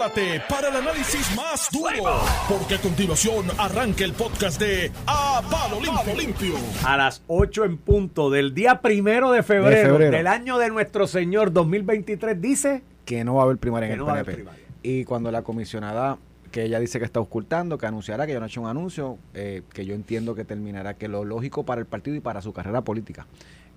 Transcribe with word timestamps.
prepárate 0.00 0.42
para 0.48 0.68
el 0.68 0.76
análisis 0.76 1.36
más 1.36 1.68
duro, 1.70 2.20
porque 2.48 2.76
a 2.76 2.80
continuación 2.80 3.46
arranca 3.58 4.04
el 4.04 4.12
podcast 4.14 4.58
de 4.58 4.90
A 5.06 5.42
Palo 5.50 5.78
Limpio. 5.80 6.14
Limpio. 6.16 6.54
A 6.86 6.96
las 6.96 7.22
8 7.26 7.64
en 7.66 7.76
punto 7.76 8.30
del 8.30 8.54
día 8.54 8.80
primero 8.80 9.30
de 9.30 9.42
febrero, 9.42 9.76
De 9.76 9.82
febrero. 9.82 10.16
del 10.16 10.26
año 10.26 10.56
de 10.58 10.70
nuestro 10.70 11.06
Señor 11.06 11.52
2023, 11.52 12.40
dice 12.40 12.82
que 13.04 13.24
no 13.24 13.34
va 13.34 13.42
a 13.42 13.44
haber 13.44 13.58
primaria 13.58 13.88
en 13.88 13.92
el 13.92 13.98
no 13.98 14.06
PNP. 14.06 14.44
Y 14.82 15.04
cuando 15.04 15.30
la 15.30 15.42
comisionada, 15.42 16.16
que 16.50 16.64
ella 16.64 16.80
dice 16.80 16.98
que 16.98 17.04
está 17.04 17.20
ocultando, 17.20 17.76
que 17.76 17.86
anunciará, 17.86 18.26
que 18.26 18.32
yo 18.32 18.40
no 18.40 18.46
he 18.46 18.48
hecho 18.48 18.62
un 18.62 18.68
anuncio, 18.68 19.18
eh, 19.34 19.62
que 19.74 19.84
yo 19.84 19.94
entiendo 19.94 20.34
que 20.34 20.44
terminará, 20.44 20.94
que 20.94 21.08
lo 21.08 21.24
lógico 21.24 21.64
para 21.64 21.80
el 21.80 21.86
partido 21.86 22.16
y 22.16 22.20
para 22.20 22.40
su 22.40 22.52
carrera 22.54 22.80
política 22.82 23.26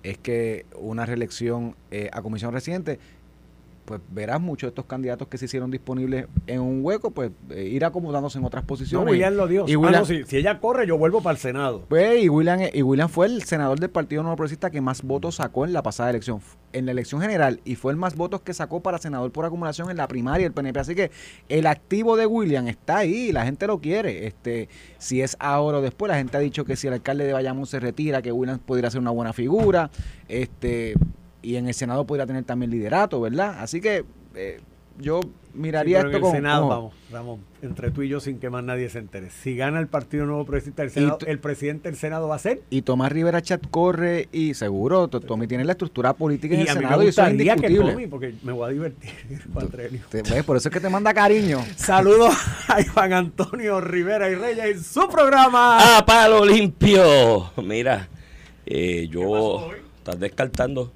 es 0.04 0.18
que 0.18 0.66
una 0.78 1.06
reelección 1.06 1.74
eh, 1.90 2.10
a 2.12 2.20
comisión 2.20 2.52
residente, 2.52 2.98
pues 3.84 4.00
verás 4.10 4.40
muchos 4.40 4.68
de 4.68 4.70
estos 4.70 4.86
candidatos 4.86 5.28
que 5.28 5.38
se 5.38 5.44
hicieron 5.44 5.70
disponibles 5.70 6.26
en 6.46 6.60
un 6.60 6.80
hueco, 6.84 7.10
pues 7.10 7.30
eh, 7.50 7.64
ir 7.64 7.84
acomodándose 7.84 8.38
en 8.38 8.44
otras 8.44 8.64
No, 8.64 8.66
posiciones. 8.66 9.10
William 9.10 9.34
lo 9.34 9.46
dio. 9.46 9.64
Y 9.68 9.74
Ah, 9.74 9.90
no, 9.90 10.04
si, 10.04 10.24
si 10.24 10.36
ella 10.38 10.58
corre, 10.60 10.86
yo 10.86 10.96
vuelvo 10.98 11.20
para 11.20 11.32
el 11.34 11.38
Senado. 11.38 11.84
Pues, 11.88 12.22
y 12.22 12.28
William, 12.28 12.60
y 12.72 12.82
William 12.82 13.08
fue 13.08 13.26
el 13.26 13.42
senador 13.42 13.78
del 13.78 13.90
Partido 13.90 14.22
Nuevo 14.22 14.36
Progresista 14.36 14.70
que 14.70 14.80
más 14.80 15.02
votos 15.02 15.36
sacó 15.36 15.64
en 15.64 15.72
la 15.72 15.82
pasada 15.82 16.10
elección, 16.10 16.40
en 16.72 16.86
la 16.86 16.92
elección 16.92 17.20
general, 17.20 17.60
y 17.64 17.74
fue 17.74 17.92
el 17.92 17.98
más 17.98 18.16
votos 18.16 18.40
que 18.40 18.54
sacó 18.54 18.80
para 18.80 18.98
senador 18.98 19.30
por 19.32 19.44
acumulación 19.44 19.90
en 19.90 19.96
la 19.96 20.08
primaria 20.08 20.44
del 20.46 20.52
PNP. 20.52 20.80
Así 20.80 20.94
que 20.94 21.10
el 21.48 21.66
activo 21.66 22.16
de 22.16 22.26
William 22.26 22.66
está 22.68 22.98
ahí, 22.98 23.32
la 23.32 23.44
gente 23.44 23.66
lo 23.66 23.80
quiere. 23.80 24.26
Este, 24.26 24.68
si 24.98 25.20
es 25.20 25.36
ahora 25.38 25.78
o 25.78 25.82
después, 25.82 26.08
la 26.08 26.16
gente 26.16 26.36
ha 26.36 26.40
dicho 26.40 26.64
que 26.64 26.76
si 26.76 26.86
el 26.86 26.94
alcalde 26.94 27.26
de 27.26 27.32
Bayamón 27.32 27.66
se 27.66 27.78
retira, 27.80 28.22
que 28.22 28.32
William 28.32 28.58
podría 28.58 28.90
ser 28.90 29.00
una 29.00 29.10
buena 29.10 29.32
figura, 29.32 29.90
este, 30.28 30.94
y 31.44 31.56
en 31.56 31.68
el 31.68 31.74
Senado 31.74 32.04
podría 32.06 32.26
tener 32.26 32.44
también 32.44 32.70
liderato, 32.70 33.20
¿verdad? 33.20 33.56
Así 33.60 33.80
que 33.80 34.04
eh, 34.34 34.60
yo 34.98 35.20
miraría 35.54 36.00
Sí, 36.00 36.06
pero 36.06 36.08
esto 36.08 36.16
en 36.16 36.22
con 36.22 36.30
el 36.30 36.36
Senado, 36.36 36.60
con- 36.62 36.68
vamos, 36.70 36.94
Ramón, 37.12 37.40
entre 37.62 37.90
tú 37.92 38.02
y 38.02 38.08
yo 38.08 38.18
sin 38.20 38.38
que 38.38 38.48
más 38.50 38.62
nadie 38.64 38.88
se 38.88 38.98
entere. 38.98 39.30
Si 39.30 39.54
gana 39.56 39.78
el 39.80 39.86
Partido 39.88 40.24
Nuevo 40.26 40.44
Progresista 40.44 40.82
del 40.82 40.90
Senado, 40.90 41.18
el 41.26 41.38
presidente 41.38 41.88
del 41.88 41.96
Senado 41.98 42.26
va 42.28 42.36
a 42.36 42.38
ser. 42.38 42.62
Y 42.70 42.82
Tomás 42.82 43.12
Rivera 43.12 43.40
Chat 43.42 43.62
corre 43.70 44.28
y 44.32 44.54
seguro, 44.54 45.06
to- 45.08 45.20
Tommy 45.20 45.46
tiene 45.46 45.64
la 45.64 45.72
estructura 45.72 46.12
política 46.14 46.54
en 46.54 46.60
Y 46.60 46.62
el 46.64 46.68
a 46.70 46.74
mí 46.74 46.80
Senado 46.80 46.98
me 47.00 47.04
y 47.04 47.08
eso 47.08 47.22
es 47.24 47.60
que. 47.60 47.70
Tommy, 47.76 48.06
porque 48.08 48.34
me 48.42 48.52
voy 48.52 48.68
a 48.68 48.72
divertir. 48.72 49.10
Te- 50.10 50.22
ves, 50.22 50.44
por 50.44 50.56
eso 50.56 50.68
es 50.68 50.72
que 50.72 50.80
te 50.80 50.88
manda 50.88 51.12
cariño. 51.14 51.58
Saludos 51.76 52.34
a 52.68 52.80
Iván 52.80 53.12
Antonio 53.12 53.80
Rivera 53.80 54.30
y 54.30 54.34
Reyes 54.36 54.76
en 54.76 54.82
su 54.82 55.08
programa. 55.08 55.78
¡Ah, 55.98 56.04
palo 56.06 56.44
limpio! 56.44 57.50
Mira, 57.62 58.08
eh, 58.66 59.08
yo. 59.10 59.70
Estás 59.98 60.20
descartando 60.20 60.92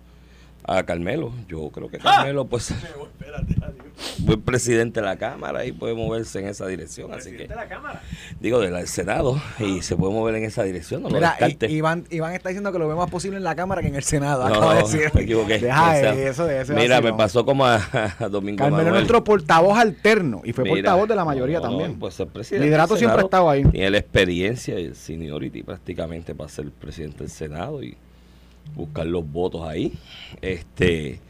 a 0.68 0.82
Carmelo. 0.82 1.32
Yo 1.48 1.70
creo 1.70 1.88
que 1.88 1.98
Carmelo, 1.98 2.46
pues. 2.46 2.74
Buen 4.18 4.42
presidente 4.42 5.00
de 5.00 5.06
la 5.06 5.16
Cámara 5.16 5.64
y 5.64 5.72
puede 5.72 5.94
moverse 5.94 6.38
en 6.38 6.46
esa 6.46 6.66
dirección. 6.66 7.12
Así 7.12 7.30
que. 7.30 7.48
de 7.48 7.54
la 7.54 7.66
Cámara. 7.66 8.02
Digo, 8.38 8.60
del 8.60 8.86
Senado. 8.86 9.40
Y 9.58 9.82
se 9.82 9.96
puede 9.96 10.12
mover 10.12 10.36
en 10.36 10.44
esa 10.44 10.62
dirección. 10.62 11.02
No 11.02 11.08
Mira, 11.08 11.36
Iván, 11.68 12.04
Iván 12.10 12.34
está 12.34 12.50
diciendo 12.50 12.70
que 12.70 12.78
lo 12.78 12.86
ve 12.86 12.94
más 12.94 13.10
posible 13.10 13.38
en 13.38 13.44
la 13.44 13.56
Cámara 13.56 13.80
que 13.80 13.88
en 13.88 13.96
el 13.96 14.02
Senado. 14.02 14.46
No, 14.48 14.54
acaba 14.54 14.74
de 14.74 14.82
decir. 14.82 15.10
me 15.14 15.22
equivoqué. 15.22 15.58
Deja 15.58 15.90
O 15.90 15.94
sea, 15.94 16.14
eso 16.14 16.46
de 16.46 16.60
eso. 16.60 16.74
Mira, 16.74 17.00
me 17.00 17.14
pasó 17.14 17.44
como 17.44 17.64
a, 17.64 17.76
a 18.18 18.28
Domingo 18.28 18.58
Carmelo 18.58 18.80
es 18.80 18.84
Manuel. 18.84 18.94
nuestro 18.94 19.24
portavoz 19.24 19.78
alterno 19.78 20.42
y 20.44 20.52
fue 20.52 20.64
Mira, 20.64 20.76
portavoz 20.76 21.08
de 21.08 21.16
la 21.16 21.24
mayoría 21.24 21.58
no, 21.58 21.62
también. 21.62 21.98
Pues 21.98 22.20
el 22.20 22.28
presidente 22.28 22.66
Liderato 22.66 22.96
siempre 22.96 23.20
ha 23.20 23.24
estado 23.24 23.48
ahí. 23.48 23.64
Tiene 23.64 23.90
la 23.90 23.98
experiencia 23.98 24.78
y 24.78 24.84
el 24.84 24.94
seniority 24.94 25.62
prácticamente 25.62 26.34
para 26.34 26.50
ser 26.50 26.70
presidente 26.70 27.18
del 27.18 27.30
Senado 27.30 27.82
y 27.82 27.96
buscar 28.74 29.06
los 29.06 29.30
votos 29.30 29.62
ahí. 29.66 29.92
Este, 30.42 31.20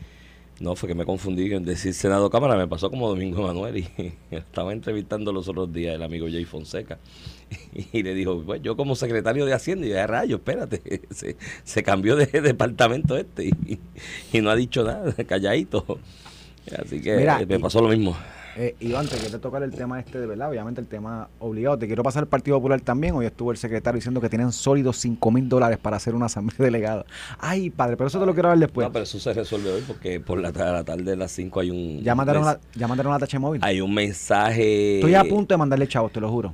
no, 0.61 0.75
fue 0.75 0.89
que 0.89 0.95
me 0.95 1.05
confundí 1.05 1.53
en 1.53 1.65
decir 1.65 1.95
Senado 1.95 2.31
Cámara, 2.31 2.57
me 2.57 2.67
pasó 2.67 2.91
como 2.91 3.09
Domingo 3.09 3.43
Manuel 3.43 3.79
y 3.79 3.89
estaba 4.31 4.73
entrevistando 4.73 5.33
los 5.33 5.49
otros 5.49 5.73
días 5.73 5.95
el 5.95 6.03
amigo 6.03 6.27
Jay 6.29 6.45
Fonseca 6.45 6.99
y 7.93 8.03
le 8.03 8.15
dijo, 8.15 8.43
pues 8.45 8.61
yo 8.63 8.77
como 8.77 8.97
secretario 8.97 9.47
de 9.47 9.53
Hacienda 9.55 9.87
y 9.87 9.91
yo, 9.91 10.01
"Ah, 10.01 10.07
rayo, 10.07 10.37
espérate, 10.37 11.03
se, 11.11 11.37
se 11.65 11.83
cambió 11.83 12.17
de 12.17 12.27
departamento 12.27 13.17
este 13.17 13.47
y, 13.47 13.79
y 14.33 14.41
no 14.41 14.51
ha 14.51 14.57
dicho 14.57 14.85
nada, 14.85 15.13
calladito. 15.25 15.99
Así 16.77 17.01
que 17.01 17.17
Mira, 17.17 17.41
me 17.47 17.59
pasó 17.59 17.81
lo 17.81 17.89
mismo. 17.89 18.15
Eh, 18.61 18.75
Iván, 18.81 19.07
te 19.07 19.17
quiero 19.17 19.39
tocar 19.39 19.63
el 19.63 19.71
tema 19.71 20.01
este 20.01 20.19
de 20.19 20.27
verdad, 20.27 20.51
obviamente 20.51 20.81
el 20.81 20.89
tema 20.89 21.29
obligado. 21.39 21.79
Te 21.79 21.87
quiero 21.87 22.03
pasar 22.03 22.25
al 22.25 22.29
Partido 22.29 22.57
Popular 22.57 22.81
también. 22.81 23.15
Hoy 23.15 23.25
estuvo 23.25 23.53
el 23.53 23.57
secretario 23.57 23.99
diciendo 23.99 24.21
que 24.21 24.29
tienen 24.29 24.51
sólidos 24.51 24.97
5 24.97 25.31
mil 25.31 25.49
dólares 25.49 25.79
para 25.79 25.97
hacer 25.97 26.13
una 26.13 26.27
asamblea 26.27 26.57
delegada. 26.59 27.07
Ay, 27.39 27.71
padre, 27.71 27.97
pero 27.97 28.09
eso 28.09 28.19
te 28.19 28.27
lo 28.27 28.35
quiero 28.35 28.49
hablar 28.49 28.67
después. 28.67 28.85
no, 28.85 28.93
pero 28.93 29.05
eso 29.05 29.21
se 29.21 29.33
resuelve 29.33 29.71
hoy 29.71 29.85
porque 29.87 30.19
por 30.19 30.41
la, 30.41 30.51
la 30.51 30.83
tarde 30.83 31.05
de 31.05 31.15
las 31.15 31.31
5 31.31 31.61
hay 31.61 31.71
un 31.71 32.03
ya, 32.03 32.17
mandaron 32.17 32.45
la, 32.45 32.59
ya 32.75 32.89
mandaron 32.89 33.13
la 33.13 33.21
tacha 33.21 33.39
móvil. 33.39 33.61
hay 33.63 33.81
un 33.81 33.95
mensaje 33.95 34.97
Estoy 34.97 35.15
a 35.15 35.23
punto 35.23 35.55
de 35.55 35.59
mandarle 35.59 35.87
chavos, 35.87 36.11
te 36.11 36.21
lo 36.21 36.29
juro. 36.29 36.53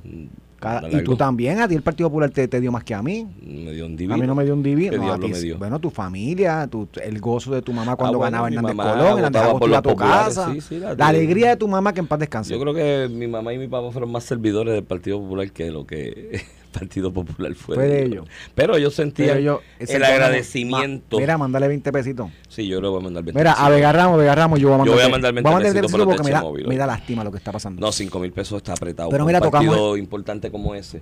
Cada- 0.81 0.99
y 1.01 1.03
tú 1.03 1.15
también, 1.15 1.59
a 1.59 1.67
ti 1.67 1.75
el 1.75 1.81
Partido 1.81 2.09
Popular 2.09 2.29
te, 2.29 2.47
te 2.47 2.59
dio 2.59 2.71
más 2.71 2.83
que 2.83 2.93
a 2.93 3.01
mí. 3.01 3.27
me 3.45 3.71
dio 3.71 3.85
un 3.85 3.93
A 3.93 3.95
divino. 3.95 4.17
mí 4.17 4.27
no 4.27 4.35
me 4.35 4.43
dio 4.43 4.53
un 4.53 4.63
divino. 4.63 4.91
¿Qué 4.91 4.97
no, 4.97 5.13
a 5.13 5.19
ti 5.19 5.31
dio? 5.33 5.57
Bueno, 5.57 5.79
tu 5.79 5.89
familia, 5.89 6.67
tu, 6.67 6.87
el 7.03 7.19
gozo 7.19 7.51
de 7.53 7.61
tu 7.61 7.71
mamá 7.73 7.95
cuando 7.95 8.17
Ah, 8.17 8.19
bueno, 8.19 8.31
ganaba 8.43 8.47
Hernández 8.47 8.75
Colón, 8.75 9.17
Hernández 9.17 9.41
a 9.41 9.81
tu 9.81 9.89
populares, 9.89 10.35
casa. 10.35 10.53
sí, 10.53 10.61
sí, 10.61 10.79
la 10.79 10.93
la 10.95 11.07
alegría 11.07 11.49
de 11.49 11.57
tu 11.57 11.67
mamá 11.67 11.93
que 11.93 11.99
en 11.99 12.07
paz 12.07 12.19
descanse. 12.19 12.51
Yo 12.53 12.59
creo 12.59 12.73
que 12.73 13.07
mi 13.13 13.27
mamá 13.27 13.53
y 13.53 13.57
mi 13.57 13.67
papá 13.67 13.91
fueron 13.91 14.11
más 14.11 14.23
servidores 14.23 14.73
del 14.73 14.83
Partido 14.83 15.19
Popular 15.19 15.51
que 15.51 15.71
lo 15.71 15.85
que 15.85 16.41
Partido 16.79 17.11
Popular 17.13 17.53
fue. 17.55 17.75
Fue 17.75 17.87
de 17.87 18.03
ellos. 18.05 18.27
Pero 18.53 18.77
yo 18.77 18.91
sentía 18.91 19.27
Pero 19.33 19.39
yo- 19.39 19.61
el 19.79 20.03
agradecimiento. 20.03 21.17
Ma- 21.17 21.21
Mira, 21.21 21.37
mándale 21.37 21.67
20 21.67 21.91
pesitos. 21.91 22.29
sí, 22.49 22.67
yo 22.67 22.81
le 22.81 22.87
voy 22.87 22.99
a 22.99 23.03
mandar 23.03 23.23
20 23.23 23.39
Mira, 23.39 23.51
a 23.51 23.55
pesitos. 23.55 23.75
Vega 23.75 23.91
Ramos, 23.91 24.17
Vega 24.19 24.35
Ramos, 24.35 24.59
yo 24.59 24.67
voy 24.67 24.75
a 24.75 24.77
mandar. 24.79 24.91
Yo 24.95 24.99
voy 25.01 25.05
a 25.07 25.09
mandar 25.09 25.33
20 25.33 25.51
pesitos 25.61 25.91
para 25.91 26.05
porque 26.05 26.23
me 26.23 26.31
da, 26.31 26.41
Móvil, 26.41 26.67
me 26.67 26.77
da 26.77 26.87
lástima 26.87 27.23
lo 27.23 27.31
que 27.31 27.37
está 27.37 27.51
pasando. 27.51 27.79
No, 27.81 27.91
5 27.91 28.19
mil 28.19 28.31
pesos 28.31 28.57
está 28.57 28.73
apretado. 28.73 29.09
Pero 29.09 29.25
mira, 29.25 29.39
un 29.39 29.49
partido 29.51 29.73
tocamos- 29.73 29.97
importante 29.99 30.51
como 30.51 30.75
ese, 30.75 31.01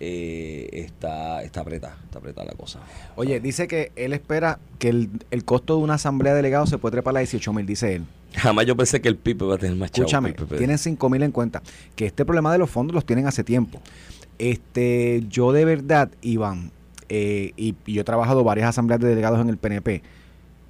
eh, 0.00 0.68
está, 0.72 1.42
está 1.42 1.60
apretada, 1.60 1.96
está 2.04 2.18
apretada 2.18 2.46
la 2.46 2.54
cosa. 2.56 2.80
Oye, 3.16 3.38
dice 3.40 3.68
que 3.68 3.92
él 3.96 4.12
espera 4.12 4.58
que 4.78 4.88
el, 4.88 5.08
el 5.30 5.44
costo 5.44 5.76
de 5.76 5.82
una 5.82 5.94
asamblea 5.94 6.32
de 6.32 6.38
delegados 6.38 6.68
se 6.70 6.78
puede 6.78 6.92
trepar 6.92 7.16
a 7.16 7.20
18 7.20 7.52
mil, 7.52 7.66
dice 7.66 7.94
él. 7.96 8.04
Jamás 8.34 8.64
yo 8.66 8.74
pensé 8.76 9.00
que 9.02 9.08
el 9.08 9.16
PIB 9.16 9.42
iba 9.42 9.54
a 9.54 9.58
tener 9.58 9.76
más 9.76 9.90
chavos 9.92 10.10
Escúchame, 10.10 10.30
el 10.30 10.34
PP. 10.34 10.56
tienen 10.56 10.78
5 10.78 11.08
mil 11.10 11.22
en 11.22 11.32
cuenta. 11.32 11.62
Que 11.94 12.06
este 12.06 12.24
problema 12.24 12.50
de 12.50 12.58
los 12.58 12.70
fondos 12.70 12.94
los 12.94 13.04
tienen 13.04 13.26
hace 13.26 13.44
tiempo. 13.44 13.80
Este, 14.42 15.22
yo 15.28 15.52
de 15.52 15.64
verdad, 15.64 16.10
Iván, 16.20 16.72
eh, 17.08 17.52
y, 17.56 17.76
y 17.86 17.92
yo 17.94 18.00
he 18.00 18.04
trabajado 18.04 18.42
varias 18.42 18.68
asambleas 18.68 19.00
de 19.00 19.08
delegados 19.08 19.40
en 19.40 19.48
el 19.48 19.56
PNP. 19.56 20.02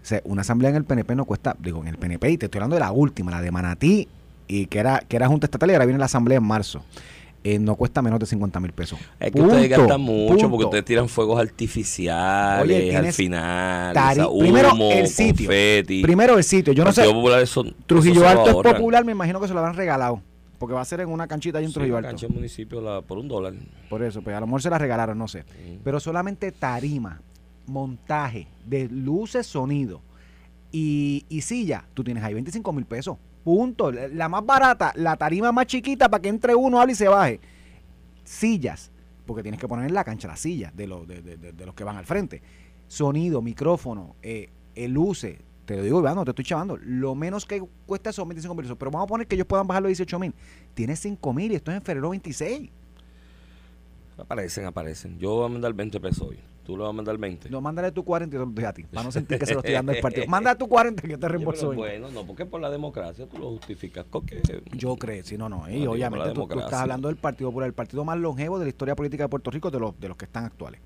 O 0.02 0.04
sea, 0.04 0.20
una 0.24 0.42
asamblea 0.42 0.68
en 0.68 0.76
el 0.76 0.84
PNP 0.84 1.14
no 1.14 1.24
cuesta, 1.24 1.56
digo, 1.58 1.80
en 1.80 1.88
el 1.88 1.96
PNP, 1.96 2.30
y 2.32 2.36
te 2.36 2.46
estoy 2.46 2.58
hablando 2.58 2.76
de 2.76 2.80
la 2.80 2.92
última, 2.92 3.30
la 3.30 3.40
de 3.40 3.50
Manatí, 3.50 4.08
y 4.46 4.66
que 4.66 4.78
era, 4.78 4.98
que 5.08 5.16
era 5.16 5.26
Junta 5.28 5.46
Estatal 5.46 5.70
y 5.70 5.72
ahora 5.72 5.86
viene 5.86 5.98
la 5.98 6.04
asamblea 6.04 6.36
en 6.36 6.44
marzo. 6.44 6.84
Eh, 7.44 7.58
no 7.58 7.74
cuesta 7.74 8.02
menos 8.02 8.20
de 8.20 8.26
50 8.26 8.60
mil 8.60 8.72
pesos. 8.72 8.98
Es 9.18 9.32
que 9.32 9.40
ustedes 9.40 9.70
gastan 9.70 10.00
mucho 10.02 10.28
punto. 10.34 10.50
porque 10.50 10.64
ustedes 10.66 10.84
tiran 10.84 11.08
fuegos 11.08 11.40
artificiales 11.40 12.62
Oye, 12.64 12.94
al 12.96 13.12
final. 13.12 13.96
primero 14.38 14.70
el 14.90 15.08
sitio. 15.08 15.46
confeti. 15.46 16.02
Primero 16.02 16.36
el 16.36 16.44
sitio. 16.44 16.72
Yo 16.74 16.84
no 16.84 16.92
sé. 16.92 17.04
Eso- 17.42 17.64
Trujillo 17.86 18.20
eso 18.24 18.28
Alto 18.28 18.62
es 18.62 18.74
popular, 18.74 19.04
me 19.04 19.12
imagino 19.12 19.40
que 19.40 19.48
se 19.48 19.54
lo 19.54 19.60
habrán 19.60 19.76
regalado. 19.76 20.22
Porque 20.62 20.74
va 20.74 20.80
a 20.82 20.84
ser 20.84 21.00
en 21.00 21.08
una 21.08 21.26
canchita 21.26 21.58
ahí 21.58 21.64
en 21.64 21.70
Sí, 21.70 21.74
Trujillo 21.74 21.96
Alto. 21.96 22.06
cancha 22.10 22.28
del 22.28 22.36
municipio 22.36 22.80
la- 22.80 23.02
por 23.02 23.18
un 23.18 23.26
dólar. 23.26 23.52
Por 23.90 24.00
eso, 24.00 24.22
pues 24.22 24.36
a 24.36 24.38
lo 24.38 24.46
mejor 24.46 24.62
se 24.62 24.70
la 24.70 24.78
regalaron, 24.78 25.18
no 25.18 25.26
sé. 25.26 25.44
Pero 25.82 25.98
solamente 25.98 26.52
tarima, 26.52 27.20
montaje 27.66 28.46
de 28.64 28.88
luces, 28.88 29.44
sonido 29.44 30.02
y, 30.70 31.26
y 31.28 31.40
silla, 31.40 31.84
tú 31.94 32.04
tienes 32.04 32.22
ahí 32.22 32.32
25 32.34 32.72
mil 32.72 32.84
pesos. 32.86 33.16
Punto. 33.42 33.90
La 33.90 34.28
más 34.28 34.46
barata, 34.46 34.92
la 34.94 35.16
tarima 35.16 35.50
más 35.50 35.66
chiquita 35.66 36.08
para 36.08 36.22
que 36.22 36.28
entre 36.28 36.54
uno, 36.54 36.80
hable 36.80 36.92
y 36.92 36.94
se 36.94 37.08
baje. 37.08 37.40
Sillas, 38.22 38.92
porque 39.26 39.42
tienes 39.42 39.60
que 39.60 39.66
poner 39.66 39.86
en 39.88 39.94
la 39.94 40.04
cancha 40.04 40.28
las 40.28 40.38
sillas 40.38 40.76
de, 40.76 40.86
los 40.86 41.08
de, 41.08 41.22
de- 41.22 41.38
de- 41.38 41.52
de 41.52 41.66
los 41.66 41.74
que 41.74 41.82
van 41.82 41.96
al 41.96 42.04
frente. 42.06 42.40
Sonido, 42.86 43.42
micrófono, 43.42 44.14
eh, 44.22 44.48
eh, 44.76 44.86
luces. 44.86 45.40
Te 45.64 45.76
lo 45.76 45.82
digo, 45.82 46.00
Iván, 46.00 46.16
no 46.16 46.24
te 46.24 46.30
estoy 46.30 46.44
chavando. 46.44 46.76
Lo 46.76 47.14
menos 47.14 47.46
que 47.46 47.62
cuesta 47.86 48.12
son 48.12 48.28
25 48.28 48.54
mil 48.54 48.64
pesos. 48.64 48.76
Pero 48.78 48.90
vamos 48.90 49.06
a 49.06 49.08
poner 49.08 49.26
que 49.26 49.36
ellos 49.36 49.46
puedan 49.46 49.66
bajar 49.66 49.82
los 49.82 49.90
18 49.90 50.18
mil. 50.18 50.34
Tienes 50.74 50.98
5 51.00 51.32
mil 51.32 51.52
y 51.52 51.54
esto 51.54 51.70
es 51.70 51.76
en 51.76 51.82
febrero 51.82 52.10
26. 52.10 52.70
Aparecen, 54.18 54.66
aparecen. 54.66 55.18
Yo 55.18 55.36
voy 55.36 55.46
a 55.46 55.48
mandar 55.48 55.72
20 55.72 56.00
pesos 56.00 56.28
hoy. 56.28 56.38
Tú 56.64 56.76
le 56.76 56.82
vas 56.82 56.90
a 56.90 56.92
mandar 56.92 57.18
20. 57.18 57.50
No, 57.50 57.60
mándale 57.60 57.90
tu 57.90 58.04
40 58.04 58.36
y 58.36 58.38
te 58.38 58.44
lo 58.44 58.50
doy 58.50 58.64
a 58.64 58.72
ti, 58.72 58.84
para 58.84 59.02
no 59.02 59.10
sentir 59.10 59.36
que 59.36 59.46
se 59.46 59.54
lo 59.54 59.60
estoy 59.60 59.74
dando 59.74 59.90
al 59.90 59.98
partido. 60.02 60.26
Mándale 60.28 60.56
tu 60.56 60.68
40 60.68 61.02
que 61.02 61.08
te 61.08 61.14
Oye, 61.14 61.28
reembolso. 61.28 61.70
hoy. 61.70 61.76
bueno, 61.76 62.08
no, 62.10 62.24
porque 62.24 62.46
por 62.46 62.60
la 62.60 62.70
democracia 62.70 63.26
tú 63.26 63.38
lo 63.38 63.50
justificas. 63.50 64.04
Porque 64.08 64.40
Yo 64.76 64.94
creo, 64.96 65.24
sí, 65.24 65.36
no, 65.36 65.48
no. 65.48 65.68
Y 65.68 65.86
obviamente 65.86 66.30
tú, 66.32 66.46
tú 66.46 66.60
estás 66.60 66.74
hablando 66.82 67.08
del 67.08 67.16
Partido 67.16 67.50
Popular, 67.50 67.66
el 67.66 67.74
partido 67.74 68.04
más 68.04 68.18
longevo 68.18 68.58
de 68.60 68.66
la 68.66 68.68
historia 68.68 68.94
política 68.94 69.24
de 69.24 69.28
Puerto 69.28 69.50
Rico, 69.50 69.70
de 69.72 69.80
los, 69.80 69.98
de 69.98 70.08
los 70.08 70.16
que 70.16 70.26
están 70.26 70.44
actuales. 70.44 70.80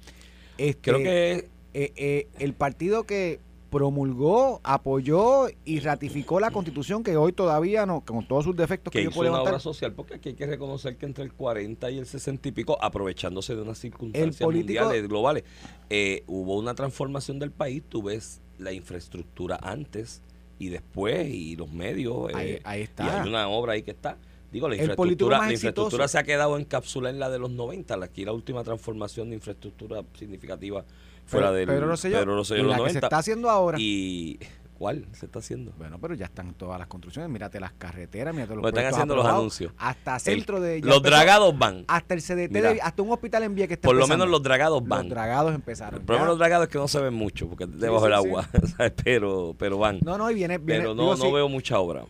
Este, 0.57 0.91
creo 0.91 0.99
que 1.03 1.51
eh, 1.75 1.93
eh, 1.97 2.29
el 2.39 2.55
partido 2.55 3.05
que 3.05 3.41
promulgó, 3.77 4.61
apoyó 4.65 5.49
y 5.65 5.81
ratificó 5.81 6.41
la 6.41 6.51
constitución 6.51 7.03
que 7.03 7.17
hoy 7.17 7.33
todavía 7.33 7.87
no, 7.87 8.01
con 8.05 8.27
todos 8.27 8.45
sus 8.45 8.57
defectos 8.57 8.91
que, 8.93 9.01
que 9.01 9.05
yo 9.05 9.11
puedo 9.11 9.31
una 9.31 9.39
levantar. 9.39 9.55
obra 9.55 9.61
social, 9.61 9.93
porque 9.93 10.15
aquí 10.15 10.31
hay 10.31 10.35
que 10.35 10.47
reconocer 10.47 10.97
que 10.97 11.07
entre 11.07 11.25
el 11.25 11.33
40 11.33 11.91
y 11.91 11.99
el 11.99 12.07
60 12.07 12.49
y 12.49 12.53
pico, 12.53 12.79
aprovechándose 12.83 13.55
de 13.55 13.63
unas 13.63 13.79
circunstancias 13.79 14.39
político- 14.41 14.83
mundiales, 14.85 15.09
globales, 15.09 15.45
eh, 15.91 16.25
hubo 16.27 16.57
una 16.57 16.75
transformación 16.75 17.39
del 17.39 17.51
país. 17.51 17.83
Tú 17.89 18.03
ves 18.03 18.41
la 18.59 18.73
infraestructura 18.73 19.59
antes 19.63 20.23
y 20.59 20.69
después 20.69 21.29
y 21.29 21.57
los 21.57 21.71
medios. 21.71 22.35
Ahí- 22.35 22.51
eh, 22.53 22.61
ahí 22.65 22.83
está. 22.83 23.05
Y 23.05 23.09
hay 23.11 23.29
una 23.29 23.49
obra 23.49 23.75
ahí 23.75 23.83
que 23.83 23.91
está. 23.91 24.17
Digo, 24.53 24.69
la 24.69 24.77
infraestructura, 24.77 25.39
la 25.39 25.53
infraestructura 25.53 26.09
se 26.09 26.19
ha 26.19 26.23
quedado 26.23 26.57
encapsulada 26.57 27.13
en 27.13 27.21
la 27.21 27.29
de 27.29 27.39
los 27.39 27.51
90. 27.51 27.97
la- 27.97 28.07
Aquí 28.07 28.25
la 28.25 28.33
última 28.33 28.65
transformación 28.65 29.29
de 29.29 29.35
infraestructura 29.37 30.03
significativa 30.19 30.85
fuera 31.27 31.53
del 31.53 31.67
Pedro 31.67 31.87
Rosselló, 31.89 32.19
Pedro 32.19 32.37
Rosselló 32.37 32.61
en 32.61 32.67
los 32.69 32.73
la 32.79 32.85
que 32.85 32.91
se 32.91 32.95
90. 32.95 33.07
está 33.07 33.19
haciendo 33.19 33.51
ahora. 33.51 33.79
Y 33.81 34.39
¿cuál 34.79 35.07
se 35.13 35.27
está 35.27 35.39
haciendo? 35.39 35.73
Bueno, 35.79 35.99
pero 36.01 36.15
ya 36.15 36.27
están 36.27 36.53
todas 36.55 36.79
las 36.79 36.87
construcciones. 36.89 37.31
Mírate 37.31 37.59
las 37.61 37.73
carreteras, 37.73 38.35
mírate 38.35 38.55
los 38.57 38.65
están 38.67 38.87
haciendo 38.87 39.17
los 39.17 39.27
anuncios. 39.27 39.73
Hasta 39.79 40.15
El- 40.17 40.21
centro 40.21 40.61
de. 40.61 40.81
ya 40.81 40.87
los 40.87 40.97
empezó- 40.99 41.15
dragados 41.17 41.59
van. 41.59 41.85
Hasta 41.89 42.15
el 42.15 42.21
CDT, 42.23 42.51
Mira. 42.53 42.73
de- 42.75 42.81
hasta 42.81 43.03
un 43.03 43.11
hospital 43.13 43.43
en 43.45 43.55
Vía 43.55 43.67
que 43.67 43.75
está 43.75 43.87
Por 43.89 43.97
lo 43.97 44.07
menos 44.07 44.29
los 44.29 44.43
dragados 44.43 44.87
van. 44.87 45.01
Los 45.01 45.11
dragados 45.11 45.55
empezaron. 45.55 46.01
El 46.01 46.07
problema 46.07 46.27
de 46.27 46.31
los 46.33 46.39
dragados 46.39 46.67
es 46.67 46.73
que 46.73 46.79
no 46.79 46.89
se 46.89 47.01
ven 47.01 47.15
mucho 47.15 47.49
porque 47.49 47.65
es 47.65 47.79
debajo 47.81 48.05
sí, 48.07 48.11
del 48.13 48.21
sí. 48.23 48.27
agua, 48.29 48.49
pero 49.05 49.55
pero 49.59 49.79
van. 49.79 50.01
No, 50.05 50.19
no, 50.19 50.31
y 50.31 50.35
viene. 50.35 50.59
viene 50.59 50.83
pero 50.83 50.95
no, 50.95 51.03
digo, 51.03 51.17
no 51.17 51.25
sí, 51.25 51.33
veo 51.33 51.49
mucha 51.49 51.79
obra. 51.79 52.05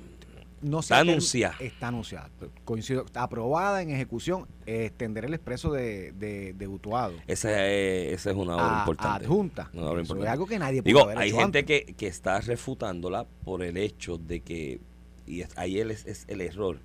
No 0.62 0.80
está 0.80 0.98
anunciada. 1.00 1.54
Está 1.60 1.88
anunciada. 1.88 2.30
Coincido. 2.64 3.04
Está 3.04 3.22
aprobada 3.24 3.82
en 3.82 3.90
ejecución. 3.90 4.46
eh, 4.66 4.86
extender 4.86 5.24
el 5.24 5.34
expreso 5.34 5.70
de, 5.72 6.12
de, 6.12 6.52
de 6.54 6.68
Utuado. 6.68 7.14
Esa 7.26 7.66
es, 7.68 8.14
esa 8.14 8.30
es 8.30 8.36
una 8.36 8.54
obra 8.56 8.76
a- 8.76 8.78
importante. 8.80 9.24
adjunta. 9.26 9.70
Una 9.74 9.82
obra 9.82 9.92
Eso 10.02 10.14
importante. 10.14 10.26
es 10.26 10.32
algo 10.32 10.46
que 10.46 10.58
nadie 10.58 10.82
pudo 10.82 10.88
Digo, 10.88 11.00
haber 11.02 11.18
hay 11.18 11.28
hecho 11.28 11.38
gente 11.38 11.58
antes. 11.60 11.84
que, 11.86 11.94
que 11.94 12.06
está 12.08 12.40
refutándola 12.40 13.26
por 13.44 13.62
el 13.62 13.76
hecho 13.76 14.18
de 14.18 14.40
que, 14.40 14.80
y 15.26 15.42
es- 15.42 15.56
ahí 15.56 15.78
es, 15.78 16.04
es 16.06 16.24
el 16.28 16.40
error, 16.40 16.78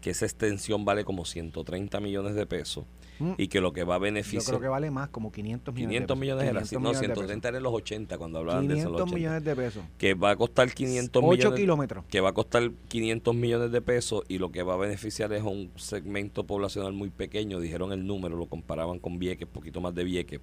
que 0.00 0.10
esa 0.10 0.24
extensión 0.26 0.84
vale 0.84 1.04
como 1.04 1.24
130 1.24 2.00
millones 2.00 2.34
de 2.34 2.46
pesos 2.46 2.84
Mm. 3.20 3.32
y 3.36 3.48
que 3.48 3.60
lo 3.60 3.72
que 3.72 3.84
va 3.84 3.96
a 3.96 3.98
Yo 3.98 4.02
beneficiar... 4.02 4.44
creo 4.46 4.60
que 4.60 4.68
vale 4.68 4.90
más, 4.90 5.08
como 5.08 5.32
500 5.32 5.74
millones 5.74 5.90
500 5.90 5.98
de 5.98 6.06
pesos. 6.06 6.20
millones 6.20 6.44
era 6.50 6.60
así, 6.60 6.76
500 6.76 6.82
no, 6.82 6.88
millones 6.90 7.00
de 7.00 7.14
130 7.14 7.48
era 7.48 7.56
en 7.58 7.62
los 7.64 7.72
80 7.74 8.18
cuando 8.18 8.38
pesos. 8.38 8.48
hablaban 8.54 8.68
de 8.68 8.74
eso 8.78 8.86
en 8.86 8.92
los 8.92 9.02
500 9.04 9.12
80. 9.12 9.16
millones 9.16 9.44
de 9.44 9.56
pesos. 9.56 9.84
Que 9.98 10.14
va 10.14 10.30
a 10.30 10.36
costar 10.36 10.72
500 10.72 11.22
8 11.24 11.30
millones 11.36 11.60
kilómetros. 11.60 12.04
que 12.08 12.20
va 12.20 12.28
a 12.30 12.32
costar 12.32 12.70
500 12.88 13.34
millones 13.34 13.72
de 13.72 13.80
pesos 13.82 14.22
y 14.28 14.38
lo 14.38 14.50
que 14.52 14.62
va 14.62 14.74
a 14.74 14.76
beneficiar 14.76 15.32
es 15.32 15.42
a 15.42 15.46
un 15.46 15.70
segmento 15.76 16.44
poblacional 16.44 16.92
muy 16.92 17.10
pequeño, 17.10 17.60
dijeron 17.60 17.92
el 17.92 18.06
número, 18.06 18.36
lo 18.36 18.46
comparaban 18.46 18.98
con 18.98 19.18
Vieques, 19.18 19.48
poquito 19.48 19.80
más 19.80 19.94
de 19.94 20.04
Vieques. 20.04 20.40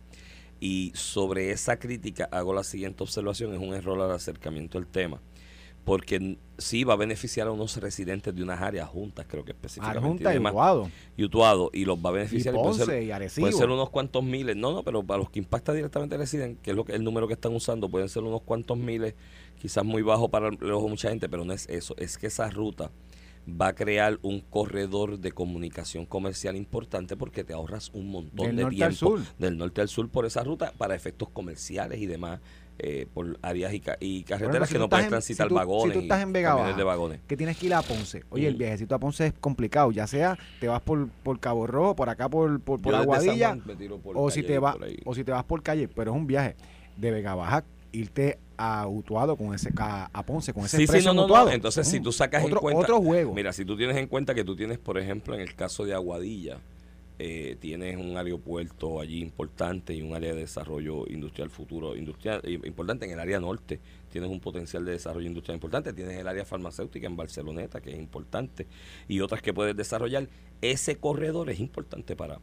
Y 0.60 0.92
sobre 0.96 1.52
esa 1.52 1.78
crítica 1.78 2.30
hago 2.32 2.54
la 2.54 2.64
siguiente 2.64 3.04
observación, 3.04 3.54
es 3.54 3.60
un 3.60 3.74
error 3.74 4.02
al 4.02 4.12
acercamiento 4.12 4.78
al 4.78 4.88
tema, 4.88 5.20
porque 5.84 6.38
sí 6.58 6.84
va 6.84 6.94
a 6.94 6.98
beneficiar 6.98 7.48
a 7.48 7.52
unos 7.52 7.78
residentes 7.78 8.34
de 8.36 8.42
unas 8.44 8.62
áreas 8.62 8.88
juntas, 8.90 9.26
creo 9.30 9.44
que 9.44 9.52
específicamente. 9.52 10.00
Arjunta 10.00 10.32
y 10.32 10.34
demás, 10.36 10.54
Utuado. 10.54 10.90
y 11.18 11.24
Utuado, 11.26 11.70
y 11.74 11.86
los 11.86 11.98
va 11.98 12.10
a 12.10 12.14
Y 12.14 12.16
beneficiar. 12.16 12.56
y 12.56 12.58
pueden 12.58 12.74
ser- 12.86 13.04
y 13.04 13.12
Arecibo. 13.12 13.48
Unos 13.74 13.90
cuantos 13.90 14.24
miles, 14.24 14.56
no, 14.56 14.72
no, 14.72 14.84
pero 14.84 15.04
para 15.04 15.20
los 15.20 15.30
que 15.30 15.40
impacta 15.40 15.74
directamente 15.74 16.18
residen, 16.18 16.56
que 16.58 16.72
es 16.72 16.76
lo 16.76 16.86
que 16.86 16.94
el 16.94 17.04
número 17.04 17.28
que 17.28 17.34
están 17.34 17.54
usando, 17.54 17.90
pueden 17.90 18.08
ser 18.10 18.24
unos 18.24 18.42
cuantos 18.42 18.78
miles, 18.78 19.16
quizás 19.60 19.84
muy 19.84 20.02
bajo 20.02 20.30
para 20.30 20.48
el 20.50 20.72
ojo 20.72 20.84
de 20.86 20.90
mucha 20.90 21.10
gente, 21.10 21.28
pero 21.30 21.44
no 21.46 21.54
es 21.54 21.68
eso, 21.70 21.96
es 21.98 22.18
que 22.18 22.28
esa 22.28 22.50
ruta 22.50 22.92
va 23.48 23.68
a 23.68 23.76
crear 23.76 24.18
un 24.24 24.40
corredor 24.42 25.20
de 25.20 25.32
comunicación 25.32 26.06
comercial 26.08 26.56
importante 26.56 27.16
porque 27.16 27.44
te 27.44 27.54
ahorras 27.54 27.92
un 27.94 28.10
montón 28.10 28.48
Del 28.48 28.56
de 28.56 28.62
norte 28.64 28.84
al 28.84 28.90
tiempo 28.98 29.18
sur. 29.18 29.26
del 29.38 29.58
norte 29.58 29.82
al 29.82 29.88
sur 29.88 30.10
por 30.10 30.26
esa 30.26 30.44
ruta 30.44 30.74
para 30.78 30.96
efectos 30.96 31.30
comerciales 31.30 32.00
y 32.02 32.08
demás, 32.08 32.40
eh, 32.80 33.08
por 33.14 33.38
áreas 33.42 33.74
y, 33.74 33.80
ca- 33.80 33.98
y 34.00 34.24
Por 34.24 34.30
carreteras 34.38 34.68
si 34.68 34.74
que 34.74 34.80
no 34.80 34.86
en- 34.86 34.90
transitar 35.10 35.46
si 35.48 35.50
tú- 35.50 35.56
vagones 35.56 35.94
Si 35.94 36.00
tú 36.00 36.04
estás 36.04 36.22
en 36.22 36.34
Vega 36.34 36.54
Baja, 36.56 36.74
de 36.78 36.84
vagones. 36.84 37.20
que 37.28 37.38
tienes 37.38 37.58
que 37.58 37.68
ir 37.68 37.74
a 37.74 37.82
Ponce. 37.82 38.24
Oye, 38.30 38.48
el 38.48 38.56
Mm. 38.56 38.58
viajecito 38.58 38.96
a 38.96 39.00
Ponce 39.00 39.28
es 39.28 39.34
complicado. 39.40 39.92
Ya 39.92 40.08
sea 40.08 40.38
te 40.60 40.68
vas 40.68 40.82
por, 40.82 41.08
por 41.24 41.40
Cabo 41.40 41.68
Rojo, 41.68 41.96
por 41.96 42.10
acá 42.10 42.28
por, 42.30 42.60
por, 42.60 42.80
Aguadilla, 42.94 43.58
por 44.04 44.18
o 44.18 44.30
si 44.30 44.44
te 44.44 44.56
ahí. 44.58 44.98
o 45.06 45.16
si 45.16 45.24
te 45.24 45.32
vas 45.32 45.44
por 45.46 45.64
calle, 45.64 45.88
pero 45.88 46.12
es 46.12 46.18
un 46.18 46.28
viaje 46.28 46.56
de 46.98 47.12
Vega 47.12 47.34
Baja 47.36 47.64
irte 47.92 48.40
a 48.58 48.88
Utuado 48.88 49.38
con 49.38 49.54
ese 49.56 49.70
a, 49.78 50.10
a 50.12 50.24
Ponce 50.24 50.54
con 50.54 50.66
ese 50.66 50.78
Sí, 50.78 50.88
sí, 50.88 51.06
no, 51.06 51.14
no. 51.14 51.50
Entonces, 51.50 51.88
si 51.88 52.00
Mm. 52.00 52.04
tú 52.04 52.12
sacas 52.12 52.44
otro, 52.44 52.58
en 52.58 52.62
cuenta. 52.62 52.82
otro 52.82 53.02
juego. 53.02 53.34
Mira, 53.34 53.54
si 53.54 53.64
tú 53.64 53.78
tienes 53.78 53.96
en 53.98 54.08
cuenta 54.08 54.34
que 54.36 54.44
tú 54.44 54.56
tienes, 54.56 54.80
por 54.80 54.98
ejemplo, 54.98 55.34
en 55.34 55.40
el 55.42 55.56
caso 55.56 55.86
de 55.86 55.94
Aguadilla, 55.94 56.58
eh, 57.18 57.56
tienes 57.62 57.96
un 57.98 58.18
aeropuerto 58.18 59.00
allí 59.00 59.22
importante 59.22 59.94
y 59.94 60.02
un 60.02 60.14
área 60.14 60.34
de 60.34 60.42
desarrollo 60.42 61.06
industrial 61.08 61.50
futuro, 61.50 61.96
industrial 61.96 62.42
eh, 62.44 62.60
importante 62.66 63.06
en 63.06 63.12
el 63.12 63.20
área 63.20 63.40
norte. 63.40 63.80
Tienes 64.10 64.30
un 64.30 64.42
potencial 64.42 64.84
de 64.84 64.92
desarrollo 64.92 65.28
industrial 65.28 65.56
importante. 65.56 65.94
Tienes 65.94 66.20
el 66.20 66.28
área 66.28 66.44
farmacéutica 66.44 67.08
en 67.08 67.16
Barceloneta, 67.16 67.82
que 67.82 67.92
es 67.92 67.98
importante, 67.98 68.68
y 69.08 69.22
otras 69.22 69.42
que 69.42 69.54
puedes 69.54 69.76
desarrollar. 69.76 70.28
Ese 70.62 70.98
corredor 70.98 71.50
es 71.50 71.60
importante 71.60 72.16
para. 72.16 72.40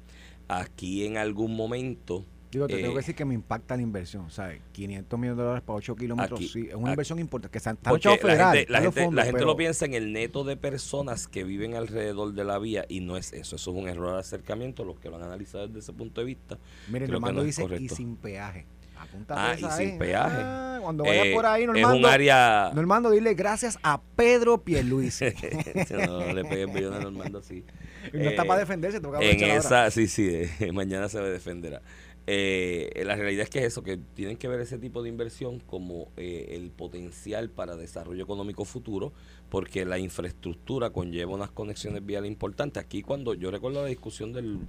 Aquí 0.49 1.05
en 1.05 1.19
algún 1.19 1.55
momento. 1.55 2.25
Digo, 2.53 2.67
te 2.69 2.75
tengo 2.77 2.89
eh, 2.89 2.91
que 2.91 2.97
decir 2.99 3.15
que 3.15 3.25
me 3.25 3.35
impacta 3.35 3.75
la 3.77 3.83
inversión, 3.83 4.31
¿sabes? 4.31 4.61
500 4.73 5.19
millones 5.19 5.39
de 5.39 5.43
dólares 5.43 5.65
para 5.67 5.77
8 5.79 5.97
kilómetros, 5.97 6.39
Aquí- 6.39 6.49
sí, 6.49 6.61
es 6.69 6.75
una 6.75 6.85
aquí- 6.85 6.91
inversión 6.93 7.19
importante. 7.19 7.51
Que 7.51 7.59
están, 7.59 7.77
están 7.77 7.91
Porque 7.93 8.09
echados 8.13 8.23
la 8.39 8.53
gente, 8.53 8.71
la 8.71 8.81
gente, 8.83 9.01
fondos, 9.01 9.15
la 9.17 9.23
gente 9.25 9.39
pero- 9.39 9.47
lo 9.47 9.57
piensa 9.57 9.85
en 9.87 9.95
el 9.95 10.13
neto 10.13 10.45
de 10.45 10.57
personas 10.59 11.27
que 11.29 11.45
viven 11.45 11.75
alrededor 11.75 12.35
de 12.35 12.45
la 12.45 12.59
vía 12.59 12.85
y 12.89 13.01
no 13.01 13.17
es 13.17 13.33
eso. 13.33 13.57
Eso 13.57 13.71
es 13.73 13.77
un 13.77 13.89
error 13.89 14.13
de 14.13 14.21
acercamiento. 14.21 14.85
Los 14.85 15.01
que 15.01 15.09
lo 15.09 15.17
han 15.17 15.23
analizado 15.23 15.67
desde 15.67 15.81
ese 15.81 15.93
punto 15.95 16.21
de 16.21 16.27
vista. 16.27 16.59
Miren, 16.91 17.11
Normando 17.11 17.41
no 17.41 17.47
dice 17.47 17.65
y 17.81 17.89
sin 17.89 18.17
peaje. 18.17 18.67
Apúntate 18.99 19.41
Ah, 19.41 19.55
esa 19.55 19.67
y 19.67 19.71
ahí. 19.85 19.89
sin 19.91 19.99
peaje. 19.99 20.37
Ah, 20.39 20.79
cuando 20.81 21.03
vayas 21.05 21.27
Eh, 21.27 21.33
por 21.35 21.45
ahí, 21.45 21.63
es 21.63 21.67
Normando, 21.67 21.97
un 21.97 22.05
área. 22.07 22.71
Normando, 22.73 23.11
dile 23.11 23.35
gracias 23.35 23.77
a 23.83 24.01
Pedro 24.15 24.59
Pierluisi. 24.63 25.25
no, 26.07 26.21
no 26.27 26.33
le 26.33 26.45
pegues 26.45 26.73
billón 26.73 26.95
a 26.95 27.01
Normando 27.01 27.39
así. 27.39 27.65
no 28.13 28.21
está 28.29 28.43
Eh, 28.43 28.47
para 28.47 28.61
defenderse, 28.61 29.01
tengo 29.01 29.19
que 29.19 29.25
En 29.25 29.31
aprovechar 29.37 29.51
ahora. 29.65 29.87
esa, 29.87 29.91
sí, 29.91 30.07
sí, 30.07 30.29
eh, 30.61 30.71
mañana 30.73 31.09
se 31.09 31.21
defenderá. 31.21 31.83
Eh, 32.27 33.03
la 33.05 33.17
realidad 33.17 33.43
es 33.45 33.51
que 33.51 33.59
es 33.59 33.65
eso, 33.65 33.83
que 33.83 33.97
tienen 33.97 34.37
que 34.37 34.47
ver 34.47 34.61
ese 34.61 34.79
tipo 34.79 35.03
de 35.03 35.09
inversión 35.09 35.59
como 35.59 36.09
eh, 36.17 36.51
el 36.57 36.71
potencial 36.71 37.51
para 37.51 37.77
desarrollo 37.77 38.23
económico 38.23 38.65
futuro, 38.65 39.13
porque 39.49 39.85
la 39.85 39.99
infraestructura 39.99 40.91
conlleva 40.91 41.35
unas 41.35 41.51
conexiones 41.51 42.07
viales 42.07 42.31
importantes. 42.31 42.83
Aquí 42.83 43.03
cuando 43.03 43.35
yo 43.35 43.51
recuerdo 43.51 43.83
la 43.83 43.89
discusión 43.89 44.33
del, 44.33 44.61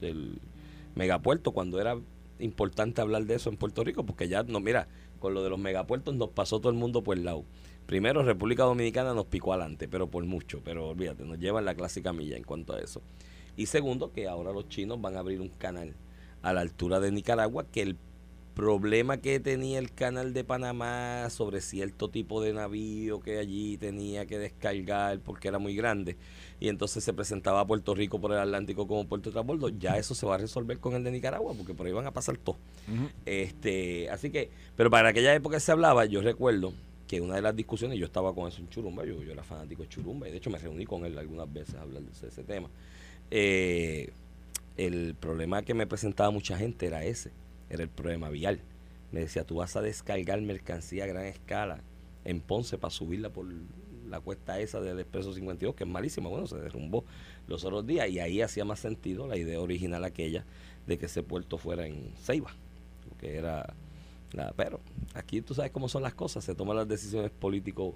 del 0.00 0.40
megapuerto, 0.96 1.52
cuando 1.52 1.80
era 1.80 1.98
importante 2.40 3.00
hablar 3.00 3.24
de 3.26 3.36
eso 3.36 3.48
en 3.48 3.56
Puerto 3.56 3.84
Rico, 3.84 4.04
porque 4.04 4.28
ya 4.28 4.42
no, 4.42 4.58
mira, 4.58 4.88
con 5.20 5.34
lo 5.34 5.44
de 5.44 5.50
los 5.50 5.58
megapuertos 5.58 6.14
nos 6.16 6.30
pasó 6.30 6.58
todo 6.58 6.70
el 6.70 6.78
mundo 6.78 7.02
por 7.02 7.16
el 7.16 7.24
lado. 7.24 7.44
Primero, 7.86 8.24
República 8.24 8.64
Dominicana 8.64 9.14
nos 9.14 9.26
picó 9.26 9.52
adelante, 9.52 9.86
pero 9.86 10.08
por 10.08 10.24
mucho, 10.24 10.60
pero 10.64 10.88
olvídate, 10.88 11.24
nos 11.24 11.38
llevan 11.38 11.64
la 11.64 11.76
clásica 11.76 12.12
milla 12.12 12.36
en 12.36 12.42
cuanto 12.42 12.72
a 12.74 12.80
eso. 12.80 13.00
Y 13.56 13.66
segundo, 13.66 14.12
que 14.12 14.26
ahora 14.26 14.52
los 14.52 14.68
chinos 14.68 15.00
van 15.00 15.16
a 15.16 15.20
abrir 15.20 15.40
un 15.40 15.48
canal 15.48 15.94
a 16.46 16.52
la 16.52 16.60
altura 16.60 17.00
de 17.00 17.10
Nicaragua, 17.10 17.66
que 17.72 17.82
el 17.82 17.96
problema 18.54 19.16
que 19.16 19.40
tenía 19.40 19.80
el 19.80 19.92
canal 19.92 20.32
de 20.32 20.44
Panamá 20.44 21.28
sobre 21.28 21.60
cierto 21.60 22.08
tipo 22.08 22.40
de 22.40 22.52
navío 22.54 23.20
que 23.20 23.38
allí 23.38 23.76
tenía 23.76 24.26
que 24.26 24.38
descargar 24.38 25.18
porque 25.18 25.48
era 25.48 25.58
muy 25.58 25.74
grande 25.74 26.16
y 26.60 26.68
entonces 26.68 27.02
se 27.02 27.12
presentaba 27.12 27.60
a 27.60 27.66
Puerto 27.66 27.96
Rico 27.96 28.20
por 28.20 28.30
el 28.32 28.38
Atlántico 28.38 28.86
como 28.86 29.06
puerto 29.08 29.28
de 29.28 29.34
transbordo, 29.34 29.68
ya 29.70 29.98
eso 29.98 30.14
se 30.14 30.24
va 30.24 30.36
a 30.36 30.38
resolver 30.38 30.78
con 30.78 30.94
el 30.94 31.02
de 31.02 31.10
Nicaragua 31.10 31.52
porque 31.54 31.74
por 31.74 31.84
ahí 31.86 31.92
van 31.92 32.06
a 32.06 32.12
pasar 32.12 32.38
todo. 32.38 32.56
Este, 33.26 34.08
así 34.08 34.30
que, 34.30 34.48
pero 34.76 34.88
para 34.88 35.08
aquella 35.08 35.34
época 35.34 35.58
se 35.58 35.72
hablaba, 35.72 36.06
yo 36.06 36.22
recuerdo 36.22 36.72
que 37.08 37.20
una 37.20 37.34
de 37.34 37.42
las 37.42 37.56
discusiones, 37.56 37.98
yo 37.98 38.06
estaba 38.06 38.34
con 38.34 38.46
eso 38.46 38.60
en 38.60 38.68
Churumba, 38.68 39.04
yo, 39.04 39.20
yo 39.20 39.32
era 39.32 39.42
fanático 39.42 39.82
de 39.82 39.88
Churumba, 39.88 40.28
y 40.28 40.30
de 40.30 40.36
hecho 40.38 40.50
me 40.50 40.58
reuní 40.58 40.86
con 40.86 41.04
él 41.04 41.18
algunas 41.18 41.52
veces 41.52 41.74
a 41.74 41.82
hablar 41.82 42.02
de 42.02 42.12
ese, 42.12 42.28
ese 42.28 42.44
tema. 42.44 42.70
Eh, 43.30 44.12
el 44.76 45.14
problema 45.14 45.62
que 45.62 45.74
me 45.74 45.86
presentaba 45.86 46.30
mucha 46.30 46.56
gente 46.56 46.86
era 46.86 47.04
ese, 47.04 47.32
era 47.70 47.82
el 47.82 47.88
problema 47.88 48.28
vial. 48.28 48.60
Me 49.12 49.20
decía, 49.20 49.44
tú 49.44 49.56
vas 49.56 49.76
a 49.76 49.82
descargar 49.82 50.40
mercancía 50.40 51.04
a 51.04 51.06
gran 51.06 51.24
escala 51.24 51.82
en 52.24 52.40
Ponce 52.40 52.76
para 52.76 52.90
subirla 52.90 53.30
por 53.30 53.46
la 54.08 54.20
cuesta 54.20 54.60
esa 54.60 54.80
del 54.80 55.00
Expreso 55.00 55.32
52, 55.32 55.74
que 55.74 55.84
es 55.84 55.90
malísima, 55.90 56.28
bueno, 56.28 56.46
se 56.46 56.56
derrumbó 56.56 57.04
los 57.48 57.64
otros 57.64 57.86
días 57.86 58.08
y 58.08 58.18
ahí 58.20 58.40
hacía 58.40 58.64
más 58.64 58.80
sentido 58.80 59.26
la 59.26 59.36
idea 59.36 59.60
original 59.60 60.04
aquella 60.04 60.44
de 60.86 60.98
que 60.98 61.06
ese 61.06 61.22
puerto 61.22 61.58
fuera 61.58 61.86
en 61.86 62.12
Ceiba, 62.16 62.50
que 63.18 63.36
era 63.36 63.74
la, 64.32 64.52
pero 64.56 64.80
aquí 65.14 65.40
tú 65.40 65.54
sabes 65.54 65.70
cómo 65.70 65.88
son 65.88 66.02
las 66.02 66.14
cosas, 66.14 66.44
se 66.44 66.54
toman 66.54 66.76
las 66.76 66.88
decisiones 66.88 67.30
políticos 67.30 67.94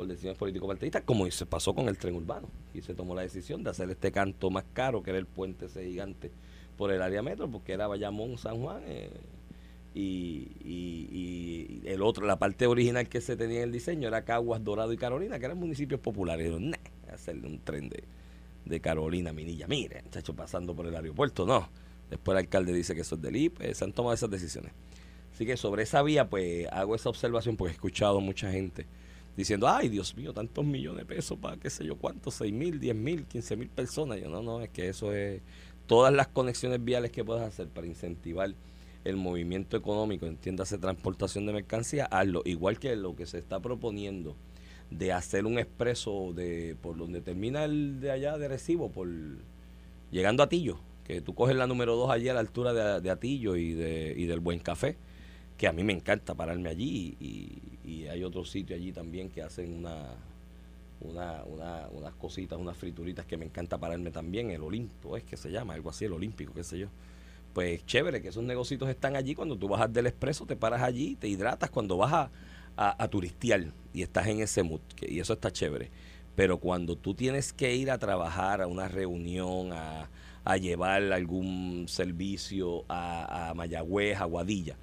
por 0.00 0.08
decisiones 0.08 0.38
político 0.38 0.66
partidistas, 0.66 1.02
como 1.02 1.30
se 1.30 1.44
pasó 1.44 1.74
con 1.74 1.86
el 1.86 1.98
tren 1.98 2.14
urbano, 2.14 2.48
y 2.72 2.80
se 2.80 2.94
tomó 2.94 3.14
la 3.14 3.20
decisión 3.20 3.62
de 3.62 3.68
hacer 3.68 3.90
este 3.90 4.10
canto 4.10 4.48
más 4.48 4.64
caro, 4.72 5.02
que 5.02 5.10
era 5.10 5.18
el 5.18 5.26
puente 5.26 5.66
ese 5.66 5.84
gigante 5.84 6.30
por 6.78 6.90
el 6.90 7.02
área 7.02 7.20
metro, 7.20 7.50
porque 7.50 7.74
era 7.74 7.86
Bayamón, 7.86 8.38
San 8.38 8.62
Juan, 8.62 8.80
eh, 8.86 9.10
y, 9.94 11.82
el 11.84 12.00
otro, 12.00 12.24
la 12.24 12.38
parte 12.38 12.66
original 12.66 13.10
que 13.10 13.20
se 13.20 13.36
tenía 13.36 13.58
en 13.58 13.64
el 13.64 13.72
diseño 13.72 14.08
era 14.08 14.24
Caguas, 14.24 14.64
Dorado 14.64 14.90
y 14.94 14.96
Carolina, 14.96 15.38
que 15.38 15.44
eran 15.44 15.58
municipios 15.58 16.00
populares. 16.00 16.58
"Nah, 16.58 16.78
hacerle 17.12 17.46
un 17.46 17.58
tren 17.58 17.90
de, 17.90 18.04
de 18.64 18.80
Carolina, 18.80 19.34
Minilla, 19.34 19.66
mire, 19.68 20.00
muchacho, 20.02 20.34
pasando 20.34 20.74
por 20.74 20.86
el 20.86 20.96
aeropuerto, 20.96 21.44
no. 21.44 21.68
Después 22.08 22.34
el 22.36 22.44
alcalde 22.44 22.72
dice 22.72 22.94
que 22.94 23.02
eso 23.02 23.16
es 23.16 23.20
del 23.20 23.36
IPE, 23.36 23.74
se 23.74 23.84
han 23.84 23.92
tomado 23.92 24.14
esas 24.14 24.30
decisiones. 24.30 24.72
Así 25.34 25.44
que 25.44 25.58
sobre 25.58 25.82
esa 25.82 26.02
vía, 26.02 26.30
pues 26.30 26.68
hago 26.72 26.94
esa 26.94 27.10
observación 27.10 27.58
porque 27.58 27.72
he 27.72 27.74
escuchado 27.74 28.18
mucha 28.22 28.50
gente 28.50 28.86
diciendo, 29.36 29.68
ay, 29.68 29.88
Dios 29.88 30.16
mío, 30.16 30.32
tantos 30.32 30.64
millones 30.64 31.06
de 31.06 31.14
pesos 31.14 31.38
para 31.38 31.56
qué 31.56 31.70
sé 31.70 31.84
yo 31.84 31.96
cuántos, 31.96 32.34
6 32.34 32.52
mil, 32.52 32.80
10 32.80 32.94
mil, 32.96 33.24
15 33.24 33.56
mil 33.56 33.68
personas. 33.68 34.20
Yo 34.20 34.28
no, 34.28 34.42
no, 34.42 34.60
es 34.60 34.70
que 34.70 34.88
eso 34.88 35.12
es 35.12 35.42
todas 35.86 36.12
las 36.12 36.28
conexiones 36.28 36.84
viales 36.84 37.10
que 37.10 37.24
puedas 37.24 37.46
hacer 37.46 37.68
para 37.68 37.86
incentivar 37.86 38.54
el 39.04 39.16
movimiento 39.16 39.76
económico, 39.76 40.26
entiéndase 40.26 40.78
transportación 40.78 41.46
de 41.46 41.52
mercancías, 41.52 42.08
hazlo. 42.10 42.42
Igual 42.44 42.78
que 42.78 42.94
lo 42.96 43.16
que 43.16 43.26
se 43.26 43.38
está 43.38 43.60
proponiendo 43.60 44.36
de 44.90 45.12
hacer 45.12 45.46
un 45.46 45.58
expreso 45.58 46.32
de 46.34 46.76
por 46.80 46.96
donde 46.96 47.20
termina 47.20 47.64
el 47.64 48.00
de 48.00 48.10
allá 48.10 48.36
de 48.36 48.48
Recibo, 48.48 48.90
por 48.90 49.08
llegando 50.10 50.42
a 50.42 50.46
Atillo, 50.46 50.80
que 51.04 51.20
tú 51.20 51.34
coges 51.34 51.56
la 51.56 51.66
número 51.66 51.96
2 51.96 52.10
allí 52.10 52.28
a 52.28 52.34
la 52.34 52.40
altura 52.40 52.72
de, 52.72 53.00
de 53.00 53.10
Atillo 53.10 53.56
y, 53.56 53.72
de, 53.72 54.14
y 54.16 54.26
del 54.26 54.40
Buen 54.40 54.58
Café, 54.58 54.96
que 55.56 55.68
a 55.68 55.72
mí 55.72 55.84
me 55.84 55.92
encanta 55.92 56.34
pararme 56.34 56.68
allí 56.68 57.16
y, 57.20 57.79
y 57.90 58.06
hay 58.06 58.22
otro 58.22 58.44
sitio 58.44 58.76
allí 58.76 58.92
también 58.92 59.30
que 59.30 59.42
hacen 59.42 59.74
una, 59.74 60.14
una, 61.00 61.42
una, 61.44 61.88
unas 61.90 62.14
cositas, 62.14 62.58
unas 62.58 62.76
frituritas 62.76 63.26
que 63.26 63.36
me 63.36 63.44
encanta 63.44 63.78
pararme 63.78 64.12
también, 64.12 64.50
el 64.50 64.62
Olimpo 64.62 65.16
es 65.16 65.24
que 65.24 65.36
se 65.36 65.50
llama, 65.50 65.74
algo 65.74 65.90
así, 65.90 66.04
el 66.04 66.12
Olímpico, 66.12 66.52
qué 66.54 66.62
sé 66.62 66.78
yo. 66.78 66.86
Pues 67.52 67.84
chévere 67.86 68.22
que 68.22 68.28
esos 68.28 68.44
negocios 68.44 68.80
están 68.88 69.16
allí, 69.16 69.34
cuando 69.34 69.56
tú 69.56 69.66
bajas 69.66 69.92
del 69.92 70.06
expreso 70.06 70.46
te 70.46 70.54
paras 70.54 70.82
allí, 70.82 71.16
te 71.16 71.26
hidratas 71.26 71.70
cuando 71.70 71.96
vas 71.96 72.12
a, 72.12 72.30
a, 72.76 73.08
turistear 73.08 73.72
y 73.92 74.02
estás 74.02 74.28
en 74.28 74.40
ese 74.40 74.62
mood, 74.62 74.80
y 75.02 75.18
eso 75.18 75.32
está 75.32 75.50
chévere. 75.50 75.90
Pero 76.36 76.58
cuando 76.58 76.96
tú 76.96 77.14
tienes 77.14 77.52
que 77.52 77.74
ir 77.74 77.90
a 77.90 77.98
trabajar, 77.98 78.62
a 78.62 78.68
una 78.68 78.86
reunión, 78.86 79.72
a, 79.72 80.08
a 80.44 80.56
llevar 80.58 81.12
algún 81.12 81.86
servicio 81.88 82.84
a, 82.88 83.50
a 83.50 83.54
Mayagüez, 83.54 84.20
a 84.20 84.26
Guadilla, 84.26 84.76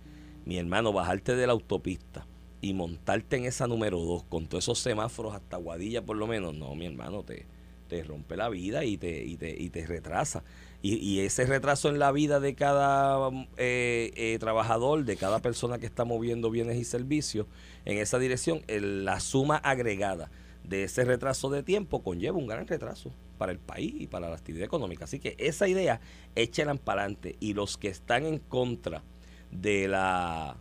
mi 0.46 0.58
hermano, 0.58 0.92
bajarte 0.92 1.38
de 1.38 1.48
la 1.48 1.54
autopista 1.54 2.26
y 2.62 2.74
montarte 2.74 3.38
en 3.38 3.46
esa 3.46 3.68
número 3.68 4.00
2 4.00 4.24
con 4.26 4.48
todos 4.48 4.64
esos 4.64 4.80
semáforos 4.80 5.36
hasta 5.36 5.58
Guadilla 5.58 6.02
por 6.04 6.18
lo 6.18 6.28
menos, 6.28 6.56
no, 6.56 6.74
mi 6.76 6.86
hermano, 6.86 7.24
te, 7.24 7.46
te 7.88 8.04
rompe 8.04 8.38
la 8.38 8.50
vida 8.50 8.86
y 8.86 8.98
te, 8.98 9.24
y 9.24 9.38
te, 9.38 9.56
y 9.58 9.70
te 9.70 9.86
retrasa. 9.86 10.44
Y, 10.84 11.20
ese 11.20 11.46
retraso 11.46 11.90
en 11.90 12.00
la 12.00 12.12
vida 12.12 12.40
de 12.40 12.54
cada 12.54 13.30
eh, 13.58 14.12
eh, 14.16 14.38
trabajador, 14.40 15.04
de 15.04 15.18
cada 15.18 15.40
persona 15.40 15.80
que 15.80 15.88
está 15.88 16.06
moviendo 16.06 16.52
bienes 16.52 16.78
y 16.78 16.86
servicios 16.86 17.48
en 17.84 17.98
esa 17.98 18.20
dirección, 18.20 18.62
la 18.68 19.20
suma 19.20 19.58
agregada 19.58 20.30
de 20.64 20.84
ese 20.84 21.04
retraso 21.04 21.50
de 21.50 21.64
tiempo 21.64 22.04
conlleva 22.04 22.38
un 22.38 22.48
gran 22.48 22.68
retraso 22.68 23.12
para 23.38 23.52
el 23.52 23.60
país 23.60 23.96
y 23.98 24.08
para 24.08 24.30
la 24.30 24.36
actividad 24.36 24.66
económica. 24.66 25.06
Así 25.06 25.20
que 25.20 25.36
esa 25.40 25.68
idea, 25.68 26.00
échenla 26.36 26.76
para 26.76 27.02
adelante. 27.02 27.36
Y 27.40 27.54
los 27.54 27.78
que 27.78 27.90
están 27.90 28.26
en 28.26 28.40
contra 28.40 29.04
de 29.52 29.88
la 29.88 30.58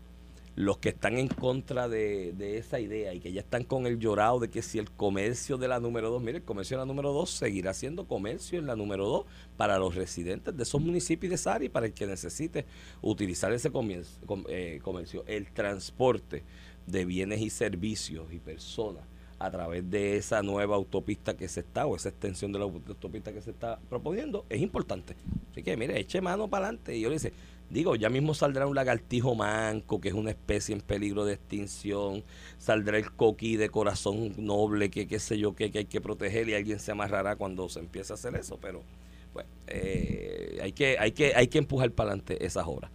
los 0.57 0.79
que 0.79 0.89
están 0.89 1.19
en 1.19 1.29
contra 1.29 1.87
de, 1.87 2.35
esa 2.59 2.81
idea 2.81 3.13
y 3.13 3.21
que 3.21 3.31
ya 3.31 3.41
están 3.43 3.63
con 3.63 3.87
el 3.87 3.99
llorado 3.99 4.41
de 4.41 4.49
que 4.49 4.63
si 4.63 4.79
el 4.79 4.91
comercio 4.91 5.59
de 5.59 5.69
la 5.69 5.81
número 5.81 6.11
2, 6.11 6.23
mire, 6.23 6.39
el 6.39 6.45
comercio 6.45 6.77
de 6.79 6.81
la 6.83 6.87
número 6.87 7.13
2 7.13 7.29
seguirá 7.31 7.75
siendo 7.75 8.07
comercio 8.09 8.59
en 8.59 8.67
la 8.67 8.75
número 8.75 9.07
2 9.07 9.27
para 9.59 9.79
los 9.79 9.95
residentes 9.95 10.57
de 10.57 10.63
esos 10.63 10.81
municipios 10.81 11.29
de 11.29 11.35
esa 11.35 11.63
y 11.63 11.69
para 11.69 11.87
el 11.87 11.93
que 11.93 12.07
necesite 12.07 12.65
utilizar 13.03 13.53
ese 13.53 13.71
comienzo- 13.71 14.19
com- 14.25 14.45
eh, 14.49 14.81
comercio. 14.83 15.25
El 15.27 15.53
transporte 15.53 16.43
de 16.87 17.05
bienes 17.05 17.41
y 17.43 17.51
servicios 17.51 18.33
y 18.33 18.39
personas 18.39 19.05
a 19.39 19.51
través 19.51 19.91
de 19.91 20.17
esa 20.17 20.43
nueva 20.43 20.77
autopista 20.77 21.37
que 21.37 21.49
se 21.49 21.61
está 21.61 21.85
o 21.85 21.95
esa 21.97 22.09
extensión 22.09 22.53
de 22.53 22.59
la 22.61 22.65
autopista 22.65 23.31
que 23.33 23.43
se 23.43 23.51
está 23.51 23.79
proponiendo 23.91 24.47
es 24.49 24.63
importante. 24.63 25.15
Así 25.53 25.63
que 25.63 25.77
mire, 25.77 26.01
eche 26.01 26.23
mano 26.23 26.49
para 26.49 26.69
adelante. 26.69 26.97
Y 26.97 27.03
yo 27.03 27.11
le 27.11 27.17
dice, 27.17 27.35
digo, 27.71 27.97
ya 27.97 28.09
mismo 28.09 28.35
saldrá 28.35 28.67
un 28.67 28.75
lagartijo 28.75 29.35
manco, 29.35 30.01
que 30.01 30.09
es 30.09 30.15
una 30.15 30.31
especie 30.31 30.75
en 30.75 30.81
peligro 30.81 31.25
de 31.25 31.35
extinción, 31.35 32.25
saldrá 32.59 32.99
el 32.99 33.13
coquí 33.13 33.57
de 33.57 33.69
corazón 33.69 34.33
noble, 34.37 34.91
que 34.91 35.07
qué 35.07 35.19
sé 35.19 35.39
yo, 35.39 35.55
que, 35.55 35.71
que 35.71 35.79
hay 35.79 35.85
que 35.87 36.01
proteger 36.01 36.49
y 36.49 36.55
alguien 36.55 36.79
se 36.79 36.93
amarrará 36.93 37.37
cuando 37.37 37.69
se 37.69 37.81
empiece 37.81 38.13
a 38.13 38.15
hacer 38.15 38.35
eso, 38.37 38.59
pero 38.61 38.83
pues 39.33 39.47
eh, 39.67 40.59
hay 40.63 40.73
que 40.73 40.97
hay 40.99 41.13
que 41.13 41.35
hay 41.35 41.49
que 41.49 41.59
empujar 41.59 41.91
para 41.91 42.11
adelante 42.11 42.45
esas 42.45 42.67
obras. 42.67 42.91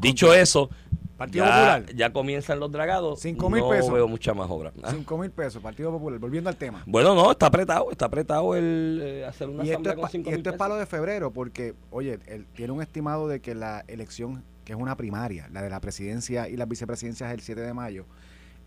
Dicho 0.00 0.32
eso, 0.32 0.70
Partido 1.16 1.44
ya, 1.44 1.50
Popular. 1.52 1.94
ya 1.94 2.12
comienzan 2.12 2.58
los 2.58 2.72
dragados. 2.72 3.20
Cinco 3.20 3.48
mil 3.48 3.60
no 3.60 3.70
pesos. 3.70 3.92
veo 3.92 4.08
mucha 4.08 4.34
más 4.34 4.50
obra. 4.50 4.72
Ah. 4.82 4.90
5 4.90 5.16
mil 5.18 5.30
pesos, 5.30 5.62
Partido 5.62 5.92
Popular. 5.92 6.18
Volviendo 6.18 6.50
al 6.50 6.56
tema. 6.56 6.82
Bueno, 6.86 7.14
no, 7.14 7.30
está 7.30 7.46
apretado, 7.46 7.90
está 7.92 8.06
apretado 8.06 8.56
el 8.56 9.00
eh, 9.02 9.24
hacer 9.24 9.48
una 9.48 9.62
Y 9.64 9.68
esto 9.70 9.74
asamblea 9.74 9.92
es, 9.92 9.96
con 9.96 10.02
pa- 10.02 10.08
cinco 10.10 10.28
y 10.28 10.32
mil 10.32 10.38
esto 10.40 10.50
es 10.50 10.56
palo 10.56 10.74
de 10.76 10.86
febrero 10.86 11.30
porque, 11.30 11.74
oye, 11.90 12.18
él 12.26 12.46
tiene 12.54 12.72
un 12.72 12.82
estimado 12.82 13.28
de 13.28 13.40
que 13.40 13.54
la 13.54 13.84
elección, 13.86 14.42
que 14.64 14.72
es 14.72 14.78
una 14.78 14.96
primaria, 14.96 15.48
la 15.52 15.62
de 15.62 15.70
la 15.70 15.80
presidencia 15.80 16.48
y 16.48 16.56
las 16.56 16.68
vicepresidencias 16.68 17.32
el 17.32 17.40
7 17.40 17.60
de 17.60 17.72
mayo, 17.74 18.06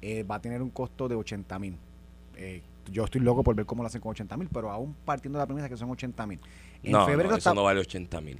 eh, 0.01 0.23
va 0.23 0.35
a 0.35 0.41
tener 0.41 0.61
un 0.61 0.69
costo 0.69 1.09
de 1.09 1.15
80 1.15 1.59
mil. 1.59 1.77
Eh, 2.37 2.61
yo 2.89 3.03
estoy 3.03 3.19
loco 3.19 3.43
por 3.43 3.55
ver 3.55 3.65
cómo 3.65 3.83
lo 3.83 3.87
hacen 3.87 3.99
con 3.99 4.11
80 4.11 4.37
mil, 4.37 4.47
pero 4.53 4.71
aún 4.71 4.95
partiendo 5.03 5.37
de 5.37 5.43
la 5.43 5.47
premisa 5.47 5.67
que 5.67 5.75
son 5.75 5.89
80 5.89 6.25
mil. 6.25 6.39
En 6.81 6.93
no, 6.93 7.05
febrero 7.05 7.31
no, 7.31 7.35
está- 7.37 7.49
eso 7.49 7.55
no 7.55 7.63
vale 7.63 7.81
80 7.81 8.21
mil. 8.21 8.39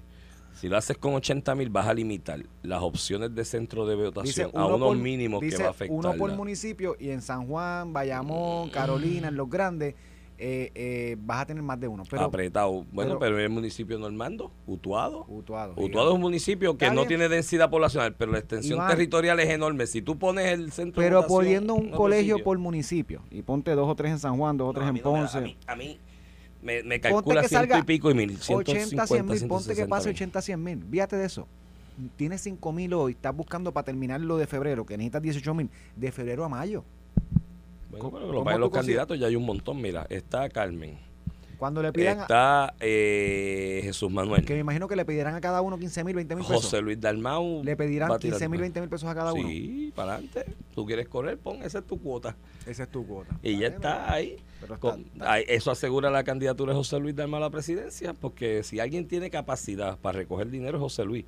Si 0.59 0.67
lo 0.69 0.77
haces 0.77 0.97
con 0.97 1.13
80 1.13 1.53
mil, 1.55 1.69
vas 1.69 1.87
a 1.87 1.93
limitar 1.93 2.43
las 2.63 2.81
opciones 2.81 3.33
de 3.35 3.45
centro 3.45 3.85
de 3.85 3.95
votación 3.95 4.51
a 4.53 4.65
uno 4.65 4.75
unos 4.75 4.87
por- 4.89 4.97
mínimos 4.97 5.39
que 5.41 5.55
va 5.57 5.65
a 5.67 5.69
afectar. 5.69 5.95
uno 5.97 6.13
por 6.15 6.31
municipio 6.35 6.95
y 6.99 7.09
en 7.09 7.21
San 7.21 7.47
Juan, 7.47 7.93
Bayamón, 7.93 8.69
Carolina, 8.69 9.27
en 9.27 9.35
los 9.37 9.49
grandes, 9.49 9.95
eh, 10.39 10.71
eh, 10.75 11.15
vas 11.19 11.41
a 11.41 11.45
tener 11.47 11.63
más 11.63 11.79
de 11.79 11.87
uno. 11.87 12.03
Pero 12.07 12.23
apretado. 12.25 12.85
Bueno, 12.91 13.17
pero- 13.17 13.19
pero, 13.19 13.37
en 13.37 13.43
el 13.45 13.49
municipio 13.49 13.97
Normando, 13.97 14.51
Utuado. 14.67 15.25
Utuado, 15.27 15.73
Utuado 15.77 16.09
es 16.09 16.15
un 16.15 16.21
municipio 16.21 16.77
que 16.77 16.85
Está 16.85 16.93
no 16.93 17.01
bien. 17.01 17.07
tiene 17.07 17.29
densidad 17.29 17.71
poblacional, 17.71 18.13
pero 18.15 18.31
la 18.33 18.37
extensión 18.39 18.77
Iván. 18.77 18.89
territorial 18.89 19.39
es 19.39 19.49
enorme. 19.49 19.87
Si 19.87 20.03
tú 20.03 20.19
pones 20.19 20.45
el 20.53 20.71
centro 20.71 21.01
de 21.01 21.07
Pero 21.07 21.17
votación 21.23 21.37
poniendo 21.39 21.75
en 21.77 21.85
un 21.85 21.89
colegio 21.91 22.43
por 22.43 22.57
municipio 22.59 23.23
y 23.31 23.41
ponte 23.41 23.71
dos 23.71 23.89
o 23.89 23.95
tres 23.95 24.11
en 24.11 24.19
San 24.19 24.37
Juan, 24.37 24.57
dos 24.57 24.65
o 24.65 24.73
No, 24.73 24.73
tres 24.73 24.83
en 24.89 24.95
no 25.03 25.11
me 25.11 25.19
Ponce. 25.21 25.37
a 25.39 25.41
mí, 25.41 25.57
a 25.65 25.75
mí 25.75 25.99
me, 26.61 26.83
me 26.83 26.99
calcula 26.99 27.41
que 27.41 27.49
ciento 27.49 27.77
y 27.77 27.83
pico 27.83 28.11
y 28.11 28.13
mil. 28.13 28.37
80, 28.47 29.07
100 29.07 29.25
mil, 29.25 29.39
150, 29.39 29.47
ponte 29.47 29.75
que 29.75 29.85
pase 29.85 30.13
160 30.13 30.39
80, 30.39 30.41
100 30.41 30.63
mil. 30.63 30.85
Fíjate 30.89 31.15
de 31.15 31.25
eso. 31.25 31.47
Tienes 32.15 32.41
5 32.41 32.71
mil 32.73 32.93
hoy, 32.93 33.13
estás 33.13 33.35
buscando 33.35 33.71
para 33.71 33.85
terminar 33.85 34.21
lo 34.21 34.37
de 34.37 34.45
febrero, 34.45 34.85
que 34.85 34.97
necesitas 34.97 35.21
18 35.21 35.53
mil, 35.55 35.69
de 35.95 36.11
febrero 36.11 36.43
a 36.45 36.49
mayo. 36.49 36.83
Bueno, 37.89 38.11
pero 38.11 38.27
¿Cómo 38.27 38.51
lo 38.51 38.57
los 38.57 38.71
candidatos 38.71 39.19
ya 39.19 39.27
hay 39.27 39.35
un 39.35 39.45
montón. 39.45 39.81
Mira, 39.81 40.05
está 40.09 40.49
Carmen, 40.49 40.99
Cuando 41.57 41.81
le 41.81 41.91
pidan, 41.91 42.19
está 42.19 42.75
eh, 42.79 43.81
Jesús 43.83 44.11
Manuel, 44.11 44.45
que 44.45 44.53
me 44.53 44.59
imagino 44.59 44.87
que 44.87 44.95
le 44.95 45.05
pedirán 45.05 45.33
a 45.33 45.41
cada 45.41 45.61
uno 45.61 45.79
15 45.79 46.03
mil, 46.03 46.15
20 46.15 46.35
mil 46.35 46.45
pesos. 46.45 46.63
José 46.65 46.81
Luis 46.81 46.99
Dalmau. 47.01 47.63
le 47.63 47.75
pedirán 47.75 48.11
va 48.11 48.15
a 48.15 48.19
tirar 48.19 48.37
15 48.37 48.49
mil, 48.49 48.59
más. 48.59 48.61
20 48.65 48.81
mil 48.81 48.89
pesos 48.89 49.09
a 49.09 49.15
cada 49.15 49.33
uno. 49.33 49.47
Sí, 49.49 49.91
para 49.95 50.13
adelante. 50.13 50.45
Tú 50.75 50.85
quieres 50.85 51.07
correr, 51.07 51.37
pon, 51.39 51.63
esa 51.63 51.79
es 51.79 51.85
tu 51.87 51.99
cuota. 51.99 52.35
Esa 52.67 52.83
es 52.83 52.89
tu 52.91 53.07
cuota. 53.07 53.35
Y 53.41 53.57
ya 53.57 53.67
está 53.67 54.11
ahí. 54.13 54.37
Pero 54.61 54.75
está- 54.75 54.91
Con- 54.91 55.05
ahí- 55.21 55.45
eso 55.47 55.71
asegura 55.71 56.11
la 56.11 56.23
candidatura 56.23 56.73
de 56.73 56.77
José 56.77 56.99
Luis 56.99 57.15
Dalmau 57.15 57.37
a 57.37 57.41
la 57.45 57.49
presidencia, 57.49 58.13
porque 58.13 58.61
si 58.63 58.79
alguien 58.79 59.07
tiene 59.07 59.29
capacidad 59.31 59.97
para 59.97 60.19
recoger 60.19 60.49
dinero 60.51 60.77
es 60.77 60.81
José 60.81 61.05
Luis. 61.05 61.25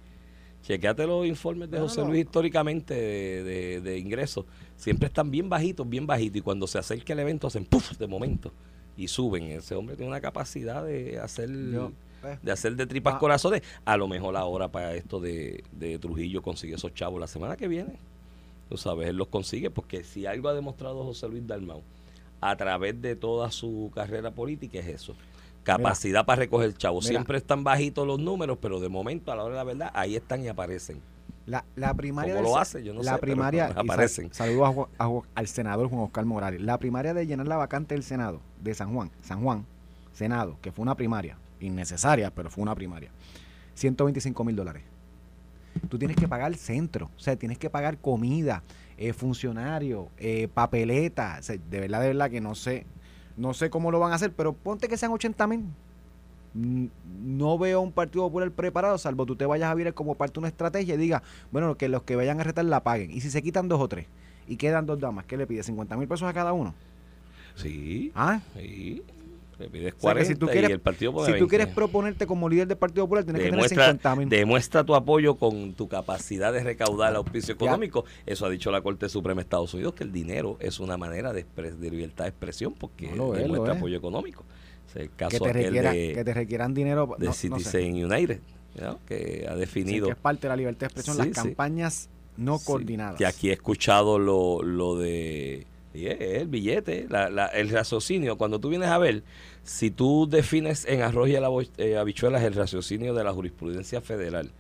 Chequéate 0.62 1.08
los 1.08 1.26
informes 1.26 1.72
de 1.72 1.78
No, 1.80 1.84
José 1.86 2.02
no. 2.02 2.08
Luis 2.10 2.26
históricamente 2.26 2.94
de, 2.94 3.44
de- 3.44 3.82
de 3.82 3.98
ingresos. 3.98 4.46
Siempre 4.76 5.08
están 5.08 5.32
bien 5.32 5.50
bajitos, 5.50 5.90
bien 5.90 6.06
bajitos. 6.06 6.38
Y 6.38 6.42
cuando 6.42 6.68
se 6.68 6.78
acerca 6.78 7.14
el 7.14 7.20
evento 7.20 7.48
hacen 7.48 7.66
puff 7.66 7.98
de 7.98 8.06
momento 8.08 8.52
y 9.00 9.08
suben. 9.08 9.44
Ese 9.46 9.76
hombre 9.76 9.96
tiene 9.96 10.10
una 10.12 10.22
capacidad 10.22 10.84
de 10.84 11.20
hacer 11.20 11.50
Yo, 11.50 11.92
eh, 12.24 12.38
de 12.42 12.52
hacer 12.52 12.76
de 12.76 12.86
tripas 12.86 13.16
Ah. 13.16 13.20
corazones. 13.20 13.62
A 13.86 13.98
lo 13.98 14.08
mejor 14.08 14.36
ahora 14.36 14.68
para 14.68 14.94
esto 14.96 15.20
de, 15.20 15.64
de 15.72 15.98
Trujillo 16.00 16.42
consigue 16.42 16.76
esos 16.76 16.94
chavos 16.94 17.20
la 17.20 17.28
semana 17.28 17.56
que 17.58 17.68
viene. 17.68 17.94
Tú 18.70 18.78
sabes, 18.78 19.08
él 19.10 19.16
los 19.18 19.28
consigue 19.30 19.70
porque 19.72 20.04
si 20.04 20.26
algo 20.26 20.50
ha 20.50 20.54
demostrado 20.54 21.04
José 21.04 21.28
Luis 21.30 21.48
Dalmau 21.48 21.82
a 22.42 22.56
través 22.56 23.02
de 23.02 23.16
toda 23.16 23.50
su 23.52 23.92
carrera 23.96 24.32
política 24.32 24.80
es 24.80 24.88
eso. 24.88 25.16
Capacidad 25.64 26.26
para 26.26 26.40
recoger 26.42 26.74
chavos. 26.76 27.06
Mira. 27.06 27.20
Siempre 27.20 27.38
están 27.38 27.64
bajitos 27.64 28.06
los 28.08 28.20
números, 28.20 28.58
pero 28.62 28.80
de 28.80 28.90
momento, 28.90 29.32
a 29.32 29.36
la 29.36 29.44
hora 29.44 29.54
de 29.56 29.58
la 29.58 29.64
verdad, 29.64 29.92
ahí 29.94 30.16
están 30.16 30.44
y 30.44 30.48
aparecen. 30.48 31.02
La, 31.46 31.66
la 31.76 31.94
primaria 31.96 32.36
¿Cómo 32.36 32.44
del 32.46 32.54
lo 32.54 32.60
hace? 32.60 32.84
Yo 32.84 32.94
no 32.94 33.02
la 33.02 33.14
sé, 33.14 33.18
pero 33.20 33.34
primaria, 33.34 33.70
y 33.70 33.74
sal- 33.74 33.84
aparecen. 33.86 34.34
saludos 34.34 34.88
a 35.00 35.04
a 35.06 35.10
al 35.36 35.48
senador 35.48 35.90
Juan 35.90 36.02
Oscar 36.02 36.26
Morales. 36.26 36.62
La 36.62 36.78
primaria 36.78 37.14
de 37.14 37.26
llenar 37.26 37.48
la 37.48 37.58
vacante 37.58 37.96
del 37.96 38.04
Senado 38.04 38.40
de 38.62 38.74
San 38.74 38.94
Juan, 38.94 39.12
San 39.22 39.42
Juan, 39.42 39.66
Senado, 40.14 40.58
que 40.62 40.72
fue 40.72 40.84
una 40.84 40.96
primaria, 40.96 41.38
innecesaria, 41.60 42.32
pero 42.32 42.50
fue 42.50 42.62
una 42.62 42.76
primaria. 42.76 43.12
125 43.76 44.44
mil 44.44 44.56
dólares. 44.56 44.84
Tú 45.88 45.98
tienes 45.98 46.18
que 46.18 46.28
pagar 46.28 46.54
centro, 46.56 47.10
o 47.16 47.20
sea, 47.20 47.36
tienes 47.36 47.58
que 47.58 47.70
pagar 47.70 47.98
comida, 47.98 48.64
eh, 48.98 49.14
funcionario, 49.14 50.10
eh, 50.18 50.50
papeleta. 50.54 51.40
De 51.70 51.80
verdad, 51.80 52.02
de 52.02 52.08
verdad 52.08 52.30
que 52.30 52.42
no 52.42 52.56
sé, 52.56 52.86
no 53.38 53.54
sé 53.54 53.70
cómo 53.70 53.92
lo 53.92 54.00
van 54.00 54.12
a 54.12 54.16
hacer, 54.16 54.34
pero 54.34 54.54
ponte 54.54 54.88
que 54.88 54.98
sean 54.98 55.12
80 55.12 55.48
mil. 55.48 55.66
No 56.54 57.58
veo 57.58 57.80
un 57.80 57.92
Partido 57.92 58.26
Popular 58.26 58.52
preparado, 58.52 58.98
salvo 58.98 59.26
tú 59.26 59.36
te 59.36 59.46
vayas 59.46 59.70
a 59.70 59.76
ver 59.76 59.94
como 59.94 60.16
parte 60.16 60.34
de 60.34 60.40
una 60.40 60.48
estrategia 60.50 60.96
y 60.96 60.98
diga, 60.98 61.24
bueno, 61.52 61.78
que 61.78 61.88
los 61.88 62.04
que 62.04 62.16
vayan 62.16 62.42
a 62.42 62.44
retar 62.44 62.66
la 62.66 62.84
paguen. 62.84 63.12
Y 63.12 63.22
si 63.22 63.30
se 63.30 63.42
quitan 63.42 63.70
dos 63.70 63.80
o 63.80 63.88
tres 63.88 64.08
y 64.48 64.58
quedan 64.58 64.86
dos 64.86 65.00
damas, 65.00 65.26
¿qué 65.26 65.38
le 65.38 65.48
pide? 65.48 65.62
¿50 65.62 65.96
mil 65.96 66.08
pesos 66.08 66.28
a 66.28 66.34
cada 66.34 66.52
uno? 66.52 66.74
Sí, 67.56 68.12
¿Ah? 68.16 68.42
sí. 68.56 69.02
Le 69.60 69.70
pides 69.70 69.88
O 69.92 69.96
sea, 69.96 70.00
40 70.00 70.34
si 70.34 70.40
tú 70.40 70.48
quieres- 70.48 70.70
y 70.70 70.74
el 70.74 70.80
partido 70.80 71.12
pone 71.12 71.26
Si 71.26 71.32
tú 71.34 71.46
20. 71.46 71.50
quieres 71.50 71.68
proponerte 71.76 72.26
como 72.26 72.48
líder 72.48 72.66
del 72.70 72.78
Partido 72.78 73.04
Popular, 73.04 73.26
tienes 73.26 73.42
que 73.42 73.48
tener 73.50 73.56
demuestra, 73.58 73.86
50 73.88 74.16
mil. 74.16 74.30
demuestra 74.30 74.84
tu 74.86 74.96
apoyo 74.96 75.36
con 75.36 75.74
tu 75.74 75.90
capacidad 75.90 76.54
de 76.54 76.64
recaudar 76.64 77.14
auspicio 77.16 77.56
económico. 77.56 78.06
Eso 78.26 78.46
ha 78.46 78.50
dicho 78.50 78.72
la 78.72 78.80
Corte 78.82 79.10
Suprema 79.10 79.40
de 79.40 79.44
Estados 79.44 79.74
Unidos, 79.74 79.96
que 79.96 80.06
el 80.06 80.14
dinero 80.14 80.56
es 80.62 80.80
una 80.80 80.96
manera 80.96 81.34
de, 81.34 81.46
de 81.58 81.90
libertad 81.92 82.24
de 82.24 82.30
expresión 82.30 82.74
porque 82.74 83.10
No 83.10 83.16
lo 83.18 83.36
es, 83.36 83.42
demuestra 83.42 83.74
apoyo 83.74 83.98
económico. 83.98 84.46
El 84.96 85.10
que 85.10 85.28
te, 85.28 85.52
requiera- 85.54 85.92
de, 85.92 86.14
que 86.14 86.24
te 86.24 86.34
requieran 86.34 86.74
dinero. 86.74 87.16
de 87.20 87.26
no- 87.26 87.32
no 87.32 87.34
sé. 87.34 87.50
Citizen 87.50 88.06
United. 88.06 88.40
¿no? 88.80 88.98
que 89.08 89.46
ha 89.50 89.54
Sí, 89.56 89.60
definido. 89.60 90.06
que 90.08 90.14
es 90.14 90.18
parte 90.20 90.44
de 90.44 90.50
la 90.50 90.56
libertad 90.56 90.80
de 90.82 90.86
expresión, 90.86 91.16
Sí, 91.18 91.20
las 91.20 91.28
sí. 91.30 91.34
campañas 91.34 92.10
no 92.38 92.60
coordinadas. 92.60 93.18
Que 93.18 93.26
aquí 93.26 93.50
he 93.50 93.54
escuchado 93.54 94.20
lo, 94.20 94.64
lo 94.64 94.96
de 94.96 95.66
y 95.94 96.06
el 96.08 96.48
billete, 96.48 97.08
la- 97.10 97.30
la- 97.30 97.48
el 97.48 97.70
raciocinio. 97.70 98.38
Cuando 98.38 98.60
tú 98.60 98.70
vienes 98.70 98.90
a 98.90 98.98
ver, 98.98 99.24
si 99.64 99.90
tú 99.92 100.28
defines 100.30 100.86
en 100.86 101.02
arroz 101.02 101.30
y 101.30 101.36
a 101.36 101.42
la 101.42 101.50
eh, 101.78 101.98
habichuelas 101.98 102.44
el 102.44 102.54
raciocinio 102.54 103.14
de 103.14 103.24
la 103.24 103.34
jurisprudencia 103.34 104.02
federal 104.02 104.52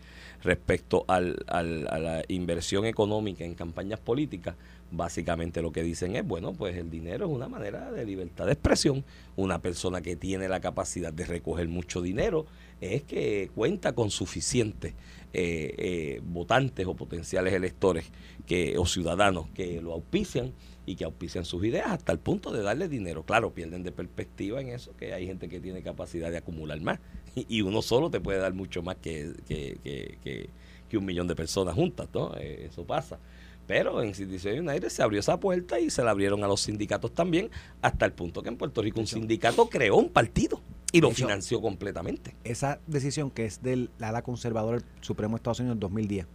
respecto 0.41 1.03
al, 1.07 1.37
al- 1.47 1.87
a 1.89 1.99
la 1.99 2.23
inversión 2.29 2.85
económica 2.85 3.43
en 3.43 3.55
campañas 3.55 3.99
políticas, 3.99 4.55
básicamente 4.91 5.61
lo 5.61 5.71
que 5.71 5.83
dicen 5.83 6.15
es, 6.15 6.25
bueno, 6.25 6.53
pues 6.53 6.75
el 6.77 6.89
dinero 6.89 7.25
es 7.27 7.31
una 7.31 7.47
manera 7.47 7.91
de 7.91 8.05
libertad 8.05 8.45
de 8.47 8.53
expresión. 8.53 9.03
Una 9.35 9.59
persona 9.61 10.01
que 10.01 10.15
tiene 10.15 10.47
la 10.49 10.61
capacidad 10.61 11.13
de 11.13 11.25
recoger 11.25 11.67
mucho 11.67 12.01
dinero 12.01 12.45
es 12.81 13.03
que 13.03 13.51
cuenta 13.53 13.93
con 13.93 14.09
suficientes 14.09 14.93
eh, 15.33 15.75
eh, 15.77 16.21
votantes 16.23 16.87
o 16.87 16.95
potenciales 16.95 17.53
electores 17.53 18.05
que, 18.47 18.77
o 18.79 18.85
ciudadanos 18.87 19.47
que 19.53 19.79
lo 19.81 19.93
auspician 19.93 20.53
y 20.89 20.95
que 20.95 21.03
auspician 21.05 21.45
sus 21.45 21.63
ideas 21.65 21.91
hasta 21.91 22.11
el 22.11 22.19
punto 22.19 22.51
de 22.51 22.63
darle 22.63 22.87
dinero. 22.87 23.23
Claro, 23.23 23.53
pierden 23.53 23.83
de 23.83 23.91
perspectiva 23.91 24.59
en 24.59 24.69
eso, 24.69 24.95
que 24.97 25.13
hay 25.13 25.27
gente 25.27 25.47
que 25.47 25.59
tiene 25.59 25.83
capacidad 25.83 26.31
de 26.31 26.37
acumular 26.37 26.79
más 26.81 26.99
y, 27.35 27.61
uno 27.61 27.81
solo 27.83 28.09
te 28.09 28.19
puede 28.19 28.39
dar 28.39 28.53
mucho 28.53 28.81
más 28.81 28.95
que, 28.95 29.33
que, 29.47 29.77
que- 29.83 30.17
que- 30.23 30.49
que 30.89 30.97
un 30.97 31.05
millón 31.05 31.27
de 31.27 31.35
personas 31.35 31.75
juntas, 31.75 32.07
¿no? 32.13 32.35
Eh, 32.37 32.65
eso 32.71 32.83
pasa. 32.85 33.19
Pero 33.67 34.01
en 34.01 34.15
Citizen 34.15 34.67
United 34.67 34.89
se 34.89 35.03
abrió 35.03 35.19
esa 35.19 35.39
puerta 35.39 35.79
y 35.79 35.91
se 35.91 36.03
la 36.03 36.09
abrieron 36.09 36.43
a 36.43 36.47
los 36.47 36.61
sindicatos 36.61 37.13
también, 37.13 37.51
hasta 37.83 38.07
el 38.07 38.13
punto 38.13 38.41
que 38.41 38.49
en 38.49 38.57
Puerto 38.57 38.81
Rico 38.81 38.99
un 38.99 39.05
sindicato 39.05 39.69
creó 39.69 39.97
un 39.97 40.09
partido 40.09 40.59
y 40.91 41.01
lo 41.01 41.11
financió 41.11 41.61
completamente. 41.61 42.35
Esa 42.43 42.79
decisión 42.87 43.29
que 43.29 43.45
es 43.45 43.61
del 43.61 43.91
ala 43.99 44.23
conservadora 44.23 44.79
del 44.79 44.87
Supremo 45.01 45.35
de 45.35 45.41
Estados 45.41 45.59
Unidos 45.59 45.75
en 45.75 45.79
2010, 45.81 46.25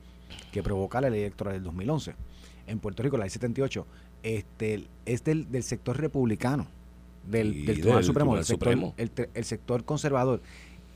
que 0.53 0.63
provoca 0.63 1.01
la 1.01 1.11
ley 1.11 1.23
electoral 1.23 1.55
del 1.55 1.65
2011, 1.65 2.15
en 2.69 2.79
Puerto 2.79 3.03
Rico, 3.03 3.17
la 3.19 3.25
ley 3.25 3.31
78, 3.31 3.85
este, 4.25 4.89
es 5.07 5.23
del, 5.23 5.49
del 5.53 5.63
sector 5.63 5.97
republicano, 6.01 6.67
del, 7.31 7.65
del 7.67 7.75
Tribunal 7.77 7.99
del 7.99 8.05
Supremo, 8.05 8.35
del 8.35 8.45
sector- 8.45 8.73
Supremo. 8.73 8.95
El, 8.97 9.11
el 9.35 9.45
sector 9.45 9.85
conservador. 9.85 10.41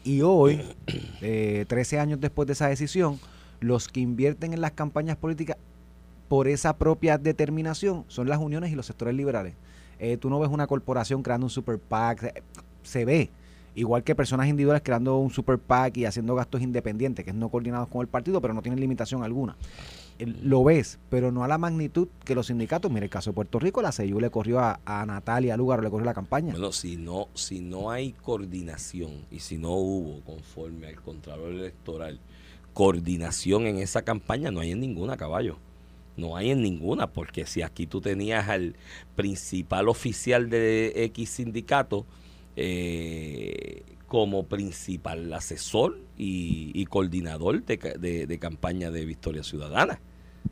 Y 0.03 0.23
hoy, 0.23 0.61
eh, 1.23 1.65
13 1.69 2.01
años 2.01 2.21
después 2.21 2.47
de 2.47 2.55
esa 2.55 2.69
decisión, 2.69 3.21
los 3.61 3.87
que 3.89 4.01
invierten 4.01 4.53
en 4.53 4.61
las 4.61 4.73
campañas 4.73 5.17
políticas 5.17 5.57
por 6.29 6.49
esa 6.49 6.77
propia 6.77 7.17
determinación 7.19 8.05
son 8.09 8.29
las 8.29 8.39
uniones 8.39 8.71
y 8.73 8.75
los 8.75 8.87
sectores 8.87 9.15
liberales. 9.15 9.55
Eh, 9.99 10.17
tú 10.17 10.31
no 10.31 10.39
ves 10.39 10.51
una 10.51 10.67
corporación 10.67 11.23
creando 11.23 11.47
un 11.47 11.51
super 11.51 11.79
PAC, 11.79 12.23
eh, 12.25 12.43
se 12.83 13.05
ve. 13.05 13.31
Igual 13.75 14.03
que 14.03 14.15
personas 14.15 14.49
individuales 14.49 14.83
creando 14.85 15.19
un 15.19 15.31
super 15.31 15.59
PAC 15.59 15.99
y 15.99 16.05
haciendo 16.05 16.35
gastos 16.35 16.61
independientes, 16.63 17.25
que 17.25 17.31
es 17.31 17.37
no 17.37 17.49
coordinados 17.49 17.89
con 17.89 18.01
el 18.01 18.09
partido, 18.09 18.41
pero 18.41 18.53
no 18.55 18.63
tienen 18.63 18.81
limitación 18.81 19.23
alguna. 19.23 19.57
Lo 20.19 20.65
ves, 20.65 20.99
pero 21.11 21.31
no 21.31 21.45
a 21.45 21.49
la 21.49 21.59
magnitud 21.59 22.09
que 22.25 22.35
los 22.35 22.49
sindicatos. 22.49 22.91
Mire, 22.91 23.05
el 23.07 23.11
caso 23.11 23.31
de 23.31 23.35
Puerto 23.35 23.61
Rico, 23.61 23.83
la 23.83 23.93
CEU 23.93 24.19
le 24.19 24.31
corrió 24.31 24.59
a, 24.59 24.81
a 24.85 25.07
Natalia 25.07 25.57
Lugar, 25.57 25.83
le 25.83 25.91
corrió 25.91 26.05
la 26.07 26.15
campaña. 26.15 26.53
Bueno, 26.53 26.73
si 26.73 26.97
no, 26.97 27.29
si 27.35 27.61
no 27.61 27.91
hay 27.91 28.13
coordinación 28.13 29.27
y 29.31 29.39
si 29.39 29.59
no 29.59 29.75
hubo, 29.75 30.21
conforme 30.23 30.89
al 30.89 31.01
Contralor 31.01 31.53
Electoral, 31.53 32.19
coordinación 32.73 33.67
en 33.67 33.79
esa 33.79 34.03
campaña, 34.03 34.51
no 34.51 34.61
hay 34.61 34.73
en 34.73 34.81
ninguna, 34.81 35.17
caballo. 35.17 35.59
No 36.17 36.37
hay 36.37 36.51
en 36.51 36.63
ninguna, 36.63 37.07
porque 37.07 37.47
si 37.47 37.63
aquí 37.63 37.87
tú 37.87 38.01
tenías 38.01 38.49
al 38.49 38.75
principal 39.15 39.89
oficial 39.89 40.51
de 40.51 41.05
X 41.05 41.31
sindicato 41.31 42.07
eh, 42.57 43.85
como 44.09 44.47
principal 44.47 45.33
asesor 45.33 46.01
y, 46.17 46.73
y 46.75 46.87
coordinador 46.87 47.65
de 47.65 48.39
campaña 48.41 48.91
de 48.91 49.05
Victoria 49.05 49.45
Ciudadana. 49.45 50.01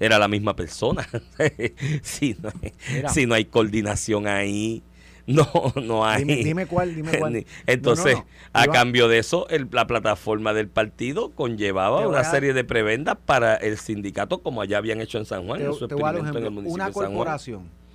Era 0.00 0.19
la 0.19 0.29
misma 0.29 0.55
persona. 0.57 1.07
si, 2.03 2.37
no 2.43 2.50
hay, 2.62 2.73
si 3.09 3.26
no 3.26 3.35
hay 3.35 3.45
coordinación 3.47 4.26
ahí, 4.26 4.83
no, 5.26 5.49
no 5.83 6.07
hay. 6.07 6.25
Dime, 6.25 6.45
dime 6.45 6.67
cuál, 6.67 6.95
dime 6.95 7.19
cuál. 7.19 7.45
Entonces, 7.67 8.15
No, 8.15 8.21
no, 8.21 8.26
no. 8.55 8.61
a 8.61 8.67
cambio 8.69 9.09
de 9.09 9.19
eso, 9.19 9.49
el- 9.49 9.69
la 9.73 9.87
plataforma 9.87 10.53
del 10.55 10.69
partido 10.69 11.31
conllevaba 11.31 12.06
una 12.06 12.21
a- 12.21 12.25
serie 12.30 12.52
de 12.52 12.63
prebendas 12.65 13.17
para 13.25 13.56
el 13.56 13.76
sindicato, 13.78 14.39
como 14.43 14.61
allá 14.63 14.78
habían 14.78 15.00
hecho 15.00 15.19
en 15.19 15.25
San 15.25 15.47
Juan, 15.47 15.59
Te, 15.61 15.67
en 15.67 15.75
su 15.75 15.85
experimento 15.87 16.39
en 16.39 16.45
el 16.45 16.50
municipio 16.50 16.75
Una 16.75 16.87
de 16.87 16.93
San 16.93 17.02
Juan. 17.02 17.13
corporación 17.15 17.87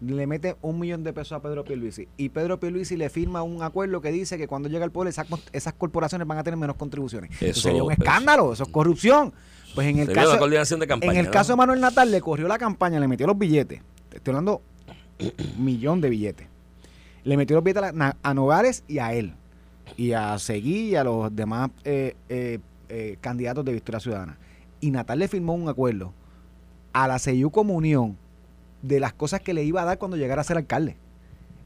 le 0.00 0.28
mete 0.28 0.54
un 0.62 0.78
millón 0.78 1.02
de 1.02 1.12
pesos 1.12 1.32
a 1.32 1.42
Pedro 1.42 1.64
Pierluisi 1.64 2.06
y 2.16 2.28
Pedro 2.28 2.60
Pierluisi 2.60 2.96
le 2.96 3.10
firma 3.10 3.42
un 3.42 3.62
acuerdo 3.64 4.00
que 4.00 4.12
dice 4.12 4.38
que 4.38 4.46
cuando 4.46 4.68
llega 4.68 4.84
al 4.84 4.92
poder 4.92 5.08
esas, 5.08 5.26
esas 5.52 5.72
corporaciones 5.74 6.24
van 6.28 6.38
a 6.38 6.44
tener 6.44 6.56
menos 6.56 6.76
contribuciones. 6.76 7.32
Eso 7.32 7.46
Eso- 7.46 7.60
sería 7.62 7.82
un 7.82 7.90
escándalo, 7.90 8.52
eso 8.52 8.62
es 8.62 8.68
corrupción. 8.68 9.32
Pues 9.78 9.86
en 9.86 10.00
el 10.00 10.06
Sería 10.08 10.24
caso 10.24 10.38
coordinación 10.40 10.80
de 10.80 10.88
campaña. 10.88 11.12
en 11.12 11.18
el 11.18 11.26
¿no? 11.26 11.30
caso 11.30 11.52
de 11.52 11.56
Manuel 11.56 11.80
Natal 11.80 12.10
le 12.10 12.20
corrió 12.20 12.48
la 12.48 12.58
campaña, 12.58 12.98
le 12.98 13.06
metió 13.06 13.28
los 13.28 13.38
billetes. 13.38 13.80
Te 14.08 14.16
Estoy 14.16 14.32
hablando 14.34 14.60
un 15.20 15.64
millón 15.64 16.00
de 16.00 16.10
billetes. 16.10 16.48
Le 17.22 17.36
metió 17.36 17.54
los 17.54 17.62
billetes 17.62 17.92
a, 17.96 18.16
a 18.20 18.34
Nogales 18.34 18.82
y 18.88 18.98
a 18.98 19.12
él. 19.12 19.34
Y 19.96 20.14
a 20.14 20.36
Seguí 20.40 20.88
y 20.88 20.96
a 20.96 21.04
los 21.04 21.32
demás 21.36 21.70
eh, 21.84 22.16
eh, 22.28 22.58
eh, 22.88 23.18
candidatos 23.20 23.64
de 23.64 23.72
Victoria 23.72 24.00
Ciudadana. 24.00 24.36
Y 24.80 24.90
Natal 24.90 25.20
le 25.20 25.28
firmó 25.28 25.54
un 25.54 25.68
acuerdo 25.68 26.12
a 26.92 27.06
la 27.06 27.20
CIU 27.20 27.52
como 27.52 27.74
unión 27.74 28.16
de 28.82 28.98
las 28.98 29.12
cosas 29.12 29.42
que 29.42 29.54
le 29.54 29.62
iba 29.62 29.82
a 29.82 29.84
dar 29.84 29.98
cuando 29.98 30.16
llegara 30.16 30.40
a 30.40 30.44
ser 30.44 30.56
alcalde. 30.56 30.96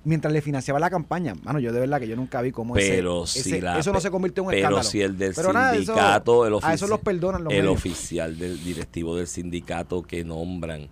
Mientras 0.04 0.32
le 0.32 0.42
financiaba 0.42 0.80
la 0.80 0.90
campaña. 0.90 1.34
Mano, 1.44 1.60
yo 1.60 1.72
de 1.72 1.78
verdad 1.78 2.00
que 2.00 2.08
yo 2.08 2.16
nunca 2.16 2.42
vi 2.42 2.50
cómo 2.50 2.74
Pero 2.74 3.22
ese, 3.24 3.42
si 3.42 3.60
la- 3.60 3.78
eso 3.78 3.92
no 3.92 4.00
se 4.00 4.10
convirtió 4.10 4.42
en 4.42 4.46
un 4.46 4.50
Pero 4.50 4.58
escándalo. 4.62 4.82
si 4.88 5.00
el 5.00 5.16
del 5.16 5.32
Pero 5.34 5.52
nada, 5.52 5.74
eso- 5.74 5.84
sindicato, 5.94 6.46
el, 6.46 6.54
a 6.54 6.56
ofici- 6.56 6.74
eso 6.74 6.86
los 6.88 6.98
perdonan 7.00 7.44
los 7.44 7.52
el 7.52 7.60
medios. 7.60 7.74
oficial 7.76 8.36
del 8.36 8.62
directivo 8.64 9.14
del 9.16 9.28
sindicato 9.28 10.02
que 10.02 10.24
nombran 10.24 10.88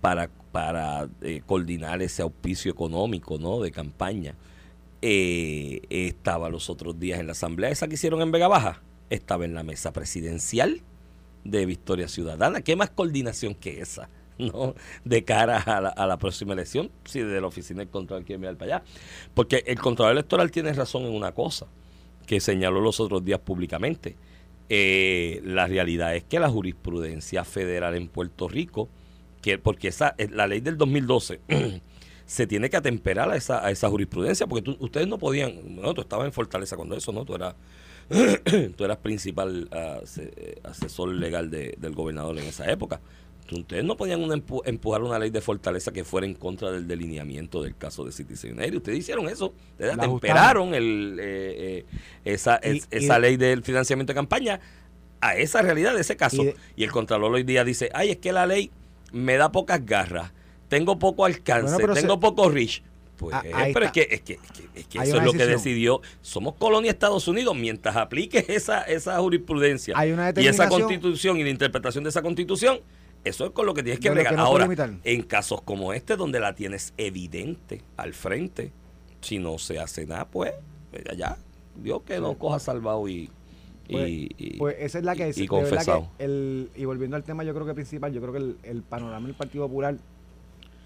para, 0.00 0.30
para 0.52 1.06
eh, 1.20 1.42
coordinar 1.44 2.00
ese 2.00 2.22
auspicio 2.22 2.70
económico 2.72 3.36
¿no? 3.38 3.60
de 3.60 3.70
campaña, 3.72 4.34
eh, 5.02 5.82
estaba 5.90 6.48
los 6.48 6.70
otros 6.70 6.98
días 6.98 7.20
en 7.20 7.26
la 7.26 7.32
asamblea 7.32 7.70
esa 7.70 7.86
que 7.88 7.94
hicieron 7.94 8.22
en 8.22 8.32
Vega 8.32 8.48
Baja, 8.48 8.82
estaba 9.10 9.44
en 9.44 9.54
la 9.54 9.62
mesa 9.62 9.92
presidencial 9.92 10.80
de 11.44 11.66
Victoria 11.66 12.08
Ciudadana. 12.08 12.62
¿Qué 12.62 12.74
más 12.74 12.90
coordinación 12.90 13.54
que 13.54 13.80
esa? 13.80 14.08
¿no? 14.52 14.74
de 15.04 15.24
cara 15.24 15.58
a 15.58 15.80
la, 15.80 15.88
a 15.88 16.06
la 16.06 16.18
próxima 16.18 16.52
elección, 16.52 16.90
si 17.04 17.20
de 17.20 17.40
la 17.40 17.46
oficina 17.46 17.80
del 17.80 17.88
control 17.88 18.24
quiere 18.24 18.38
mirar 18.38 18.56
para 18.56 18.76
allá. 18.76 18.84
Porque 19.34 19.62
el 19.66 19.78
control 19.80 20.12
electoral 20.12 20.50
tiene 20.50 20.72
razón 20.72 21.04
en 21.04 21.14
una 21.14 21.32
cosa, 21.32 21.66
que 22.26 22.40
señaló 22.40 22.80
los 22.80 23.00
otros 23.00 23.24
días 23.24 23.40
públicamente. 23.40 24.16
Eh, 24.68 25.40
la 25.44 25.66
realidad 25.66 26.16
es 26.16 26.24
que 26.24 26.40
la 26.40 26.48
jurisprudencia 26.50 27.44
federal 27.44 27.94
en 27.94 28.08
Puerto 28.08 28.48
Rico, 28.48 28.88
que 29.40 29.58
porque 29.58 29.88
esa 29.88 30.14
eh, 30.18 30.28
la 30.32 30.48
ley 30.48 30.60
del 30.60 30.76
2012 30.76 31.40
se 32.26 32.46
tiene 32.48 32.68
que 32.68 32.76
atemperar 32.76 33.30
a 33.30 33.36
esa, 33.36 33.64
a 33.64 33.70
esa 33.70 33.88
jurisprudencia, 33.88 34.48
porque 34.48 34.62
tú- 34.62 34.76
ustedes 34.80 35.06
no 35.06 35.18
podían, 35.18 35.76
no, 35.76 35.94
tú 35.94 36.00
estabas 36.00 36.26
en 36.26 36.32
Fortaleza 36.32 36.74
cuando 36.76 36.96
eso, 36.96 37.12
¿no? 37.12 37.24
Tú 37.24 37.36
eras, 37.36 37.54
tú 38.76 38.84
eras 38.84 38.96
principal 38.98 39.68
ah, 39.70 40.00
eh, 40.18 40.56
asesor 40.64 41.10
legal 41.14 41.48
de- 41.48 41.76
del 41.78 41.94
gobernador 41.94 42.36
en 42.38 42.44
esa 42.46 42.68
época. 42.70 43.00
Ustedes 43.52 43.84
no 43.84 43.96
podían 43.96 44.22
una 44.22 44.34
empu- 44.34 44.62
empujar 44.64 45.02
una 45.02 45.18
ley 45.18 45.30
de 45.30 45.40
fortaleza 45.40 45.92
que 45.92 46.04
fuera 46.04 46.26
en 46.26 46.34
contra 46.34 46.70
del 46.72 46.88
delineamiento 46.88 47.62
del 47.62 47.76
caso 47.76 48.04
de 48.04 48.12
Citizen 48.12 48.54
United. 48.58 48.76
Ustedes 48.76 48.98
hicieron 48.98 49.28
eso. 49.28 49.54
Ustedes 49.72 49.92
atemperaron 49.92 50.74
el, 50.74 51.18
eh, 51.20 51.54
eh, 51.58 51.84
esa, 52.24 52.60
Y- 52.64 52.78
es- 52.78 52.88
y 52.90 52.96
esa 53.04 53.14
de- 53.14 53.20
ley 53.20 53.36
del 53.36 53.62
financiamiento 53.62 54.12
de 54.12 54.16
campaña 54.16 54.60
a 55.20 55.36
esa 55.36 55.62
realidad 55.62 55.94
de 55.94 56.00
ese 56.00 56.16
caso. 56.16 56.42
Y 56.76 56.84
el 56.84 56.90
Contralor 56.90 57.32
hoy 57.32 57.42
día 57.44 57.64
dice, 57.64 57.90
ay, 57.94 58.10
es 58.10 58.16
que 58.18 58.32
la 58.32 58.46
ley 58.46 58.70
me 59.12 59.36
da 59.36 59.52
pocas 59.52 59.84
garras, 59.86 60.32
tengo 60.68 60.98
poco 60.98 61.24
alcance, 61.24 61.74
Bueno, 61.74 61.94
tengo 61.94 62.14
se- 62.14 62.20
poco 62.20 62.48
reach. 62.50 62.82
Pues, 63.16 63.34
pero 63.72 63.86
es 63.86 63.92
que, 63.92 64.08
es 64.10 64.20
que, 64.20 64.32
es 64.34 64.40
que, 64.52 64.68
es 64.80 64.86
que 64.88 64.98
Hay 65.00 65.08
eso 65.08 65.16
es 65.16 65.24
lo 65.24 65.32
que 65.32 65.46
decidió. 65.46 66.02
Somos 66.20 66.54
colonia 66.56 66.90
de 66.90 66.94
Estados 66.96 67.26
Unidos. 67.28 67.56
Mientras 67.56 67.96
apliques 67.96 68.44
esa, 68.50 68.82
esa 68.82 69.18
jurisprudencia 69.20 69.94
Hay 69.96 70.12
una 70.12 70.34
y 70.36 70.46
esa 70.48 70.64
constitución 70.68 71.38
y 71.38 71.44
la 71.44 71.48
interpretación 71.48 72.04
de 72.04 72.10
esa 72.10 72.20
constitución, 72.20 72.80
eso 73.28 73.46
es 73.46 73.50
con 73.52 73.66
lo 73.66 73.74
que 73.74 73.82
tienes 73.82 74.00
que 74.00 74.10
bregar. 74.10 74.34
no 74.34 74.42
Ahora, 74.42 74.68
en 75.04 75.22
casos 75.22 75.62
como 75.62 75.92
este, 75.92 76.16
donde 76.16 76.40
la 76.40 76.54
tienes 76.54 76.94
evidente 76.96 77.82
al 77.96 78.12
frente, 78.14 78.72
si 79.20 79.38
no 79.38 79.58
se 79.58 79.78
hace 79.80 80.06
nada, 80.06 80.26
pues, 80.28 80.52
ya, 81.16 81.36
Dios 81.76 82.02
que 82.02 82.20
no 82.20 82.38
coja 82.38 82.58
salvado 82.58 83.08
y, 83.08 83.30
Pues- 83.90 84.08
y- 84.08 84.56
Pues 84.58 84.76
esa 84.80 84.98
es 84.98 85.04
la 85.04 85.14
que 85.14 85.28
es. 85.28 85.38
y 85.38 85.46
que 85.46 85.56
el, 86.18 86.70
y 86.74 86.84
volviendo 86.84 87.16
al 87.16 87.22
tema, 87.22 87.44
yo 87.44 87.54
creo 87.54 87.66
que 87.66 87.74
principal, 87.74 88.12
yo 88.12 88.20
creo 88.20 88.32
que 88.32 88.38
el, 88.38 88.56
el 88.64 88.82
panorama 88.82 89.26
del 89.26 89.36
Partido 89.36 89.66
Popular, 89.66 89.96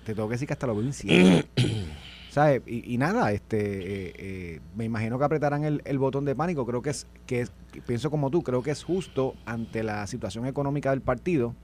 te 0.05 0.14
tengo 0.14 0.29
que 0.29 0.33
decir 0.35 0.46
que 0.46 0.53
hasta 0.55 0.66
lo 0.66 0.74
veo 0.74 0.85
incierto. 0.85 1.48
¿Sabes? 2.31 2.62
Y, 2.66 2.94
y 2.94 2.96
nada, 2.98 3.33
este 3.33 3.59
eh, 3.59 4.12
eh, 4.16 4.61
me 4.76 4.85
imagino 4.85 5.18
que 5.18 5.24
apretarán 5.24 5.64
el, 5.64 5.83
el 5.85 5.98
botón 5.98 6.24
de 6.24 6.37
pánico. 6.37 6.64
Creo 6.64 6.81
que 6.81 6.90
es, 6.90 7.07
que 7.26 7.40
es, 7.40 7.53
pienso 7.87 8.09
como 8.11 8.31
tú, 8.31 8.42
creo 8.42 8.62
que 8.62 8.70
es 8.70 8.85
justo 8.85 9.35
ante 9.46 9.83
la 9.83 10.07
situación 10.07 10.46
económica 10.46 10.90
del 10.90 11.00
partido 11.00 11.55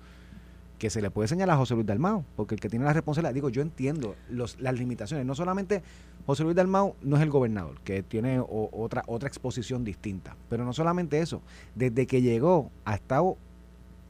que 0.78 0.90
se 0.90 1.00
le 1.00 1.10
puede 1.10 1.28
señalar 1.28 1.54
a 1.54 1.58
José 1.58 1.74
Luis 1.74 1.86
Dalmao, 1.86 2.24
porque 2.36 2.54
el 2.54 2.60
que 2.60 2.68
tiene 2.68 2.84
la 2.84 2.92
responsabilidad, 2.92 3.34
digo, 3.34 3.48
yo 3.48 3.62
entiendo 3.62 4.14
los, 4.28 4.60
las 4.60 4.78
limitaciones, 4.78 5.24
no 5.26 5.34
solamente 5.34 5.82
José 6.26 6.42
Luis 6.42 6.56
Dalmau 6.56 6.96
no 7.02 7.16
es 7.16 7.22
el 7.22 7.30
gobernador, 7.30 7.80
que 7.82 8.02
tiene 8.02 8.40
otra, 8.40 9.04
otra 9.06 9.28
exposición 9.28 9.84
distinta. 9.84 10.36
Pero 10.50 10.64
no 10.64 10.72
solamente 10.72 11.20
eso, 11.20 11.40
desde 11.74 12.06
que 12.06 12.20
llegó 12.20 12.70
ha 12.84 12.94
estado, 12.94 13.36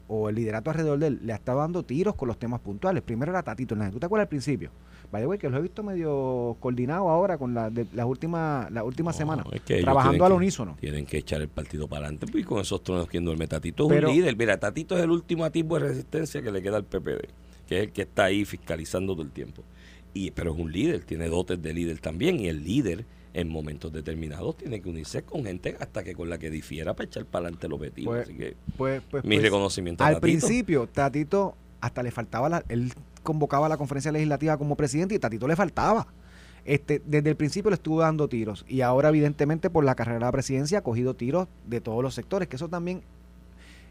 o 0.09 0.29
el 0.29 0.35
liderato 0.35 0.69
alrededor 0.69 0.99
de 0.99 1.07
él, 1.07 1.19
le 1.23 1.33
ha 1.33 1.35
estado 1.35 1.59
dando 1.59 1.83
tiros 1.83 2.15
con 2.15 2.27
los 2.27 2.37
temas 2.39 2.59
puntuales. 2.61 3.03
Primero 3.03 3.31
era 3.31 3.43
Tatito 3.43 3.73
Hernández. 3.75 3.93
¿Tú 3.93 3.99
te 3.99 4.05
acuerdas 4.05 4.25
al 4.25 4.29
principio? 4.29 4.71
Vaya, 5.11 5.25
güey, 5.25 5.39
que 5.39 5.49
lo 5.49 5.57
he 5.57 5.61
visto 5.61 5.83
medio 5.83 6.57
coordinado 6.59 7.09
ahora 7.09 7.37
con 7.37 7.53
la, 7.53 7.69
de- 7.69 7.87
las 7.93 8.05
últimas 8.05 8.69
las 8.71 8.83
últimas 8.83 9.15
No, 9.15 9.17
semanas, 9.19 9.45
es 9.53 9.61
que 9.61 9.81
trabajando 9.81 10.25
al 10.25 10.31
que- 10.31 10.35
unísono. 10.37 10.75
Tienen 10.79 11.05
que 11.05 11.17
echar 11.19 11.41
el 11.41 11.47
partido 11.47 11.87
para 11.87 12.05
adelante. 12.07 12.27
pues, 12.31 12.43
Y 12.43 12.45
con 12.45 12.59
esos 12.59 12.83
tronos 12.83 13.07
quien 13.07 13.23
duerme 13.23 13.47
Tatito 13.47 13.83
es 13.85 13.89
Pero- 13.89 14.09
un 14.09 14.15
líder. 14.15 14.35
Mira, 14.35 14.57
Tatito 14.59 14.97
es 14.97 15.03
el 15.03 15.11
último 15.11 15.45
atisbo 15.45 15.79
de 15.79 15.87
resistencia 15.87 16.41
que 16.41 16.51
le 16.51 16.61
queda 16.61 16.77
al 16.77 16.83
PPD, 16.83 17.27
que 17.67 17.77
es 17.77 17.83
el 17.85 17.91
que 17.93 18.01
está 18.01 18.25
ahí 18.25 18.43
fiscalizando 18.43 19.13
todo 19.13 19.23
el 19.23 19.31
tiempo. 19.31 19.63
Y, 20.17 20.31
pero 20.31 20.51
es 20.51 20.59
un 20.59 20.71
líder, 20.71 21.03
tiene 21.03 21.27
dotes 21.27 21.61
de 21.61 21.73
líder 21.73 21.99
también. 21.99 22.39
Y 22.39 22.47
el 22.47 22.63
líder, 22.63 23.05
en 23.33 23.49
momentos 23.49 23.93
determinados, 23.93 24.57
tiene 24.57 24.81
que 24.81 24.89
unirse 24.89 25.21
con 25.21 25.45
gente 25.45 25.77
hasta 25.79 26.03
que 26.03 26.15
con 26.15 26.27
la 26.27 26.39
que 26.39 26.49
difiera 26.49 26.95
para 26.95 27.05
echar 27.05 27.25
para 27.25 27.43
adelante 27.43 27.67
el 27.67 27.73
objetivo. 27.73 28.11
Pues, 28.11 28.23
Así 28.23 28.33
que 28.33 28.55
Pues, 28.75 29.03
pues, 29.11 29.23
mi 29.23 29.35
pues, 29.35 29.43
reconocimiento 29.43 30.03
a 30.03 30.07
Al 30.07 30.13
Tatito. 30.15 30.21
principio, 30.21 30.87
Tatito 30.87 31.55
hasta 31.81 32.01
le 32.01 32.09
faltaba 32.09 32.49
la, 32.49 32.63
él 32.67 32.91
convocaba 33.21 33.69
la 33.69 33.77
conferencia 33.77 34.11
legislativa 34.11 34.57
como 34.57 34.75
presidente 34.75 35.13
y 35.13 35.19
Tatito 35.19 35.47
le 35.47 35.55
faltaba. 35.55 36.07
Este, 36.65 36.99
desde 37.05 37.29
el 37.29 37.35
principio 37.35 37.69
le 37.69 37.75
estuvo 37.75 37.99
dando 37.99 38.27
tiros 38.27 38.65
y 38.67 38.81
ahora 38.81 39.09
evidentemente 39.09 39.69
por 39.69 39.85
la 39.85 39.93
carrera 39.93 40.17
de 40.17 40.25
la 40.25 40.31
presidencia 40.31 40.79
ha 40.79 40.81
cogido 40.81 41.13
tiros 41.13 41.47
de 41.67 41.79
todos 41.79 42.01
los 42.01 42.15
sectores, 42.15 42.49
que 42.49 42.55
eso 42.55 42.67
también 42.69 43.03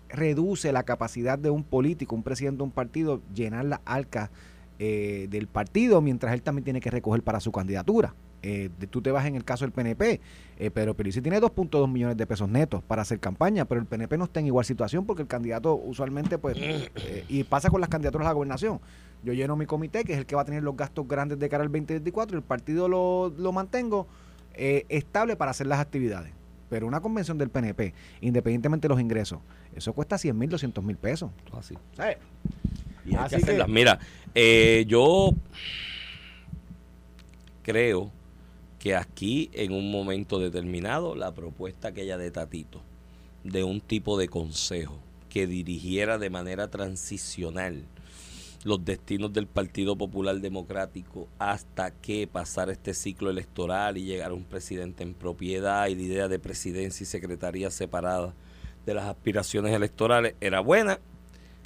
reduce 0.09 0.73
la 0.73 0.83
capacidad 0.83 1.39
de 1.39 1.51
un 1.51 1.63
político, 1.63 2.17
un 2.17 2.23
presidente 2.25 2.59
de 2.59 2.65
un 2.65 2.73
partido, 2.73 3.23
llenar 3.33 3.65
la 3.65 3.81
arca 3.85 4.31
eh, 4.79 5.27
del 5.31 5.47
partido, 5.47 6.01
mientras 6.01 6.35
él 6.35 6.43
también 6.43 6.65
tiene 6.65 6.81
que 6.81 6.91
recoger 6.91 7.23
para 7.23 7.41
su 7.41 7.53
candidatura. 7.53 8.15
Eh, 8.49 8.71
tú 8.91 9.03
te 9.03 9.11
vas 9.11 9.27
en 9.27 9.35
el 9.35 9.45
caso 9.45 9.65
del 9.65 9.73
PNP, 9.73 10.21
eh, 10.59 10.71
Pedro 10.71 10.95
Pierluisi 10.95 11.21
tiene 11.21 11.41
2.2 11.41 11.91
millones 11.91 12.17
de 12.17 12.27
pesos 12.29 12.49
netos 12.49 12.81
para 12.81 13.03
hacer 13.03 13.19
campaña, 13.19 13.65
pero 13.65 13.81
el 13.81 13.89
PNP 13.89 14.17
no 14.19 14.25
está 14.25 14.39
en 14.39 14.47
igual 14.47 14.65
situación 14.65 15.05
porque 15.05 15.23
el 15.23 15.29
candidato 15.29 15.75
usualmente, 15.75 16.39
pues, 16.39 16.57
eh, 16.57 17.25
y 17.29 17.43
pasa 17.43 17.71
con 17.71 17.81
las 17.81 17.91
candidaturas 17.91 18.27
a 18.27 18.31
la 18.31 18.35
gobernación. 18.35 18.81
Yo 19.25 19.33
lleno 19.33 19.57
mi 19.57 19.67
comité, 19.67 20.05
que 20.05 20.13
es 20.13 20.19
el 20.19 20.27
que 20.27 20.37
va 20.37 20.43
a 20.43 20.45
tener 20.45 20.63
los 20.63 20.77
gastos 20.77 21.09
grandes 21.09 21.41
de 21.41 21.49
cara 21.49 21.65
al 21.65 21.73
2024, 21.73 22.37
y 22.37 22.39
el 22.39 22.45
partido 22.45 22.87
lo, 22.89 23.33
lo 23.37 23.51
mantengo 23.51 24.07
estable 24.55 25.37
para 25.37 25.51
hacer 25.51 25.67
las 25.67 25.81
actividades. 25.81 26.33
Pero 26.71 26.87
una 26.87 27.01
convención 27.01 27.39
del 27.39 27.51
PNP, 27.51 27.95
independientemente 28.21 28.87
de 28.87 28.91
los 28.91 29.01
ingresos, 29.01 29.41
eso 29.75 29.93
cuesta 29.93 30.19
100 30.19 30.39
mil, 30.39 30.49
200 30.51 30.85
mil 30.85 30.97
pesos. 30.97 31.31
Así. 31.53 31.77
¿Sabes? 31.97 32.19
Y 33.07 33.11
hay 33.15 33.17
Así 33.17 33.37
que 33.37 33.43
que- 33.43 33.45
hacerlas. 33.45 33.69
Mira, 33.69 33.99
eh, 34.35 34.85
yo 34.89 35.31
creo 37.63 38.11
que 38.79 38.95
aquí 38.95 39.51
en 39.53 39.73
un 39.73 39.91
momento 39.91 40.39
determinado 40.39 41.15
la 41.15 41.33
propuesta 41.33 41.89
aquella 41.89 42.17
de 42.19 42.31
Tatito 42.31 42.81
de 43.45 43.65
un 43.65 43.81
tipo 43.81 44.19
de 44.19 44.29
consejo 44.29 44.99
que 45.29 45.47
dirigiera 45.47 46.19
de 46.19 46.31
manera 46.31 46.69
transicional 46.69 47.85
los 48.65 48.85
destinos 48.85 49.33
del 49.33 49.47
Partido 49.47 49.97
Popular 49.97 50.41
Democrático 50.41 51.29
hasta 51.39 51.93
que 51.93 52.27
pasara 52.27 52.73
este 52.73 52.95
ciclo 52.95 53.31
electoral 53.31 53.97
y 53.97 54.05
llegara 54.05 54.35
un 54.35 54.43
presidente 54.45 55.05
en 55.05 55.15
propiedad 55.15 55.87
y 55.87 55.95
la 55.95 56.03
idea 56.03 56.29
de 56.29 56.39
presidencia 56.41 57.05
y 57.05 57.07
secretaría 57.07 57.71
separada 57.71 58.35
de 58.85 58.95
las 58.95 59.05
aspiraciones 59.07 59.73
electorales 59.73 60.35
era 60.41 60.61
buena, 60.61 60.99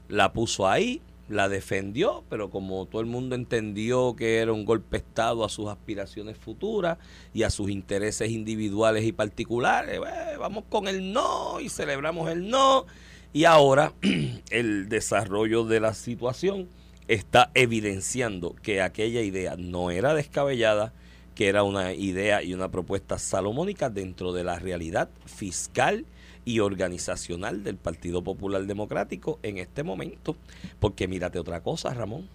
la 0.08 0.32
puso 0.32 0.68
ahí, 0.68 1.00
la 1.30 1.48
defendió, 1.48 2.24
pero 2.28 2.50
como 2.50 2.86
todo 2.86 3.00
el 3.00 3.06
mundo 3.06 3.36
entendió 3.36 4.16
que 4.16 4.38
era 4.38 4.52
un 4.52 4.64
golpe 4.64 4.96
Estado 4.96 5.44
a 5.44 5.48
sus 5.48 5.68
aspiraciones 5.68 6.36
futuras 6.36 6.98
y 7.32 7.44
a 7.44 7.50
sus 7.50 7.70
intereses 7.70 8.30
individuales 8.30 9.04
y 9.04 9.12
particulares, 9.12 10.00
vamos 10.38 10.64
con 10.68 10.88
el 10.88 11.12
no 11.12 11.60
y 11.60 11.68
celebramos 11.68 12.28
el 12.30 12.48
no. 12.48 12.84
Y 13.32 13.44
ahora 13.44 13.92
el 14.50 14.88
desarrollo 14.88 15.64
de 15.64 15.78
la 15.78 15.94
situación 15.94 16.68
está 17.06 17.52
evidenciando 17.54 18.56
que 18.62 18.82
aquella 18.82 19.22
idea 19.22 19.54
no 19.56 19.92
era 19.92 20.14
descabellada, 20.14 20.92
que 21.36 21.46
era 21.46 21.62
una 21.62 21.92
idea 21.92 22.42
y 22.42 22.54
una 22.54 22.70
propuesta 22.72 23.18
salomónica 23.18 23.88
dentro 23.88 24.32
de 24.32 24.42
la 24.42 24.58
realidad 24.58 25.10
fiscal 25.26 26.06
y 26.44 26.60
organizacional 26.60 27.62
del 27.62 27.76
Partido 27.76 28.22
Popular 28.22 28.64
Democrático 28.66 29.38
en 29.42 29.58
este 29.58 29.82
momento. 29.82 30.36
Porque 30.78 31.08
mírate 31.08 31.38
otra 31.38 31.62
cosa, 31.62 31.92
Ramón. 31.94 32.28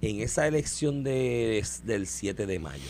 En 0.00 0.20
esa 0.20 0.46
elección 0.46 1.02
de, 1.04 1.64
del 1.84 2.06
7 2.06 2.46
de 2.46 2.58
mayo, 2.58 2.82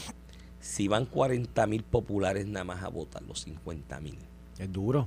si 0.61 0.89
van 0.89 1.07
40 1.07 1.67
mil 1.67 1.83
populares 1.83 2.47
nada 2.47 2.65
más 2.65 2.83
a 2.83 2.89
votar, 2.89 3.23
los 3.23 3.43
50 3.43 4.01
mil, 4.01 4.19
Es 4.59 4.73
duro. 4.73 5.07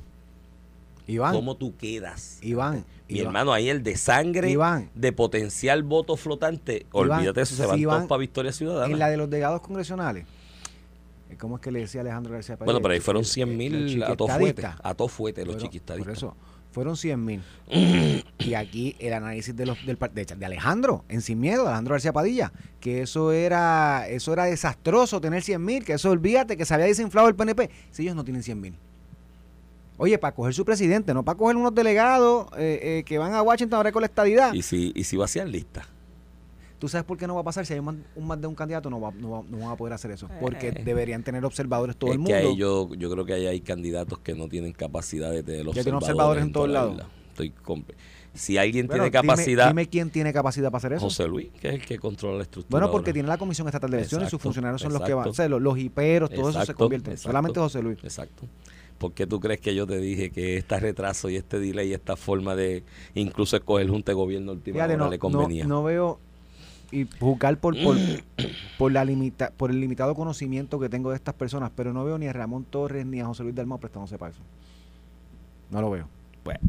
Iván, 1.07 1.33
¿cómo 1.33 1.55
tú 1.55 1.75
quedas? 1.77 2.37
Iván, 2.41 2.85
Mi 3.07 3.19
Iván, 3.19 3.27
hermano, 3.27 3.53
ahí 3.53 3.69
el 3.69 3.81
de 3.81 3.95
sangre, 3.95 4.49
Iván. 4.51 4.89
de 4.93 5.13
potencial 5.13 5.83
voto 5.83 6.17
flotante, 6.17 6.85
Iván, 6.93 7.11
olvídate 7.11 7.41
eso, 7.41 7.55
se 7.55 7.65
van 7.65 7.81
todos 7.81 8.05
para 8.07 8.19
Victoria 8.19 8.51
Ciudadana. 8.51 8.91
en 8.91 8.99
la 8.99 9.09
de 9.09 9.15
los 9.15 9.29
delegados 9.29 9.61
congresionales, 9.61 10.25
¿cómo 11.35 11.55
es 11.57 11.61
que 11.61 11.71
le 11.71 11.79
decía 11.79 12.01
Alejandro 12.01 12.33
García 12.33 12.55
Padilla? 12.55 12.65
bueno, 12.73 12.81
pero 12.81 12.93
ahí 12.93 12.99
fueron 12.99 13.21
el- 13.21 13.25
100 13.25 13.49
el 13.49 13.57
mil 13.57 14.03
a 14.03 14.15
todo 14.15 14.27
fuete, 14.29 14.65
a 14.65 14.93
todo 14.93 15.07
fuete 15.07 15.41
los 15.45 15.55
Fueron- 15.55 15.63
chiquistadistas. 15.69 16.05
Por 16.07 16.15
eso, 16.17 16.35
fueron 16.71 16.95
100 16.97 17.25
mil. 17.25 17.41
y 18.39 18.53
aquí 18.53 18.95
el 18.99 19.13
análisis 19.13 19.55
de 19.55 19.65
los 19.65 19.83
del 19.85 19.97
de, 20.13 20.25
de 20.25 20.45
Alejandro, 20.45 21.03
en 21.09 21.21
Sin 21.21 21.39
Miedo, 21.39 21.63
Alejandro 21.67 21.93
García 21.93 22.13
Padilla, 22.13 22.51
que 22.79 23.01
eso 23.01 23.31
era 23.31 24.07
eso 24.09 24.31
era 24.33 24.45
desastroso 24.45 25.19
tener 25.19 25.41
100 25.43 25.63
mil, 25.63 25.83
que 25.83 25.93
eso 25.93 26.11
olvídate, 26.11 26.55
que 26.55 26.65
se 26.65 26.73
había 26.73 26.85
desinflado 26.85 27.27
el 27.27 27.35
PNP. 27.35 27.69
Si 27.91 28.03
ellos 28.03 28.15
no 28.15 28.23
tienen 28.23 28.43
100 28.43 28.61
mil. 28.61 28.75
Oye, 29.99 30.19
para 30.19 30.35
coger 30.35 30.53
su 30.53 30.63
presidente, 30.63 31.11
no 31.15 31.23
para 31.25 31.35
coger 31.37 31.55
unos 31.55 31.73
delegados 31.73 32.47
eh, 32.55 32.79
eh, 32.99 33.03
que 33.03 33.17
van 33.17 33.33
a 33.33 33.41
Washington 33.41 33.77
ahora 33.77 33.91
con 33.91 34.01
la 34.03 34.05
estadidad. 34.05 34.53
Y 34.53 34.61
si, 34.61 34.91
y 34.95 35.03
si 35.05 35.17
vacían 35.17 35.51
lista. 35.51 35.87
¿Tú 36.79 36.87
sabes 36.87 37.05
por 37.05 37.17
qué 37.17 37.25
no 37.27 37.33
va 37.35 37.41
a 37.41 37.43
pasar? 37.43 37.65
Si 37.65 37.73
hay 37.73 37.79
un, 37.79 38.03
un 38.15 38.27
más 38.27 38.39
de 38.39 38.45
un 38.47 38.53
candidato, 38.55 38.89
no, 38.89 39.01
va, 39.01 39.11
no, 39.11 39.29
va- 39.31 39.43
no 39.49 39.57
van 39.59 39.69
a 39.71 39.75
poder 39.75 39.93
hacer 39.93 40.11
eso. 40.11 40.29
Porque 40.39 40.67
Eh. 40.69 40.81
deberían 40.85 41.23
tener 41.23 41.43
observadores 41.43 41.95
todo 41.97 42.11
es 42.11 42.17
el 42.17 42.23
que 42.23 42.33
mundo. 42.33 42.49
ahí 42.49 42.55
yo, 42.55 42.93
yo 42.95 43.09
creo 43.09 43.25
que 43.25 43.33
ahí 43.33 43.47
hay 43.47 43.61
candidatos 43.61 44.19
que 44.19 44.35
no 44.35 44.47
tienen 44.47 44.73
capacidad 44.73 45.31
de 45.31 45.41
tener 45.43 45.65
Ya 45.67 45.73
tienen 45.83 45.95
observadores 45.95 46.43
en 46.43 46.51
todos 46.51 46.67
toda 46.67 46.79
la 46.79 46.85
lados. 46.85 46.93
isla. 47.07 47.09
Estoy 47.29 47.53
comple- 47.63 47.95
si 48.33 48.57
alguien 48.59 48.85
Bueno, 48.85 49.03
tiene 49.03 49.11
capacidad, 49.11 49.67
Dime, 49.69 49.87
quién 49.87 50.11
tiene 50.11 50.31
capacidad 50.31 50.69
para 50.69 50.77
hacer 50.77 50.93
eso. 50.93 51.05
José 51.05 51.27
Luis, 51.27 51.49
que 51.59 51.69
es 51.69 51.73
el 51.75 51.85
que 51.85 51.97
controla 51.97 52.37
la 52.37 52.43
estructura. 52.43 52.69
Bueno, 52.79 52.91
porque 52.91 53.09
ahora. 53.09 53.13
tiene 53.13 53.27
la 53.29 53.37
Comisión 53.39 53.67
Estatal 53.67 53.89
de 53.89 53.97
Elecciones 53.97 54.27
y 54.27 54.29
sus 54.29 54.39
funcionarios 54.41 54.79
son 54.81 54.93
los 54.93 55.01
que 55.01 55.13
van. 55.15 55.27
O 55.27 55.33
sea, 55.33 55.49
los, 55.49 55.59
los 55.59 55.77
hiperos, 55.79 56.29
todo 56.29 56.51
eso 56.51 56.63
se 56.63 56.73
convierte. 56.75 57.11
exacto. 57.11 57.29
Solamente 57.29 57.59
José 57.59 57.81
Luis. 57.81 57.97
Exacto. 58.03 58.45
¿Por 58.99 59.13
qué 59.13 59.25
tú 59.27 59.39
crees 59.39 59.59
que 59.59 59.73
yo 59.75 59.85
te 59.87 59.97
dije 59.97 60.29
que 60.31 60.57
este 60.57 60.79
retraso 60.79 61.29
y 61.29 61.35
este 61.35 61.59
delay 61.59 61.89
y 61.89 61.93
esta 61.93 62.15
forma 62.15 62.55
de 62.55 62.83
incluso 63.15 63.55
escoger 63.55 63.87
junta 63.89 64.11
de 64.11 64.15
gobierno 64.15 64.51
última 64.53 64.75
Fíjate, 64.75 64.93
hora 64.95 65.03
no, 65.05 65.09
le 65.11 65.17
no, 65.17 65.21
convenía? 65.21 65.65
no 65.65 65.83
veo 65.83 66.19
y 66.91 67.07
juzgar 67.19 67.57
por, 67.59 67.75
por, 67.83 67.97
por, 68.77 68.91
la 68.91 69.03
limita, 69.05 69.51
por 69.55 69.71
el 69.71 69.79
limitado 69.81 70.15
conocimiento 70.15 70.79
que 70.79 70.89
tengo 70.89 71.09
de 71.09 71.15
estas 71.17 71.35
personas, 71.35 71.71
pero 71.75 71.91
no 71.93 72.05
veo 72.05 72.17
ni 72.17 72.27
a 72.27 72.33
Ramón 72.33 72.63
Torres 72.63 73.05
ni 73.05 73.19
a 73.19 73.25
José 73.25 73.43
Luis 73.43 73.55
Dalmau 73.55 73.79
prestándose 73.79 74.17
para 74.17 74.31
eso. 74.31 74.41
No 75.69 75.81
lo 75.81 75.89
veo. 75.89 76.07
Bueno, 76.43 76.59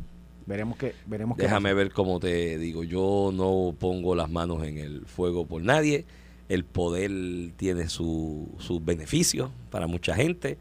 Veremos 0.47 0.79
que 0.79 0.95
veremos 1.07 1.37
déjame 1.37 1.75
ver 1.75 1.93
cómo 1.93 2.19
te 2.21 2.57
digo. 2.57 2.83
Yo 2.83 3.31
no 3.35 3.75
pongo 3.79 4.15
las 4.15 4.31
manos 4.31 4.65
en 4.65 4.79
el 4.79 5.05
fuego 5.05 5.45
por 5.47 5.63
nadie. 5.63 6.07
El 6.49 6.65
poder 6.65 7.11
tiene 7.57 7.91
su- 7.91 8.49
sus 8.59 8.83
beneficios 8.83 9.51
para 9.71 9.87
mucha 9.87 10.15
gente. 10.15 10.57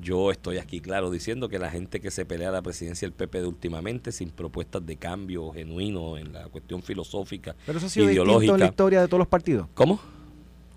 Yo 0.00 0.30
estoy 0.30 0.58
aquí 0.58 0.80
claro 0.80 1.10
diciendo 1.10 1.48
que 1.48 1.58
la 1.58 1.70
gente 1.70 2.00
que 2.00 2.10
se 2.10 2.24
pelea 2.24 2.50
a 2.50 2.52
la 2.52 2.62
presidencia 2.62 3.06
del 3.06 3.12
PP 3.12 3.40
de 3.40 3.46
últimamente 3.46 4.12
sin 4.12 4.30
propuestas 4.30 4.84
de 4.86 4.96
cambio 4.96 5.50
genuino 5.52 6.16
en 6.18 6.32
la 6.32 6.44
cuestión 6.48 6.82
filosófica, 6.82 7.56
Pero 7.66 7.78
eso 7.78 7.86
ha 7.86 7.90
sido 7.90 8.06
distinto 8.06 8.22
en 8.22 8.28
ideológica. 8.28 8.58
la 8.58 8.66
historia 8.66 9.00
de 9.00 9.08
todos 9.08 9.18
los 9.18 9.28
partidos. 9.28 9.66
¿Cómo? 9.74 9.98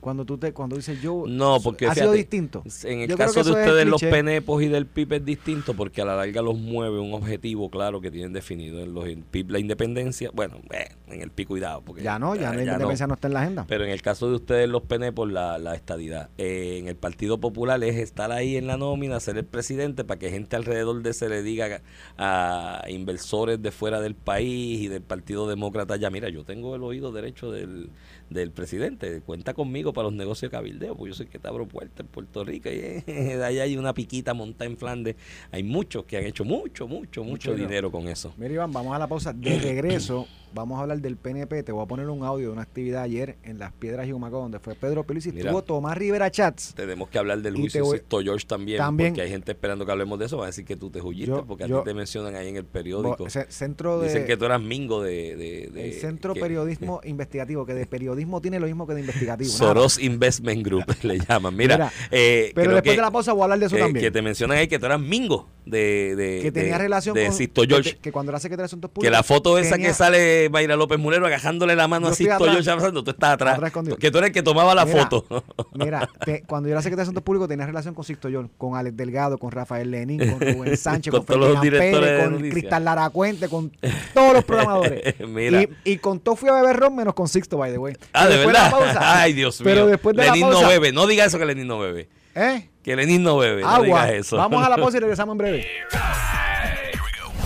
Cuando 0.04 0.26
tú 0.26 0.38
te 0.38 0.52
cuando 0.52 0.76
dices 0.76 1.02
yo 1.02 1.24
No, 1.26 1.62
porque 1.62 1.88
ha 1.88 1.96
sido 1.96 2.12
distinto. 2.12 2.62
En 2.84 3.00
el 3.00 3.10
Yo 3.10 3.18
caso 3.18 3.42
de 3.42 3.52
ustedes, 3.52 3.88
los 3.88 4.02
penepos 4.02 4.62
y 4.62 4.68
del 4.68 4.86
PIB 4.86 5.13
es 5.13 5.26
distinto 5.26 5.74
porque 5.74 6.02
a 6.02 6.06
la 6.06 6.18
larga 6.18 6.42
los 6.42 6.58
mueve 6.58 7.00
un 7.00 7.13
objetivo 7.13 7.70
claro 7.70 8.02
que 8.02 8.12
tienen 8.12 8.34
definido. 8.34 8.82
En 8.82 8.94
los 8.94 9.06
PIB, 9.32 9.52
la 9.52 9.60
independencia, 9.60 10.30
bueno, 10.34 10.58
eh, 10.72 10.89
en 11.08 11.22
el 11.22 11.32
PIB 11.32 11.48
cuidado. 11.48 11.82
Porque 11.86 12.04
Ya 12.04 12.20
no, 12.20 12.36
ya, 12.36 12.54
la 12.54 12.63
independencia 12.63 13.08
no. 13.08 13.13
está 13.13 13.28
en 13.28 13.34
la 13.34 13.42
agenda. 13.44 13.66
Pero 13.66 13.86
en 13.86 13.92
el 13.92 14.02
caso 14.02 14.28
de 14.28 14.36
ustedes, 14.36 14.68
los 14.68 14.82
penepos, 14.82 15.32
la, 15.32 15.58
la 15.58 15.74
estadidad. 15.74 16.30
Eh, 16.38 16.80
en 16.80 16.89
el 16.89 16.98
Partido 16.98 17.38
Popular 17.38 17.82
es 17.82 17.96
estar 17.96 18.34
ahí 18.34 18.58
en 18.58 18.68
la 18.68 18.76
nómina, 18.76 19.22
ser 19.22 19.38
el 19.38 19.46
presidente, 19.46 20.04
para 20.04 20.20
que 20.20 20.30
gente 20.30 20.58
alrededor 20.58 21.02
de 21.02 21.13
se 21.13 21.30
le 21.30 21.44
diga 21.44 21.82
a 22.18 22.84
inversores 22.89 23.62
de 23.62 23.72
fuera 23.72 24.02
del 24.02 24.16
país 24.16 24.82
y 24.82 24.88
del 24.89 25.02
Partido 25.02 25.48
Demócrata, 25.48 25.96
ya 25.96 26.10
mira, 26.10 26.30
yo 26.30 26.44
tengo 26.44 26.76
el 26.76 26.84
oído 26.84 27.12
derecho 27.12 27.52
del, 27.52 27.89
del 28.34 28.52
presidente, 28.52 29.22
cuenta 29.22 29.54
conmigo 29.54 29.93
para 29.93 30.06
los 30.06 30.13
negocios 30.13 30.52
de 30.52 30.58
cabildeo, 30.58 30.96
pues 30.96 31.12
yo 31.12 31.15
soy 31.15 31.28
que 31.28 31.39
te 31.39 31.48
abro 31.48 31.67
puertas 31.67 32.02
en 32.02 32.08
Puerto 32.08 32.43
Rico 32.43 32.69
y 32.69 32.74
eh, 32.74 33.04
de 33.08 33.46
ahí 33.46 33.60
hay 33.60 33.78
una 33.78 33.93
piquita 33.93 34.34
montada 34.34 34.69
en 34.69 34.78
Flandes. 34.78 35.15
Hay 35.52 35.63
muchos 35.63 36.06
que 36.06 36.17
han 36.17 36.26
hecho 36.26 36.43
mucho, 36.43 36.88
mucho, 36.88 37.24
mucho 37.24 37.52
dinero. 37.52 37.69
dinero 37.69 37.91
con 37.91 38.08
eso. 38.08 38.34
Mira, 38.38 38.54
Iván, 38.54 38.72
vamos 38.72 38.96
a 38.96 39.00
la 39.00 39.08
pausa. 39.08 39.34
De 39.34 39.60
regreso, 39.60 40.28
vamos 40.54 40.78
a 40.80 40.82
hablar 40.84 41.00
del 41.02 41.18
PNP. 41.18 41.63
Te 41.63 41.72
voy 41.72 41.84
a 41.84 41.88
poner 41.88 42.10
un 42.10 42.24
audio 42.24 42.48
de 42.48 42.54
una 42.54 42.62
actividad 42.62 43.04
ayer 43.04 43.38
en 43.44 43.60
Las 43.60 43.72
Piedras 43.74 44.08
y 44.08 44.12
Humacao, 44.13 44.42
donde 44.42 44.60
fue 44.60 44.76
Pedro 44.76 45.04
Pérez 45.04 45.26
y 45.28 45.32
Mira. 45.32 45.46
estuvo 45.46 45.63
Tomás 45.63 45.98
Rivera 45.98 46.30
Chats. 46.32 46.74
Tenemos 46.76 47.10
que 47.10 47.18
hablar 47.18 47.42
del 47.42 47.56
juicio 47.56 47.84
George 48.10 48.46
también, 48.48 48.78
También. 48.78 49.12
porque 49.12 49.22
hay 49.22 49.30
gente 49.30 49.52
esperando 49.52 49.86
que 49.86 49.92
hablemos 49.92 50.20
de 50.20 50.26
eso. 50.26 50.38
Va 50.38 50.46
a 50.46 50.48
decir 50.48 50.66
que 50.66 50.76
tú 50.76 50.89
te 50.89 51.02
huyiste, 51.02 51.32
Yo- 51.36 51.46
porque 51.46 51.63
a 51.63 51.68
yo- 51.68 51.80
ti 51.80 51.86
te 51.89 51.94
mencionan 51.94 52.36
ahí 52.36 52.48
en 52.50 52.56
el 52.58 52.66
periódico. 52.66 53.28
Centro 53.50 54.00
de, 54.00 54.08
Dicen 54.08 54.26
que 54.26 54.38
tú 54.38 54.46
eras 54.46 54.62
mingo 54.62 55.02
de... 55.02 55.36
de- 55.36 55.70
de- 55.74 55.86
el 55.88 55.94
Centro 55.94 56.34
que- 56.34 56.39
Periodismo 56.42 57.02
Investigativo, 57.04 57.66
que 57.66 57.74
de 57.74 57.86
periodismo 57.86 58.42
tiene 58.42 58.60
lo 58.60 58.66
mismo 58.68 58.86
que 58.88 58.94
de 58.94 59.00
investigativo. 59.02 59.50
nada. 59.52 59.58
Soros 59.58 60.00
Investment 60.02 60.66
Group 60.66 60.86
le 61.04 61.20
llaman. 61.20 61.56
Mira, 61.56 61.76
Mira, 61.78 61.94
eh, 62.12 62.52
Pero 62.54 62.66
creo 62.66 62.76
después 62.76 62.92
que, 62.94 62.98
de 62.98 63.02
la 63.02 63.12
pausa 63.12 63.34
voy 63.34 63.42
a 63.42 63.44
hablar 63.46 63.60
de 63.60 63.66
eso 63.66 63.76
eh, 63.76 63.80
también. 63.80 64.04
que 64.06 64.12
te 64.12 64.22
mencionan 64.22 64.58
ahí 64.58 64.68
que 64.68 64.80
tú 64.80 64.86
eras 64.86 65.00
mingo 65.00 65.50
de, 65.66 66.16
de 66.16 66.39
que 66.42 66.52
tenía 66.52 66.78
relación 66.78 67.16
de 67.16 67.26
con 67.26 67.34
Sisto 67.36 67.62
que 67.62 67.68
George. 67.68 67.94
te- 67.94 68.00
Que, 68.00 68.12
cuando 68.12 68.32
era 68.32 68.39
secretario 68.39 68.63
de 68.63 68.66
Asuntos 68.66 68.89
Que 68.89 68.94
Públicos. 68.96 69.12
la 69.18 69.24
foto 69.24 69.58
esa 69.58 69.78
que 69.78 69.94
sale 69.94 70.42
Mayra 70.49 70.75
López 70.75 70.97
Mulero 70.99 71.25
agajándole 71.25 71.75
la 71.75 71.88
mano 71.88 72.08
Yo 72.08 72.10
a 72.10 72.12
estoy 72.13 72.27
abrazando, 72.29 73.03
tú 73.03 73.12
estás 73.12 73.32
atrás. 73.34 73.56
Atrás 73.56 73.73
que 73.99 74.12
tú 74.12 74.17
eres 74.19 74.27
el 74.29 74.34
que 74.34 74.43
tomaba 74.43 74.73
la 74.75 74.86
Mira, 74.86 75.10
foto. 75.10 75.43
Mira, 75.73 76.10
te- 76.25 76.43
cuando 76.43 76.69
yo 76.69 76.73
era 76.73 76.82
secretario 76.82 76.97
de 76.97 77.03
Asuntos 77.03 77.23
Públicos 77.23 77.47
tenía 77.47 77.65
relación 77.65 77.93
con 77.93 78.03
Sixto 78.03 78.29
George, 78.29 78.49
con 78.58 78.75
Alex 78.75 78.95
Delgado, 78.97 79.38
con 79.38 79.51
Rafael 79.51 79.91
Lenín, 79.91 80.19
con 80.19 80.39
Rubén 80.56 80.77
Sánchez, 80.77 81.12
Con 81.12 81.23
con, 81.25 81.38
todos 81.39 81.53
los 81.53 81.62
directores 81.62 82.10
Pérez, 82.10 82.29
de 82.29 82.38
con. 82.38 82.49
Cristal 82.49 82.86
Lara 82.86 83.10
Cuente, 83.10 83.49
con 83.49 83.71
todos 84.13 84.34
los 84.34 84.43
programadores. 84.43 85.15
Mira. 85.27 85.62
Y, 85.63 85.69
y 85.86 85.97
con 85.97 86.19
todo 86.19 86.36
fui 86.36 86.49
a 86.49 86.53
beber 86.53 86.75
ron 86.77 86.95
menos 86.95 87.13
con 87.13 87.27
Sixto, 87.27 87.58
by 87.58 87.71
the 87.71 87.77
way. 87.77 87.95
Ah, 88.13 88.27
de 88.27 88.38
de 88.38 88.45
verdad. 88.45 88.71
pausa- 88.71 89.21
Ay, 89.21 89.34
Dios 89.34 89.60
mío. 89.62 89.65
Pero 89.65 89.88
después 89.88 90.15
de 90.15 90.23
Lenín 90.23 90.41
la 90.41 90.47
pausa, 90.49 90.62
no 90.63 90.69
bebe. 90.69 90.91
No 90.91 91.08
diga 91.08 91.25
eso 91.25 91.38
que 91.39 91.45
Lenín 91.45 91.67
no 91.67 91.79
bebe. 91.79 92.10
¿eh? 92.36 92.69
Que 92.84 92.95
Lenín 92.95 93.23
no 93.23 93.38
bebe. 93.38 93.62
No 93.62 93.69
Agua. 93.69 93.86
digas 93.86 94.10
eso. 94.12 94.38
Vamos 94.38 94.65
a 94.65 94.69
la 94.69 94.75
pausa 94.77 94.97
y 94.97 94.99
regresamos 94.99 95.34
en 95.34 95.38
breve. 95.38 95.67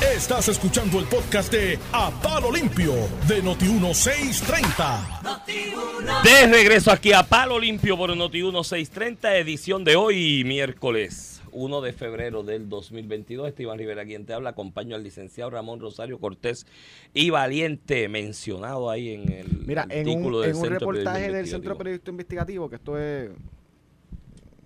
Estás 0.02 0.48
escuchando 0.48 1.00
el 1.00 1.06
podcast 1.06 1.52
de 1.52 1.78
A 1.92 2.12
Palo 2.22 2.52
Limpio 2.52 2.94
de 3.28 3.44
Noti1630. 3.44 6.24
De 6.24 6.48
regreso 6.48 6.92
aquí 6.92 7.12
a 7.14 7.24
Palo 7.24 7.60
Limpio 7.60 7.98
por 7.98 8.16
Noti 8.16 8.42
1630, 8.44 9.38
edición 9.38 9.84
de 9.84 9.96
hoy, 9.96 10.44
miércoles 10.46 11.42
1 11.52 11.82
de 11.82 11.94
febrero 11.94 12.44
del 12.44 12.70
2022. 12.70 13.48
Esteban 13.50 13.78
Rivera, 13.80 14.06
quien 14.06 14.26
te 14.26 14.34
habla, 14.34 14.52
acompaño 14.52 14.96
al 14.96 15.02
licenciado 15.04 15.50
Ramón 15.50 15.80
Rosario 15.80 16.20
Cortés 16.20 16.66
y 17.14 17.30
Valiente, 17.32 18.08
mencionado 18.08 18.90
ahí 18.92 19.14
en 19.16 19.32
el 19.32 19.48
Mira, 19.66 19.88
en 19.90 20.08
artículo 20.08 20.38
un, 20.38 20.42
del 20.44 20.52
en 20.52 20.58
un 20.58 20.66
reportaje 20.70 21.32
del 21.32 21.48
Centro. 21.48 21.76
Periodista 21.78 22.12
Investigativo, 22.12 22.70
que 22.70 22.76
esto 22.76 22.98
es. 23.00 23.32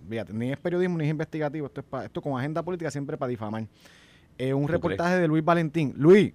Fíjate, 0.08 0.32
ni 0.34 0.50
es 0.52 0.58
periodismo 0.58 0.98
ni 0.98 1.04
es 1.04 1.10
investigativo, 1.10 1.66
esto 1.66 1.80
es 1.80 1.86
pa- 1.86 2.04
esto 2.04 2.20
con 2.20 2.38
agenda 2.38 2.62
política 2.62 2.90
siempre 2.90 3.16
para 3.16 3.30
difamar. 3.30 3.64
Eh, 4.42 4.54
un 4.54 4.66
¿Tú 4.66 4.72
reportaje 4.72 5.18
de 5.18 5.28
Luis 5.28 5.44
Valentín. 5.44 5.94
Luis, 5.96 6.32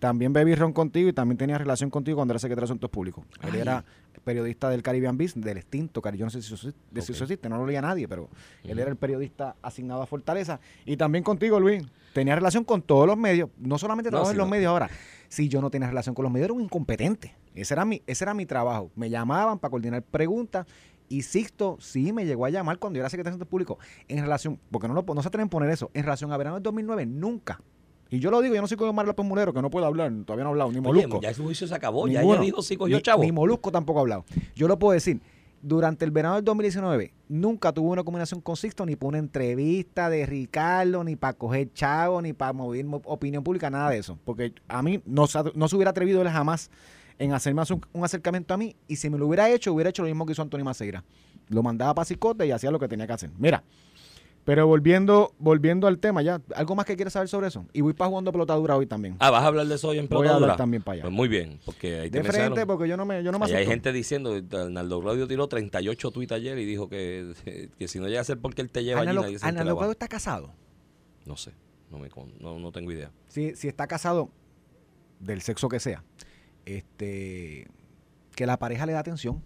también 0.00 0.32
bebí 0.32 0.54
ron 0.54 0.72
contigo 0.72 1.08
y 1.08 1.12
también 1.12 1.38
tenía 1.38 1.56
relación 1.56 1.88
contigo 1.88 2.16
cuando 2.16 2.32
era 2.32 2.38
secretario 2.40 2.62
de 2.62 2.72
Asuntos 2.72 2.90
Públicos. 2.90 3.24
Él 3.42 3.50
Ay. 3.54 3.60
era 3.60 3.84
periodista 4.24 4.68
del 4.70 4.82
Caribbean 4.82 5.16
Beast, 5.16 5.36
del 5.36 5.58
extinto, 5.58 6.00
Cari- 6.02 6.16
yo 6.16 6.24
no 6.24 6.30
sé 6.30 6.40
si 6.42 6.52
eso, 6.52 6.68
existe- 6.68 7.00
si 7.02 7.12
eso 7.12 7.24
Ok. 7.24 7.30
existe, 7.30 7.48
no 7.48 7.58
lo 7.58 7.66
leía 7.66 7.80
nadie, 7.82 8.08
pero 8.08 8.28
él 8.64 8.78
era 8.78 8.90
el 8.90 8.96
periodista 8.96 9.54
asignado 9.62 10.02
a 10.02 10.06
Fortaleza. 10.06 10.60
Y 10.84 10.96
también 10.96 11.22
contigo, 11.22 11.60
Luis. 11.60 11.82
Tenía 12.12 12.34
relación 12.34 12.64
con 12.64 12.80
todos 12.82 13.06
los 13.06 13.16
medios, 13.16 13.50
no 13.58 13.76
solamente 13.78 14.08
No, 14.08 14.12
trabajo 14.16 14.30
sí, 14.30 14.34
en 14.34 14.38
los 14.38 14.46
no. 14.46 14.50
medios 14.50 14.70
ahora. 14.70 14.88
Si 15.28 15.48
yo 15.48 15.60
no 15.60 15.70
tenía 15.70 15.88
relación 15.88 16.14
con 16.14 16.22
los 16.22 16.32
medios, 16.32 16.46
era 16.46 16.54
un 16.54 16.60
incompetente. 16.62 17.34
Ese 17.54 17.74
era 17.74 17.84
mi, 17.84 18.02
ese 18.06 18.24
era 18.24 18.34
mi 18.34 18.46
trabajo. 18.46 18.90
Me 18.96 19.10
llamaban 19.10 19.58
para 19.58 19.70
coordinar 19.70 20.02
preguntas. 20.02 20.66
Y 21.08 21.22
Sixto 21.22 21.76
sí 21.80 22.12
me 22.12 22.24
llegó 22.26 22.46
a 22.46 22.50
llamar 22.50 22.78
cuando 22.78 22.96
yo 22.96 23.02
era 23.02 23.10
secretario 23.10 23.38
de 23.38 23.44
Públicos 23.46 23.78
en 24.08 24.20
relación, 24.22 24.58
porque 24.70 24.88
no, 24.88 24.94
lo, 24.94 25.02
no 25.02 25.22
se 25.22 25.28
atreven 25.28 25.46
a 25.46 25.50
poner 25.50 25.70
eso, 25.70 25.90
en 25.94 26.02
relación 26.04 26.32
a 26.32 26.36
verano 26.36 26.56
del 26.56 26.62
2009, 26.62 27.06
nunca. 27.06 27.60
Y 28.10 28.18
yo 28.20 28.30
lo 28.30 28.40
digo, 28.42 28.54
yo 28.54 28.60
no 28.60 28.66
soy 28.68 28.76
como 28.76 28.90
Omar 28.90 29.06
López 29.06 29.24
Mulero, 29.26 29.52
que 29.52 29.60
no 29.62 29.70
puedo 29.70 29.86
hablar, 29.86 30.12
todavía 30.24 30.44
no 30.44 30.50
ha 30.50 30.52
hablado, 30.52 30.70
ni 30.70 30.78
Oye, 30.78 30.86
Molusco. 30.86 31.20
ya 31.20 31.30
ese 31.30 31.42
juicio 31.42 31.66
se 31.66 31.74
acabó, 31.74 32.06
ya 32.06 32.22
ella 32.22 32.38
dijo 32.40 32.62
sí 32.62 32.76
cogió 32.76 32.96
Ni- 32.96 33.02
chavo. 33.02 33.22
Ni 33.22 33.32
Molusco 33.32 33.70
tampoco 33.72 33.98
ha 33.98 34.02
hablado. 34.02 34.24
Yo 34.54 34.68
lo 34.68 34.78
puedo 34.78 34.92
decir. 34.92 35.20
Durante 35.66 36.04
el 36.04 36.10
verano 36.10 36.34
del 36.34 36.44
2019, 36.44 37.14
nunca 37.26 37.72
tuve 37.72 37.88
una 37.88 38.04
combinación 38.04 38.42
con 38.42 38.54
Sixto, 38.54 38.84
ni 38.84 38.96
para 38.96 39.08
una 39.08 39.18
entrevista 39.18 40.10
de 40.10 40.26
Ricardo, 40.26 41.02
ni 41.04 41.16
para 41.16 41.32
coger 41.32 41.72
chavo, 41.72 42.20
ni 42.20 42.34
para 42.34 42.52
mover 42.52 42.84
mo- 42.84 43.00
opinión 43.06 43.42
pública, 43.42 43.70
nada 43.70 43.88
de 43.88 43.96
eso. 43.96 44.18
Porque 44.26 44.52
a 44.68 44.82
mí 44.82 45.00
no, 45.06 45.24
no 45.54 45.68
se 45.68 45.74
hubiera 45.76 45.90
atrevido 45.90 46.20
él 46.20 46.28
jamás 46.28 46.70
en 47.18 47.32
hacerme 47.32 47.62
un, 47.70 47.80
un 47.92 48.04
acercamiento 48.04 48.54
a 48.54 48.56
mí. 48.56 48.76
Y 48.88 48.96
si 48.96 49.10
me 49.10 49.18
lo 49.18 49.26
hubiera 49.26 49.50
hecho, 49.50 49.72
hubiera 49.72 49.90
hecho 49.90 50.02
lo 50.02 50.08
mismo 50.08 50.26
que 50.26 50.32
hizo 50.32 50.42
Antonio 50.42 50.64
Maceira. 50.64 51.04
Lo 51.48 51.62
mandaba 51.62 51.94
para 51.94 52.04
Cicote 52.04 52.46
y 52.46 52.50
hacía 52.50 52.70
lo 52.70 52.78
que 52.78 52.88
tenía 52.88 53.06
que 53.06 53.12
hacer. 53.12 53.30
Mira, 53.38 53.62
pero 54.44 54.66
volviendo 54.66 55.32
volviendo 55.38 55.86
al 55.86 55.98
tema, 55.98 56.20
ya, 56.20 56.40
¿algo 56.54 56.74
más 56.74 56.84
que 56.84 56.96
quieres 56.96 57.14
saber 57.14 57.28
sobre 57.28 57.48
eso? 57.48 57.64
Y 57.72 57.80
voy 57.80 57.94
para 57.94 58.10
jugando 58.10 58.30
pelota 58.30 58.54
dura 58.54 58.76
hoy 58.76 58.86
también. 58.86 59.16
Ah, 59.18 59.30
vas 59.30 59.42
a 59.42 59.46
hablar 59.46 59.66
de 59.66 59.74
eso 59.74 59.88
hoy 59.88 59.98
en 59.98 60.08
Voy 60.08 60.26
a 60.26 60.34
hablar 60.34 60.56
también 60.56 60.82
para 60.82 60.94
allá. 60.94 61.02
Pues 61.02 61.14
muy 61.14 61.28
bien, 61.28 61.60
porque 61.64 62.00
ahí 62.00 62.10
de 62.10 62.22
frente, 62.22 62.66
porque 62.66 62.86
yo 62.86 62.96
no 62.98 63.06
me, 63.06 63.22
yo 63.22 63.32
no 63.32 63.38
me 63.38 63.46
hay 63.46 63.66
gente 63.66 63.90
diciendo, 63.92 64.38
Arnaldo 64.52 65.00
Claudio 65.00 65.26
tiró 65.26 65.48
38 65.48 66.10
tweets 66.10 66.32
ayer 66.32 66.58
y 66.58 66.66
dijo 66.66 66.88
que, 66.88 67.32
que 67.78 67.88
si 67.88 67.98
no 67.98 68.06
llega 68.06 68.20
a 68.20 68.24
ser 68.24 68.38
porque 68.38 68.60
él 68.60 68.70
te 68.70 68.84
lleva 68.84 69.00
allí, 69.00 69.10
Ana 69.10 69.28
entera, 69.28 69.64
Locado 69.64 69.88
va. 69.88 69.92
está 69.92 70.08
casado. 70.08 70.52
No 71.24 71.38
sé, 71.38 71.52
no, 71.90 71.98
me, 71.98 72.10
no, 72.38 72.58
no 72.58 72.70
tengo 72.70 72.92
idea. 72.92 73.10
Si, 73.28 73.56
si 73.56 73.68
está 73.68 73.86
casado, 73.86 74.28
del 75.20 75.40
sexo 75.40 75.70
que 75.70 75.80
sea, 75.80 76.04
este 76.66 77.68
que 78.34 78.46
la 78.46 78.58
pareja 78.58 78.86
le 78.86 78.92
da 78.92 79.00
atención. 79.00 79.42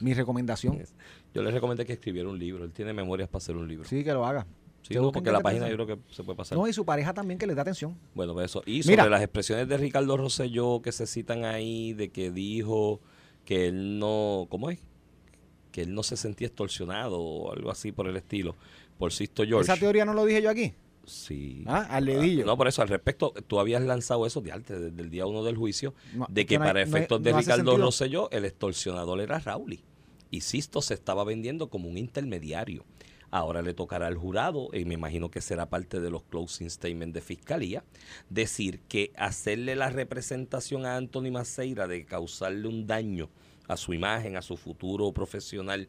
Mi 0.00 0.14
recomendación. 0.14 0.82
Yo 1.34 1.42
le 1.42 1.50
recomendé 1.50 1.84
que 1.84 1.92
escribiera 1.92 2.28
un 2.28 2.38
libro. 2.38 2.64
Él 2.64 2.72
tiene 2.72 2.92
memorias 2.92 3.28
para 3.28 3.38
hacer 3.38 3.56
un 3.56 3.68
libro. 3.68 3.84
Sí, 3.84 3.98
Sí, 3.98 4.04
que 4.04 4.12
lo 4.12 4.24
haga. 4.24 4.46
No, 4.90 5.02
busquen 5.02 5.12
porque 5.12 5.24
que 5.28 5.32
la 5.32 5.40
página 5.40 5.68
yo 5.68 5.74
creo 5.76 5.86
que 5.86 5.98
se 6.12 6.22
puede 6.24 6.36
pasar. 6.36 6.58
No, 6.58 6.66
y 6.66 6.72
su 6.72 6.84
pareja 6.84 7.14
también 7.14 7.38
que 7.38 7.46
le 7.46 7.54
da 7.54 7.62
atención. 7.62 7.96
Bueno, 8.14 8.34
pues 8.34 8.46
eso. 8.46 8.62
Y 8.66 8.82
Mira. 8.86 9.04
sobre 9.04 9.10
las 9.10 9.22
expresiones 9.22 9.68
de 9.68 9.76
Ricardo 9.76 10.16
Rosselló 10.16 10.82
que 10.82 10.92
se 10.92 11.06
citan 11.06 11.44
ahí, 11.44 11.92
de 11.92 12.10
que 12.10 12.30
dijo 12.30 13.00
que 13.44 13.68
él 13.68 13.98
no, 13.98 14.46
¿cómo 14.50 14.70
es? 14.70 14.80
Que 15.70 15.82
él 15.82 15.94
no 15.94 16.02
se 16.02 16.16
sentía 16.16 16.48
extorsionado 16.48 17.20
o 17.20 17.52
algo 17.52 17.70
así 17.70 17.92
por 17.92 18.08
el 18.08 18.16
estilo, 18.16 18.56
por 18.98 19.12
Sisto 19.12 19.44
George. 19.44 19.70
Esa 19.70 19.80
teoría 19.80 20.04
no 20.04 20.14
lo 20.14 20.24
dije 20.24 20.42
yo 20.42 20.50
aquí. 20.50 20.74
Sí. 21.04 21.64
Ah, 21.66 21.86
al 21.90 22.06
dedillo. 22.06 22.46
No, 22.46 22.56
por 22.56 22.68
eso, 22.68 22.82
al 22.82 22.88
respecto, 22.88 23.32
tú 23.46 23.58
habías 23.58 23.82
lanzado 23.82 24.26
eso 24.26 24.40
de 24.40 24.52
antes, 24.52 24.80
desde 24.80 25.02
el 25.02 25.10
día 25.10 25.26
uno 25.26 25.42
del 25.42 25.56
juicio, 25.56 25.94
No, 26.14 26.26
de 26.28 26.46
que 26.46 26.58
para 26.58 26.74
no 26.74 26.80
efectos 26.80 27.22
de 27.22 27.32
no 27.32 27.38
hace 27.38 27.50
Ricardo. 27.52 27.76
Rosselló, 27.76 28.30
el 28.30 28.44
extorsionador 28.44 29.20
era 29.20 29.38
Rauli. 29.38 29.82
Y 30.30 30.42
Sisto 30.42 30.80
se 30.80 30.94
estaba 30.94 31.24
vendiendo 31.24 31.68
como 31.68 31.88
un 31.88 31.98
intermediario. 31.98 32.84
Ahora 33.30 33.62
le 33.62 33.72
tocará 33.72 34.08
al 34.08 34.16
jurado, 34.16 34.68
y 34.74 34.84
me 34.84 34.94
imagino 34.94 35.30
que 35.30 35.40
será 35.40 35.70
parte 35.70 36.00
de 36.00 36.10
los 36.10 36.22
closing 36.24 36.68
statements 36.68 37.14
de 37.14 37.20
fiscalía, 37.22 37.82
decir 38.28 38.80
que 38.88 39.10
hacerle 39.16 39.74
la 39.74 39.88
representación 39.88 40.84
a 40.84 40.96
Anthony 40.96 41.30
Maceira 41.32 41.88
de 41.88 42.04
causarle 42.04 42.68
un 42.68 42.86
daño 42.86 43.30
a 43.68 43.76
su 43.76 43.94
imagen, 43.94 44.36
a 44.36 44.42
su 44.42 44.56
futuro 44.56 45.12
profesional, 45.12 45.88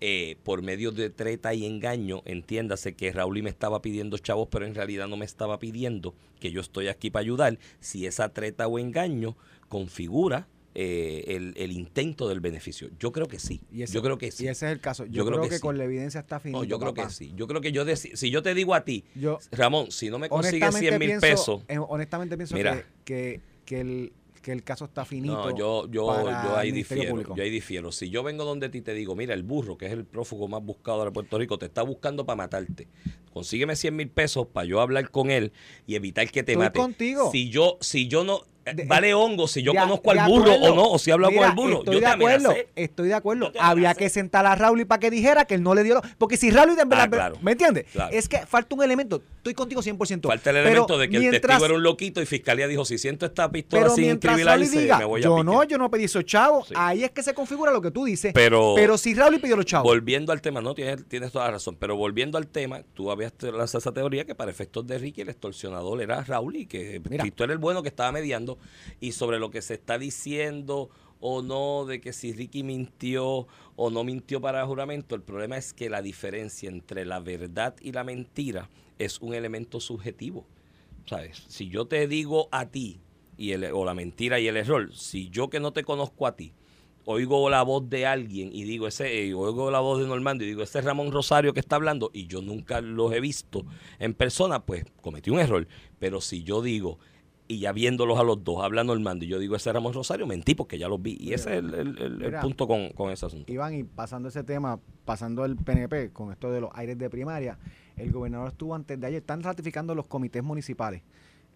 eh, 0.00 0.36
por 0.42 0.62
medio 0.62 0.90
de 0.92 1.10
treta 1.10 1.52
y 1.54 1.66
engaño, 1.66 2.22
entiéndase 2.24 2.94
que 2.94 3.12
Raúl 3.12 3.42
me 3.42 3.50
estaba 3.50 3.82
pidiendo 3.82 4.16
chavos, 4.18 4.48
pero 4.50 4.64
en 4.66 4.74
realidad 4.74 5.06
no 5.08 5.16
me 5.16 5.24
estaba 5.26 5.58
pidiendo, 5.58 6.14
que 6.40 6.50
yo 6.50 6.60
estoy 6.60 6.88
aquí 6.88 7.10
para 7.10 7.20
ayudar, 7.22 7.58
si 7.80 8.06
esa 8.06 8.30
treta 8.30 8.66
o 8.66 8.78
engaño 8.78 9.36
configura 9.68 10.48
eh, 10.74 11.24
el, 11.36 11.52
el 11.56 11.72
intento 11.72 12.28
del 12.28 12.38
beneficio. 12.40 12.90
Yo 13.00 13.10
creo 13.10 13.26
que 13.26 13.38
sí. 13.40 13.60
Ese- 13.76 13.92
yo 13.92 14.02
creo 14.02 14.18
que 14.18 14.30
sí. 14.30 14.44
Y 14.44 14.48
ese 14.48 14.66
es 14.66 14.72
el 14.72 14.80
caso. 14.80 15.04
Yo, 15.04 15.10
Yo 15.12 15.24
creo 15.24 15.38
creo, 15.38 15.42
que 15.42 15.48
que, 15.50 15.54
sí. 15.56 15.60
con 15.60 15.76
la 15.76 15.84
evidencia 15.84 16.20
está 16.20 16.38
finito, 16.38 16.58
No, 16.60 16.64
yo 16.64 16.78
creo 16.78 16.94
papá. 16.94 17.08
que 17.08 17.12
sí. 17.14 17.32
Yo 17.36 17.48
creo 17.48 17.60
que 17.60 17.72
yo, 17.72 17.84
si 17.96 18.30
yo 18.30 18.42
te 18.42 18.54
digo 18.54 18.74
a 18.74 18.84
ti, 18.84 19.04
Yo, 19.16 19.38
Ramón, 19.50 19.90
si 19.90 20.10
no 20.10 20.18
me 20.20 20.28
consigues 20.28 20.62
honestamente 20.68 20.88
100 20.98 20.98
mil 21.00 21.18
pesos, 21.20 21.62
eh, 21.68 21.78
honestamente 21.78 22.36
pienso 22.36 22.54
Mira. 22.54 22.76
que, 22.76 22.84
que, 23.04 23.40
que 23.64 23.80
el, 23.80 24.12
que 24.40 24.52
el 24.52 24.62
caso 24.62 24.86
está 24.86 25.04
finito. 25.04 25.50
No, 25.50 25.56
yo, 25.56 25.88
yo, 25.90 26.06
para 26.06 26.44
yo 26.44 26.56
ahí 26.56 26.72
difiero. 26.72 27.10
Público. 27.10 27.34
Yo 27.36 27.42
ahí 27.42 27.50
difiero. 27.50 27.92
Si 27.92 28.08
yo 28.10 28.22
vengo 28.22 28.44
donde 28.44 28.68
ti 28.68 28.80
te 28.80 28.94
digo, 28.94 29.14
mira, 29.14 29.34
el 29.34 29.42
burro, 29.42 29.76
que 29.76 29.86
es 29.86 29.92
el 29.92 30.04
prófugo 30.04 30.48
más 30.48 30.62
buscado 30.62 31.04
de 31.04 31.10
Puerto 31.10 31.38
Rico, 31.38 31.58
te 31.58 31.66
está 31.66 31.82
buscando 31.82 32.24
para 32.24 32.36
matarte. 32.36 32.88
Consígueme 33.32 33.76
100 33.76 33.96
mil 33.96 34.08
pesos 34.08 34.46
para 34.46 34.66
yo 34.66 34.80
hablar 34.80 35.10
con 35.10 35.30
él 35.30 35.52
y 35.86 35.94
evitar 35.94 36.28
que 36.30 36.42
te 36.42 36.52
Estoy 36.52 36.64
mate. 36.66 36.78
contigo. 36.78 37.30
Si 37.30 37.50
yo, 37.50 37.76
si 37.80 38.08
yo 38.08 38.24
no, 38.24 38.44
De- 38.74 38.84
vale 38.84 39.14
hongo, 39.14 39.48
si 39.48 39.62
yo 39.62 39.72
De- 39.72 39.78
conozco 39.78 40.10
al 40.10 40.28
burro 40.28 40.52
acuerdo. 40.52 40.72
o 40.72 40.76
no, 40.76 40.90
o 40.90 40.98
si 40.98 41.10
hablo 41.10 41.26
con 41.32 41.44
el 41.44 41.52
burro, 41.52 41.78
Estoy 41.80 41.94
yo 41.94 42.00
de 42.00 42.06
acuerdo, 42.06 42.54
estoy 42.74 43.08
de 43.08 43.14
acuerdo. 43.14 43.52
Había 43.60 43.94
que 43.94 44.08
sentar 44.08 44.46
a 44.46 44.54
Raúl 44.54 44.86
para 44.86 44.98
que 45.00 45.10
dijera 45.10 45.44
que 45.44 45.54
él 45.54 45.62
no 45.62 45.74
le 45.74 45.82
dio. 45.82 45.94
lo- 45.94 46.02
Porque 46.18 46.36
si 46.36 46.50
Raúl 46.50 46.76
de 46.76 46.84
verdad, 46.84 47.00
Ah, 47.04 47.08
claro. 47.10 47.36
¿me 47.42 47.52
entiendes? 47.52 47.86
Claro. 47.92 48.10
Es 48.14 48.28
que 48.28 48.38
falta 48.46 48.74
un 48.74 48.82
elemento. 48.82 49.22
Estoy 49.36 49.54
contigo 49.54 49.82
100%. 49.82 50.28
Falta 50.28 50.50
el 50.50 50.56
pero 50.56 50.68
elemento 50.68 50.98
de 50.98 51.08
que 51.08 51.16
el 51.16 51.30
testigo 51.40 51.64
era 51.64 51.74
un 51.74 51.82
loquito 51.82 52.20
y 52.22 52.26
fiscalía 52.26 52.66
dijo, 52.68 52.84
si 52.84 52.98
siento 52.98 53.26
esta 53.26 53.50
pistola 53.50 53.82
Pero 53.82 53.94
sin 53.94 54.20
Raúl 54.20 54.68
diga, 54.70 54.98
me 54.98 55.04
voy 55.04 55.20
a 55.20 55.24
yo 55.24 55.36
pique". 55.36 55.44
no, 55.44 55.64
yo 55.64 55.78
no 55.78 55.90
pedí 55.90 56.04
esos 56.04 56.24
chavos, 56.24 56.68
Sí. 56.68 56.74
ahí 56.76 57.04
es 57.04 57.10
que 57.10 57.22
se 57.22 57.34
configura 57.34 57.72
lo 57.72 57.80
que 57.80 57.90
tú 57.90 58.04
dices. 58.04 58.32
Pero- 58.34 58.74
pero 58.76 58.98
si 58.98 59.14
Raúl 59.14 59.40
pidió 59.40 59.56
los 59.56 59.64
chavos. 59.66 59.84
Volviendo 59.84 60.32
al 60.32 60.40
tema, 60.40 60.60
no, 60.60 60.74
tienes, 60.74 61.04
tienes 61.08 61.32
toda 61.32 61.46
la 61.46 61.52
razón, 61.52 61.76
pero 61.78 61.96
volviendo 61.96 62.38
al 62.38 62.46
tema, 62.46 62.82
tú 62.94 63.10
habías 63.10 63.32
lanzado 63.42 63.78
esa 63.78 63.92
teoría 63.92 64.24
que 64.24 64.34
para 64.34 64.50
efectos 64.50 64.86
de 64.86 64.98
Ricky 64.98 65.22
el 65.22 65.28
extorsionador 65.30 66.00
era 66.02 66.22
Raúl 66.22 66.56
y 66.56 66.66
que 66.66 67.00
Mira. 67.08 67.22
Cristo 67.22 67.44
era 67.44 67.52
el 67.52 67.58
bueno 67.58 67.82
que 67.82 67.88
estaba 67.88 68.12
mediando 68.12 68.58
y 69.00 69.12
sobre 69.12 69.38
lo 69.38 69.50
que 69.50 69.62
se 69.62 69.74
está 69.74 69.98
diciendo 69.98 70.90
o 71.20 71.42
no 71.42 71.84
de 71.84 72.00
que 72.00 72.12
si 72.12 72.32
Ricky 72.32 72.62
mintió 72.62 73.46
o 73.76 73.90
no 73.90 74.04
mintió 74.04 74.40
para 74.40 74.66
juramento, 74.66 75.14
el 75.14 75.22
problema 75.22 75.56
es 75.56 75.72
que 75.72 75.90
la 75.90 76.02
diferencia 76.02 76.68
entre 76.68 77.04
la 77.04 77.20
verdad 77.20 77.76
y 77.80 77.92
la 77.92 78.04
mentira 78.04 78.70
es 78.98 79.20
un 79.20 79.34
elemento 79.34 79.80
subjetivo. 79.80 80.46
¿Sabes? 81.06 81.44
Si 81.48 81.68
yo 81.68 81.86
te 81.86 82.06
digo 82.06 82.48
a 82.52 82.66
ti 82.66 83.00
y 83.36 83.52
el, 83.52 83.64
o 83.64 83.84
la 83.84 83.94
mentira 83.94 84.38
y 84.38 84.48
el 84.48 84.56
error. 84.56 84.94
Si 84.94 85.30
yo 85.30 85.48
que 85.48 85.60
no 85.60 85.72
te 85.72 85.82
conozco 85.82 86.26
a 86.26 86.36
ti, 86.36 86.52
oigo 87.04 87.48
la 87.50 87.62
voz 87.62 87.88
de 87.88 88.06
alguien 88.06 88.50
y 88.52 88.64
digo 88.64 88.86
ese, 88.86 89.26
eh, 89.26 89.34
oigo 89.34 89.70
la 89.70 89.80
voz 89.80 90.00
de 90.00 90.06
Normando 90.06 90.44
y 90.44 90.48
digo 90.48 90.62
ese 90.62 90.78
es 90.78 90.84
Ramón 90.84 91.10
Rosario 91.10 91.54
que 91.54 91.60
está 91.60 91.76
hablando 91.76 92.10
y 92.12 92.26
yo 92.26 92.42
nunca 92.42 92.80
los 92.80 93.12
he 93.12 93.20
visto 93.20 93.64
en 93.98 94.14
persona, 94.14 94.64
pues 94.64 94.84
cometí 95.00 95.30
un 95.30 95.40
error. 95.40 95.66
Pero 95.98 96.20
si 96.20 96.42
yo 96.42 96.62
digo 96.62 96.98
y 97.50 97.58
ya 97.58 97.72
viéndolos 97.72 98.18
a 98.18 98.22
los 98.22 98.44
dos, 98.44 98.62
hablando 98.62 98.94
Normando 98.94 99.24
y 99.24 99.28
yo 99.28 99.38
digo 99.40 99.56
ese 99.56 99.70
es 99.70 99.74
Ramón 99.74 99.92
Rosario, 99.92 100.26
mentí 100.26 100.54
porque 100.54 100.78
ya 100.78 100.86
los 100.88 101.02
vi. 101.02 101.16
Y 101.18 101.32
ese 101.32 101.54
es 101.58 101.64
el, 101.64 101.74
el- 101.74 102.22
el- 102.22 102.34
punto 102.40 102.68
con, 102.68 102.90
con 102.90 103.10
ese 103.10 103.26
asunto. 103.26 103.52
Iván, 103.52 103.74
y 103.74 103.82
pasando 103.82 104.28
ese 104.28 104.44
tema, 104.44 104.78
pasando 105.04 105.44
el 105.44 105.56
PNP 105.56 106.10
con 106.12 106.30
esto 106.30 106.52
de 106.52 106.60
los 106.60 106.70
aires 106.74 106.96
de 106.96 107.10
primaria, 107.10 107.58
el 107.96 108.12
gobernador 108.12 108.48
estuvo 108.48 108.74
antes 108.74 109.00
de 109.00 109.06
ayer, 109.06 109.18
están 109.20 109.42
ratificando 109.42 109.94
los 109.96 110.06
comités 110.06 110.44
municipales. 110.44 111.02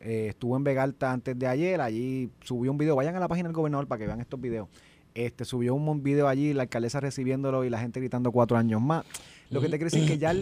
Eh, 0.00 0.26
estuvo 0.30 0.56
en 0.56 0.64
Vegalta 0.64 1.12
antes 1.12 1.38
de 1.38 1.46
ayer, 1.46 1.80
allí 1.80 2.28
subió 2.42 2.72
un 2.72 2.78
video, 2.78 2.96
vayan 2.96 3.14
a 3.14 3.20
la 3.20 3.28
página 3.28 3.48
del 3.48 3.54
gobernador 3.56 3.86
para 3.86 4.00
que 4.00 4.06
vean 4.06 4.20
estos 4.20 4.40
videos. 4.40 4.68
Este 5.14 5.44
subió 5.44 5.76
un 5.76 6.02
video 6.02 6.26
allí, 6.26 6.52
la 6.54 6.62
alcaldesa 6.62 6.98
recibiéndolo 6.98 7.64
y 7.64 7.70
la 7.70 7.78
gente 7.78 8.00
gritando 8.00 8.32
cuatro 8.32 8.56
años 8.56 8.82
más. 8.82 9.04
Lo 9.48 9.60
que 9.60 9.66
te 9.68 9.78
quiero 9.78 9.84
decir 9.84 10.02
es 10.02 10.10
que 10.10 10.18
ya 10.18 10.34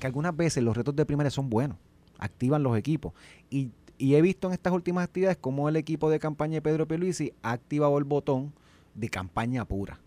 que 0.00 0.06
algunas 0.08 0.36
veces 0.36 0.64
los 0.64 0.76
retos 0.76 0.96
de 0.96 1.06
primaria 1.06 1.30
son 1.30 1.48
buenos, 1.48 1.76
activan 2.18 2.64
los 2.64 2.76
equipos. 2.76 3.12
Y, 3.50 3.70
y 3.98 4.14
he 4.14 4.22
visto 4.22 4.48
en 4.48 4.54
estas 4.54 4.72
últimas 4.72 5.04
actividades 5.04 5.38
cómo 5.40 5.68
el 5.68 5.76
equipo 5.76 6.10
de 6.10 6.18
campaña 6.18 6.54
de 6.54 6.62
Pedro 6.62 6.86
Pierluisi 6.86 7.32
ha 7.42 7.52
activado 7.52 7.98
el 7.98 8.04
botón 8.04 8.54
de 8.94 9.08
campaña 9.08 9.64
pura. 9.64 10.00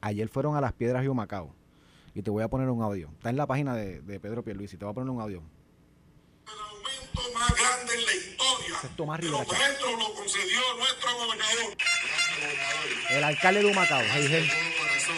Ayer 0.00 0.28
fueron 0.28 0.56
a 0.56 0.60
las 0.60 0.72
piedras 0.72 1.04
y 1.04 1.08
Humacao. 1.08 1.54
Y 2.14 2.22
te 2.22 2.30
voy 2.30 2.42
a 2.42 2.48
poner 2.48 2.68
un 2.70 2.82
audio. 2.82 3.10
Está 3.12 3.30
en 3.30 3.36
la 3.36 3.46
página 3.46 3.74
de, 3.74 4.00
de 4.00 4.20
Pedro 4.20 4.42
Pierluisi. 4.42 4.76
Te 4.76 4.84
voy 4.84 4.92
a 4.92 4.94
poner 4.94 5.10
un 5.10 5.20
audio. 5.20 5.42
El 6.46 6.52
aumento 6.58 7.38
más 7.38 7.54
grande 7.54 7.94
en 7.94 8.06
la 8.06 8.14
historia. 8.14 8.96
Tomás 8.96 9.20
de 9.20 9.26
Rivera 9.26 9.44
los 9.44 9.58
metros 9.58 9.92
lo 9.98 10.14
concedió 10.14 10.60
nuestro 10.78 11.16
gobernador. 11.18 11.76
El 13.10 13.24
alcalde 13.24 13.62
de 13.62 13.70
Humacao. 13.70 14.00
Heigel. 14.00 14.42
De 14.42 14.48
todo 14.48 14.56
corazón, 14.78 15.16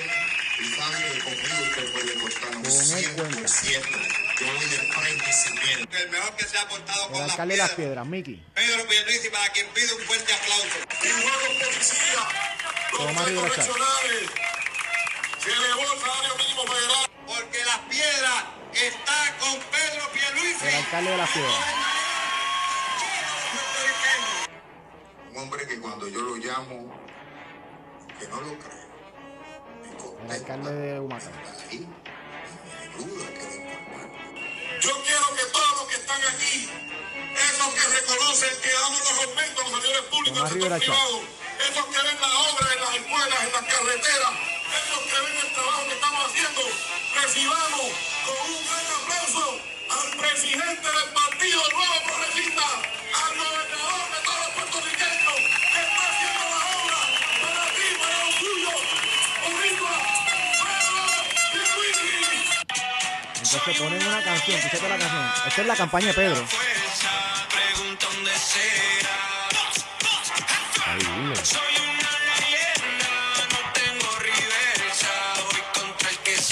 y 0.61 0.64
sabe 0.64 0.98
que 1.12 1.20
conmigo 1.22 1.62
usted 1.68 1.92
puede 1.92 2.12
contar 2.20 2.56
un 2.56 2.62
Con 2.62 2.98
él 2.98 3.32
cuenta. 3.32 4.17
100%. 4.38 4.46
Yo 4.46 4.46
voy 4.55 4.64
de 4.66 4.77
frente 4.92 5.24
y 5.29 5.33
sin 5.33 5.55
miedo. 5.55 5.88
El 5.98 6.11
mejor 6.11 6.37
que 6.37 6.44
se 6.44 6.59
ha 6.59 6.68
portado 6.68 7.09
con 7.09 7.20
las 7.20 7.31
alcalde 7.31 7.55
de 7.55 7.59
las 7.59 7.70
piedras. 7.70 7.87
piedras, 7.88 8.07
Miki. 8.07 8.44
Pedro 8.55 8.88
Pierluisi, 8.88 9.31
para 9.31 9.48
quien 9.53 9.66
pide 9.68 9.92
un 9.94 10.03
fuerte 10.03 10.33
aplauso. 10.33 10.79
Igual 11.03 11.35
los 11.44 11.66
policías, 11.66 12.27
los 12.92 13.42
correccionales. 13.42 14.31
Se 15.42 15.53
elevó 15.53 15.92
el 15.92 16.01
salario 16.01 16.37
mínimo 16.37 16.62
federal. 16.62 17.07
Porque 17.27 17.64
las 17.64 17.79
piedras 17.90 18.44
está 18.72 19.37
con 19.40 19.55
Pedro 19.55 20.11
Pierluisi. 20.12 20.66
El 20.66 20.74
alcalde 20.74 21.11
de 21.11 21.16
las 21.16 21.31
piedras. 21.31 21.55
Un 25.31 25.37
hombre 25.37 25.66
que 25.66 25.81
cuando 25.81 26.09
yo 26.09 26.20
lo 26.22 26.37
llamo, 26.37 26.92
que 28.18 28.29
no 28.29 28.40
lo 28.40 28.59
creo, 28.59 28.79
El 30.24 30.31
alcalde 30.33 30.72
de 30.72 31.01
Humacao. 31.01 31.33
Ahí, 31.70 31.87
me 32.98 33.05
duda 33.05 33.27
que 33.35 33.44
de. 33.46 34.27
Yo 34.88 34.96
quiero 35.05 35.35
que 35.37 35.44
todos 35.53 35.70
los 35.77 35.87
que 35.88 35.96
están 35.96 36.22
aquí, 36.33 36.66
esos 37.37 37.74
que 37.74 37.88
reconocen 38.01 38.61
que 38.62 38.72
damos 38.72 39.01
los 39.01 39.18
aumentos 39.27 39.66
a 39.66 39.68
los 39.68 39.83
servidores 39.83 40.09
públicos 40.09 40.38
Tomás 40.38 40.55
del 40.55 40.62
sector 40.62 40.81
Rivera 40.81 40.81
Chávez. 40.81 41.01
privado, 41.05 41.20
esos 41.68 41.87
que 41.92 42.01
ven 42.09 42.20
la 42.22 42.38
obra 42.48 42.66
en 42.72 42.81
las 42.81 42.94
escuelas, 42.96 43.38
en 43.44 43.53
las 43.53 43.64
carreteras, 43.68 44.33
esos 44.81 45.01
que 45.05 45.20
ven 45.20 45.37
el 45.44 45.53
trabajo 45.53 45.85
que 45.85 45.92
estamos 45.92 46.20
haciendo, 46.24 46.62
recibamos 47.20 47.88
con 48.24 48.37
un 48.48 48.61
gran 48.64 48.87
aplauso 48.96 49.61
al 49.92 50.09
presidente 50.16 50.88
del 50.88 51.09
Partido 51.12 51.61
Nuevo 51.68 51.96
Progresista, 52.09 52.66
Entonces 63.50 63.80
ponen 63.80 64.06
una 64.06 64.22
canción. 64.22 64.58
Escúchate 64.58 64.88
la 64.90 64.98
canción. 64.98 65.24
Esta 65.46 65.61
es 65.62 65.66
la 65.66 65.76
campaña 65.76 66.06
de 66.08 66.12
Pedro. 66.12 66.44
Ay, 70.84 70.98
dime. 70.98 71.34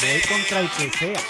Voy 0.01 0.21
contra 0.23 0.61
el 0.61 0.71
que 0.71 0.91
sea. 0.97 1.21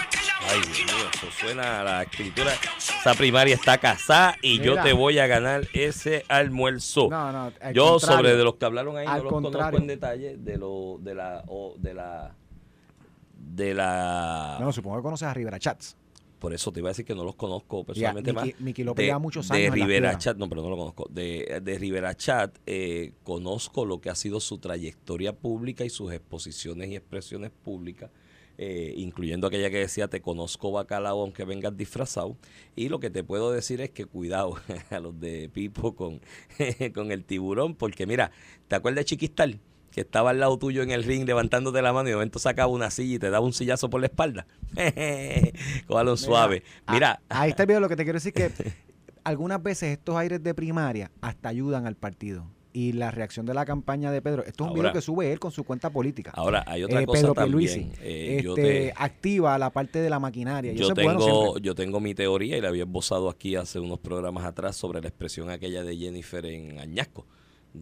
Ay, 0.48 0.60
Dios 0.60 0.78
mío, 0.84 1.10
eso 1.12 1.26
suena 1.32 1.80
a 1.80 1.84
la 1.84 2.02
escritura. 2.04 2.52
Esa 3.00 3.14
primaria 3.14 3.56
está 3.56 3.78
casada 3.78 4.36
y 4.42 4.60
yo 4.60 4.80
te 4.80 4.92
voy 4.92 5.18
a 5.18 5.26
ganar 5.26 5.66
ese 5.72 6.24
almuerzo. 6.28 7.08
No, 7.10 7.32
no, 7.32 7.52
al 7.60 7.74
yo 7.74 7.98
sobre 7.98 8.36
de 8.36 8.44
los 8.44 8.54
que 8.54 8.66
hablaron 8.66 8.96
ahí 8.96 9.06
no 9.06 9.14
los 9.14 9.32
conozco 9.32 9.42
contrario. 9.42 9.80
en 9.80 9.86
detalle 9.88 10.36
de 10.36 10.58
lo 10.58 10.98
de 11.00 11.14
la 11.16 11.42
de 11.78 11.94
la 11.94 12.36
de 13.36 13.74
la 13.74 14.58
No, 14.60 14.72
supongo 14.72 14.96
que 14.96 15.02
conoces 15.02 15.28
a 15.28 15.34
Rivera 15.34 15.58
Chats. 15.58 15.96
por 16.38 16.52
eso 16.52 16.72
te 16.72 16.80
iba 16.80 16.88
a 16.88 16.92
decir 16.92 17.04
que 17.04 17.14
no 17.14 17.24
los 17.24 17.34
conozco 17.34 17.84
personalmente 17.84 18.32
más. 18.32 18.48
Miki 18.60 18.84
López 18.84 19.06
lleva 19.06 19.18
muchos 19.18 19.50
años 19.50 19.64
De 19.64 19.70
Rivera. 19.70 20.16
Chat, 20.18 20.36
no, 20.36 20.48
pero 20.48 20.62
no 20.62 20.70
lo 20.70 20.76
conozco. 20.76 21.08
De, 21.10 21.60
de 21.62 21.78
Rivera 21.78 22.14
Chat 22.14 22.58
eh, 22.66 23.12
conozco 23.24 23.84
lo 23.84 24.00
que 24.00 24.10
ha 24.10 24.14
sido 24.14 24.40
su 24.40 24.58
trayectoria 24.58 25.32
pública 25.34 25.84
y 25.84 25.90
sus 25.90 26.12
exposiciones 26.12 26.90
y 26.90 26.96
expresiones 26.96 27.50
públicas, 27.50 28.10
eh, 28.58 28.94
incluyendo 28.96 29.46
aquella 29.46 29.70
que 29.70 29.78
decía 29.78 30.08
te 30.08 30.20
conozco 30.20 30.72
bacalao 30.72 31.20
aunque 31.22 31.44
vengas 31.44 31.76
disfrazado. 31.76 32.36
Y 32.74 32.88
lo 32.88 33.00
que 33.00 33.10
te 33.10 33.24
puedo 33.24 33.50
decir 33.52 33.80
es 33.80 33.90
que 33.90 34.06
cuidado 34.06 34.56
a 34.90 34.98
los 35.00 35.18
de 35.18 35.48
Pipo 35.52 35.94
con, 35.94 36.20
con 36.94 37.12
el 37.12 37.24
tiburón, 37.24 37.74
porque 37.74 38.06
mira, 38.06 38.30
¿te 38.68 38.76
acuerdas 38.76 39.00
de 39.00 39.04
Chiquistal? 39.06 39.60
Que 39.96 40.02
estaba 40.02 40.28
al 40.28 40.38
lado 40.38 40.58
tuyo 40.58 40.82
en 40.82 40.90
el 40.90 41.04
ring 41.04 41.24
levantándote 41.26 41.80
la 41.80 41.90
mano 41.90 42.06
y 42.08 42.12
de 42.12 42.16
momento 42.16 42.38
sacaba 42.38 42.70
una 42.70 42.90
silla 42.90 43.14
y 43.16 43.18
te 43.18 43.30
daba 43.30 43.46
un 43.46 43.54
sillazo 43.54 43.88
por 43.88 44.02
la 44.02 44.08
espalda. 44.08 44.46
Cójalo 45.86 46.18
suave. 46.18 46.62
Mira, 46.92 47.20
Ah, 47.30 47.40
ahí 47.40 47.50
está 47.50 47.62
el 47.62 47.66
video. 47.68 47.80
Lo 47.80 47.88
que 47.88 47.96
te 47.96 48.04
quiero 48.04 48.18
decir 48.18 48.34
que 48.34 48.50
algunas 49.24 49.62
veces 49.62 49.92
estos 49.96 50.14
aires 50.16 50.42
de 50.42 50.54
primaria 50.54 51.10
hasta 51.22 51.48
ayudan 51.48 51.86
al 51.86 51.96
partido. 51.96 52.46
Y 52.74 52.92
la 52.92 53.10
reacción 53.10 53.46
de 53.46 53.54
la 53.54 53.64
campaña 53.64 54.12
de 54.12 54.20
Pedro, 54.20 54.44
esto 54.44 54.64
es 54.64 54.70
un 54.70 54.76
Ahora- 54.76 54.90
video 54.90 54.92
que 54.92 55.00
sube 55.00 55.32
él 55.32 55.38
con 55.40 55.50
su 55.50 55.64
cuenta 55.64 55.88
política. 55.88 56.30
Ahora, 56.34 56.62
hay 56.66 56.84
otra 56.84 57.00
Eh, 57.00 57.06
cosa 57.06 57.20
Pedro 57.22 57.32
también. 57.32 57.92
Eh, 58.02 58.42
yo, 58.44 58.54
este, 58.54 58.62
te- 58.62 58.94
activa 58.98 59.56
la 59.56 59.70
parte 59.70 59.98
de 60.00 60.10
la 60.10 60.18
maquinaria. 60.20 60.74
yo 60.74 60.90
bueno 60.94 61.18
tengo, 61.24 61.58
yo 61.58 61.74
tengo 61.74 62.00
mi 62.00 62.14
teoría 62.14 62.58
y 62.58 62.60
la 62.60 62.68
había 62.68 62.82
esbozado 62.84 63.30
aquí 63.30 63.56
hace 63.56 63.78
unos 63.80 63.98
programas 64.00 64.44
atrás 64.44 64.76
sobre 64.76 65.00
la 65.00 65.08
expresión 65.08 65.48
aquella 65.48 65.84
de 65.84 65.96
Jennifer 65.96 66.44
en 66.44 66.78
Añasco, 66.78 67.24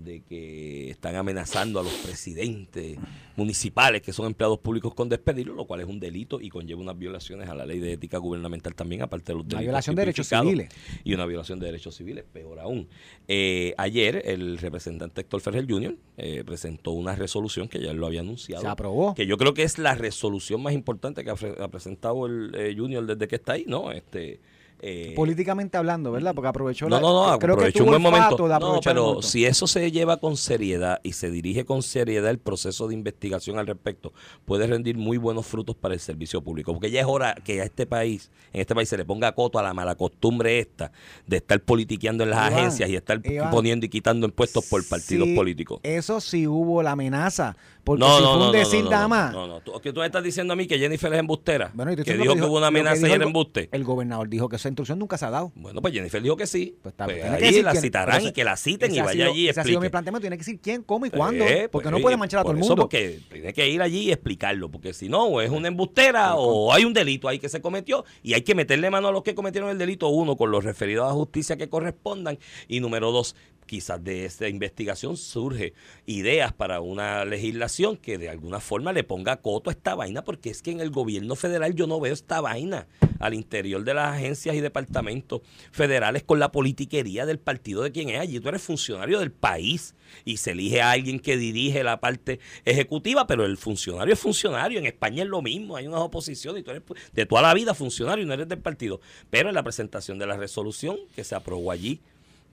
de 0.02 0.22
que 0.22 0.90
están 0.90 1.14
amenazando 1.16 1.78
a 1.78 1.82
los 1.82 1.92
presidentes 1.94 2.98
municipales 3.36 4.02
que 4.02 4.12
son 4.12 4.26
empleados 4.26 4.58
públicos 4.58 4.94
con 4.94 5.08
despedirlo, 5.08 5.54
lo 5.54 5.66
cual 5.66 5.80
es 5.80 5.86
un 5.86 6.00
delito 6.00 6.40
y 6.40 6.48
conlleva 6.48 6.80
unas 6.80 6.98
violaciones 6.98 7.48
a 7.48 7.54
la 7.54 7.66
ley 7.66 7.78
de 7.78 7.92
ética 7.92 8.18
gubernamental 8.18 8.74
también, 8.74 9.02
aparte 9.02 9.32
de 9.32 9.34
los 9.34 9.44
Una 9.44 9.58
delitos 9.58 9.64
violación 9.64 9.96
de 9.96 10.02
derechos 10.02 10.28
civiles. 10.28 10.68
Y 11.04 11.14
una 11.14 11.26
violación 11.26 11.60
de 11.60 11.66
derechos 11.66 11.94
civiles, 11.94 12.24
peor 12.32 12.60
aún. 12.60 12.88
Eh, 13.28 13.74
ayer 13.76 14.22
el 14.24 14.58
representante 14.58 15.20
Héctor 15.20 15.40
Ferrer 15.40 15.66
Jr. 15.68 15.96
eh, 16.16 16.42
presentó 16.44 16.92
una 16.92 17.14
resolución 17.14 17.68
que 17.68 17.80
ya 17.80 17.92
lo 17.92 18.06
había 18.06 18.20
anunciado. 18.20 18.62
Se 18.62 18.68
aprobó. 18.68 19.14
Que 19.14 19.26
yo 19.26 19.36
creo 19.36 19.54
que 19.54 19.62
es 19.62 19.78
la 19.78 19.94
resolución 19.94 20.62
más 20.62 20.72
importante 20.72 21.24
que 21.24 21.30
ha, 21.30 21.34
ha 21.34 21.68
presentado 21.68 22.26
el 22.26 22.54
eh, 22.54 22.74
Junior 22.76 23.06
desde 23.06 23.28
que 23.28 23.36
está 23.36 23.52
ahí, 23.52 23.64
¿no? 23.66 23.92
Este, 23.92 24.40
eh, 24.80 25.12
Políticamente 25.16 25.76
hablando, 25.78 26.12
¿verdad? 26.12 26.34
Porque 26.34 26.48
aprovechó 26.48 26.88
no, 26.88 26.96
la. 26.96 27.00
no, 27.00 27.30
no, 27.30 27.38
creo 27.38 27.56
que 27.56 27.62
aprovechó 27.62 27.84
un 27.84 27.90
buen 27.90 28.02
momento. 28.02 28.48
de 28.48 28.58
No, 28.58 28.80
pero 28.84 29.22
si 29.22 29.46
eso 29.46 29.66
se 29.66 29.90
lleva 29.90 30.18
con 30.18 30.36
seriedad 30.36 31.00
y 31.02 31.12
se 31.12 31.30
dirige 31.30 31.64
con 31.64 31.82
seriedad 31.82 32.30
el 32.30 32.38
proceso 32.38 32.88
de 32.88 32.94
investigación 32.94 33.58
al 33.58 33.66
respecto, 33.66 34.12
puede 34.44 34.66
rendir 34.66 34.96
muy 34.96 35.16
buenos 35.16 35.46
frutos 35.46 35.74
para 35.74 35.94
el 35.94 36.00
servicio 36.00 36.42
público. 36.42 36.72
Porque 36.72 36.90
ya 36.90 37.00
es 37.00 37.06
hora 37.06 37.34
que 37.44 37.60
a 37.60 37.64
este 37.64 37.86
país, 37.86 38.30
en 38.52 38.60
este 38.60 38.74
país 38.74 38.88
se 38.88 38.96
le 38.96 39.04
ponga 39.04 39.32
coto 39.32 39.58
a 39.58 39.62
la 39.62 39.72
mala 39.72 39.94
costumbre 39.94 40.58
esta 40.58 40.92
de 41.26 41.38
estar 41.38 41.60
politiqueando 41.60 42.24
en 42.24 42.30
las 42.30 42.40
Iván, 42.40 42.52
agencias 42.52 42.90
y 42.90 42.96
estar 42.96 43.20
Iván, 43.24 43.50
poniendo 43.50 43.86
y 43.86 43.88
quitando 43.88 44.26
impuestos 44.26 44.64
por 44.66 44.86
partidos 44.86 45.28
Sí, 45.28 45.34
políticos. 45.34 45.80
Eso 45.82 46.20
sí 46.20 46.46
hubo 46.46 46.82
la 46.82 46.92
amenaza. 46.92 47.56
Porque 47.84 48.00
No, 48.00 48.16
si 48.16 48.22
no, 48.22 48.28
fue 48.28 48.34
un 48.34 48.46
no, 48.46 48.52
decir 48.52 48.84
no, 48.84 49.30
no, 49.30 49.46
no. 49.46 49.60
¿Tú, 49.60 49.78
que 49.80 49.92
tú 49.92 50.00
me 50.00 50.06
estás 50.06 50.24
diciendo 50.24 50.54
a 50.54 50.56
mí 50.56 50.66
que 50.66 50.78
Jennifer 50.78 51.12
es 51.12 51.18
embustera? 51.20 51.70
Bueno, 51.74 51.92
y 51.92 51.96
te 51.96 52.04
que 52.04 52.16
dijo 52.16 52.34
que 52.34 52.42
hubo 52.42 52.56
una 52.56 52.68
amenaza 52.68 53.06
y 53.06 53.12
el 53.12 53.22
embuste. 53.22 53.68
El 53.72 53.84
gobernador 53.84 54.28
dijo 54.28 54.48
que 54.48 54.58
esa 54.64 54.68
instrucción 54.70 54.98
nunca 54.98 55.18
se 55.18 55.26
ha 55.26 55.30
dado. 55.30 55.52
Bueno, 55.54 55.82
pues 55.82 55.92
Jennifer 55.92 56.22
dijo 56.22 56.36
que 56.36 56.46
sí. 56.46 56.76
Pues 56.82 56.92
está 56.94 57.04
Pues 57.04 57.22
que 57.22 57.30
decir 57.44 57.64
la 57.64 57.72
quién- 57.72 57.82
citarán 57.82 58.24
y 58.24 58.32
que 58.32 58.44
la 58.44 58.56
citen 58.56 58.94
y 58.94 58.98
vaya 59.00 59.12
sido- 59.12 59.30
allí 59.30 59.40
y 59.42 59.48
Ese 59.48 59.60
ha 59.60 59.64
sido 59.64 59.72
mi 59.80 59.86
explique. 59.86 59.90
planteamiento. 59.90 60.20
Tiene 60.22 60.36
que 60.36 60.40
decir 60.44 60.60
quién, 60.60 60.82
cómo 60.82 61.04
y 61.06 61.10
cuándo. 61.10 61.44
Eh, 61.44 61.68
porque 61.70 61.84
pues, 61.84 61.90
no 61.90 61.96
oye, 61.96 62.02
puede 62.02 62.16
manchar 62.16 62.40
a 62.40 62.42
todo 62.44 62.52
el 62.52 62.58
eso, 62.58 62.68
mundo. 62.68 62.82
Porque 62.82 63.20
tiene 63.30 63.52
que 63.52 63.68
ir 63.68 63.82
allí 63.82 64.00
y 64.08 64.12
explicarlo, 64.12 64.70
porque 64.70 64.94
si 64.94 65.08
no, 65.08 65.24
o 65.24 65.40
es 65.40 65.50
una 65.50 65.68
embustera 65.68 66.36
o 66.36 66.72
hay 66.72 66.84
un 66.84 66.94
delito 66.94 67.28
ahí 67.28 67.38
que 67.38 67.48
se 67.48 67.60
cometió 67.60 68.04
y 68.22 68.32
hay 68.34 68.42
que 68.42 68.54
meterle 68.54 68.88
mano 68.90 69.08
a 69.08 69.12
los 69.12 69.22
que 69.22 69.34
cometieron 69.34 69.68
el 69.70 69.78
delito, 69.78 70.08
uno, 70.08 70.36
con 70.36 70.50
los 70.50 70.64
referidos 70.64 71.08
a 71.10 71.12
justicia 71.12 71.56
que 71.56 71.68
correspondan 71.68 72.38
y 72.68 72.80
número 72.80 73.12
dos, 73.12 73.36
quizás 73.66 74.02
de 74.02 74.24
esta 74.24 74.48
investigación 74.48 75.16
surge 75.16 75.74
ideas 76.06 76.52
para 76.52 76.80
una 76.80 77.24
legislación 77.24 77.96
que 77.96 78.18
de 78.18 78.28
alguna 78.28 78.60
forma 78.60 78.92
le 78.92 79.04
ponga 79.04 79.36
coto 79.38 79.70
a 79.70 79.72
esta 79.72 79.94
vaina, 79.94 80.24
porque 80.24 80.50
es 80.50 80.62
que 80.62 80.70
en 80.70 80.80
el 80.80 80.90
gobierno 80.90 81.34
federal 81.36 81.74
yo 81.74 81.86
no 81.86 82.00
veo 82.00 82.12
esta 82.12 82.40
vaina 82.40 82.86
al 83.18 83.34
interior 83.34 83.84
de 83.84 83.94
las 83.94 84.14
agencias 84.14 84.54
y 84.54 84.60
departamentos 84.60 85.40
federales 85.72 86.22
con 86.22 86.38
la 86.38 86.52
politiquería 86.52 87.26
del 87.26 87.38
partido 87.38 87.82
de 87.82 87.92
quien 87.92 88.10
es. 88.10 88.20
Allí 88.20 88.40
tú 88.40 88.48
eres 88.48 88.62
funcionario 88.62 89.18
del 89.18 89.32
país 89.32 89.94
y 90.24 90.36
se 90.36 90.52
elige 90.52 90.82
a 90.82 90.90
alguien 90.90 91.18
que 91.18 91.36
dirige 91.36 91.82
la 91.82 92.00
parte 92.00 92.40
ejecutiva, 92.64 93.26
pero 93.26 93.44
el 93.44 93.56
funcionario 93.56 94.14
es 94.14 94.20
funcionario. 94.20 94.78
En 94.78 94.86
España 94.86 95.22
es 95.22 95.28
lo 95.28 95.42
mismo, 95.42 95.76
hay 95.76 95.86
unas 95.86 96.00
oposiciones 96.00 96.60
y 96.60 96.64
tú 96.64 96.70
eres 96.70 96.82
de 97.12 97.26
toda 97.26 97.42
la 97.42 97.54
vida 97.54 97.74
funcionario 97.74 98.24
y 98.24 98.26
no 98.26 98.34
eres 98.34 98.48
del 98.48 98.58
partido. 98.58 99.00
Pero 99.30 99.48
en 99.48 99.54
la 99.54 99.62
presentación 99.62 100.18
de 100.18 100.26
la 100.26 100.36
resolución 100.36 100.96
que 101.14 101.24
se 101.24 101.34
aprobó 101.34 101.70
allí 101.70 102.00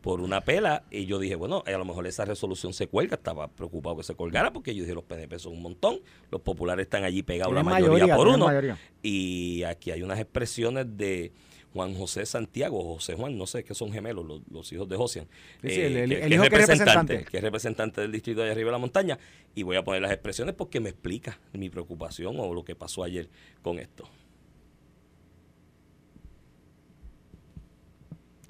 por 0.01 0.19
una 0.21 0.41
pela 0.41 0.83
y 0.89 1.05
yo 1.05 1.19
dije, 1.19 1.35
bueno, 1.35 1.63
a 1.65 1.71
lo 1.71 1.85
mejor 1.85 2.07
esa 2.07 2.25
resolución 2.25 2.73
se 2.73 2.87
cuelga, 2.87 3.15
estaba 3.15 3.47
preocupado 3.49 3.97
que 3.97 4.03
se 4.03 4.15
colgara 4.15 4.51
porque 4.51 4.73
yo 4.73 4.81
dije, 4.83 4.95
los 4.95 5.03
PNP 5.03 5.37
son 5.39 5.53
un 5.53 5.61
montón, 5.61 5.99
los 6.31 6.41
populares 6.41 6.85
están 6.85 7.03
allí 7.03 7.21
pegados 7.21 7.53
la 7.53 7.61
mayoría, 7.63 7.91
mayoría, 7.91 8.15
por 8.15 8.27
uno 8.27 8.45
mayoría. 8.47 8.77
y 9.03 9.61
aquí 9.63 9.91
hay 9.91 10.01
unas 10.01 10.19
expresiones 10.19 10.97
de 10.97 11.31
Juan 11.73 11.93
José 11.93 12.25
Santiago, 12.25 12.83
José 12.95 13.13
Juan, 13.15 13.37
no 13.37 13.45
sé, 13.47 13.63
que 13.63 13.73
son 13.75 13.93
gemelos, 13.93 14.25
los, 14.25 14.41
los 14.51 14.73
hijos 14.73 14.89
de 14.89 14.97
Josian. 14.97 15.27
Sí, 15.61 15.69
sí, 15.69 15.79
el- 15.81 15.95
el- 15.97 16.09
que, 16.09 16.15
el 16.15 16.27
que 16.29 16.35
hijo 16.35 16.43
es 16.43 16.49
representante, 16.49 16.83
representante. 16.89 17.25
que 17.31 17.37
es 17.37 17.43
representante 17.43 18.01
del 18.01 18.11
distrito 18.11 18.41
de 18.41 18.51
arriba 18.51 18.67
de 18.67 18.71
la 18.73 18.77
montaña, 18.79 19.19
y 19.55 19.63
voy 19.63 19.77
a 19.77 19.83
poner 19.83 20.01
las 20.01 20.11
expresiones 20.11 20.53
porque 20.55 20.79
me 20.81 20.89
explica 20.89 21.39
mi 21.53 21.69
preocupación 21.69 22.35
o 22.39 22.53
lo 22.53 22.65
que 22.65 22.75
pasó 22.75 23.03
ayer 23.03 23.29
con 23.61 23.79
esto. 23.79 24.03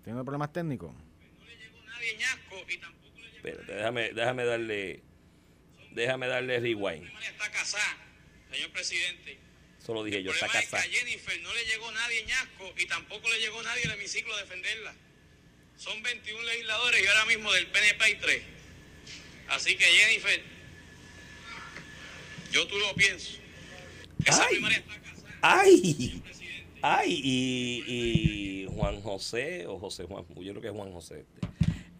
¿Tiene 0.03 0.23
problemas 0.23 0.51
técnicos? 0.51 0.91
Nadie 2.01 2.17
ñasco 2.17 2.65
y 2.67 2.77
tampoco 2.77 3.19
le 3.19 3.27
Espérate, 3.37 3.73
déjame, 3.73 4.13
déjame 4.13 4.45
darle, 4.45 5.03
déjame 5.91 6.27
darle 6.27 6.59
rewind. 6.59 7.07
Está 7.29 7.51
casada, 7.51 7.97
señor 8.51 8.71
presidente. 8.71 9.37
Eso 9.79 9.93
lo 9.93 10.03
dije 10.03 10.17
El 10.17 10.23
yo, 10.25 10.31
está 10.31 10.47
problema 10.47 10.63
es 10.63 10.65
que 10.65 10.71
casada. 10.71 10.91
a 10.91 10.99
Jennifer 10.99 11.41
no 11.41 11.53
le 11.53 11.65
llegó 11.65 11.91
nadie 11.91 12.25
ñasco 12.25 12.73
y 12.77 12.85
tampoco 12.87 13.29
le 13.29 13.39
llegó 13.39 13.61
nadie 13.61 13.83
al 13.85 13.91
hemiciclo 13.91 14.33
a 14.35 14.39
defenderla. 14.41 14.95
Son 15.77 16.01
21 16.01 16.41
legisladores 16.43 17.03
y 17.03 17.07
ahora 17.07 17.25
mismo 17.25 17.51
del 17.53 17.67
PNP 17.67 18.03
hay 18.03 18.15
3. 18.15 18.43
Así 19.49 19.75
que 19.75 19.85
Jennifer, 19.85 20.41
yo 22.51 22.67
tú 22.67 22.77
lo 22.79 22.95
pienso. 22.95 23.37
Esa 24.25 24.43
Ay. 24.43 24.49
primaria 24.53 24.77
está 24.79 24.99
casada. 25.01 25.39
¡Ay! 25.41 26.23
¡Ay! 26.83 27.21
Y, 27.23 27.83
y 27.87 28.67
Juan 28.71 29.01
José, 29.01 29.65
o 29.67 29.77
José 29.79 30.03
Juan, 30.05 30.25
yo 30.29 30.51
creo 30.51 30.61
que 30.61 30.67
es 30.67 30.73
Juan 30.73 30.91
José, 30.91 31.21
este, 31.21 31.47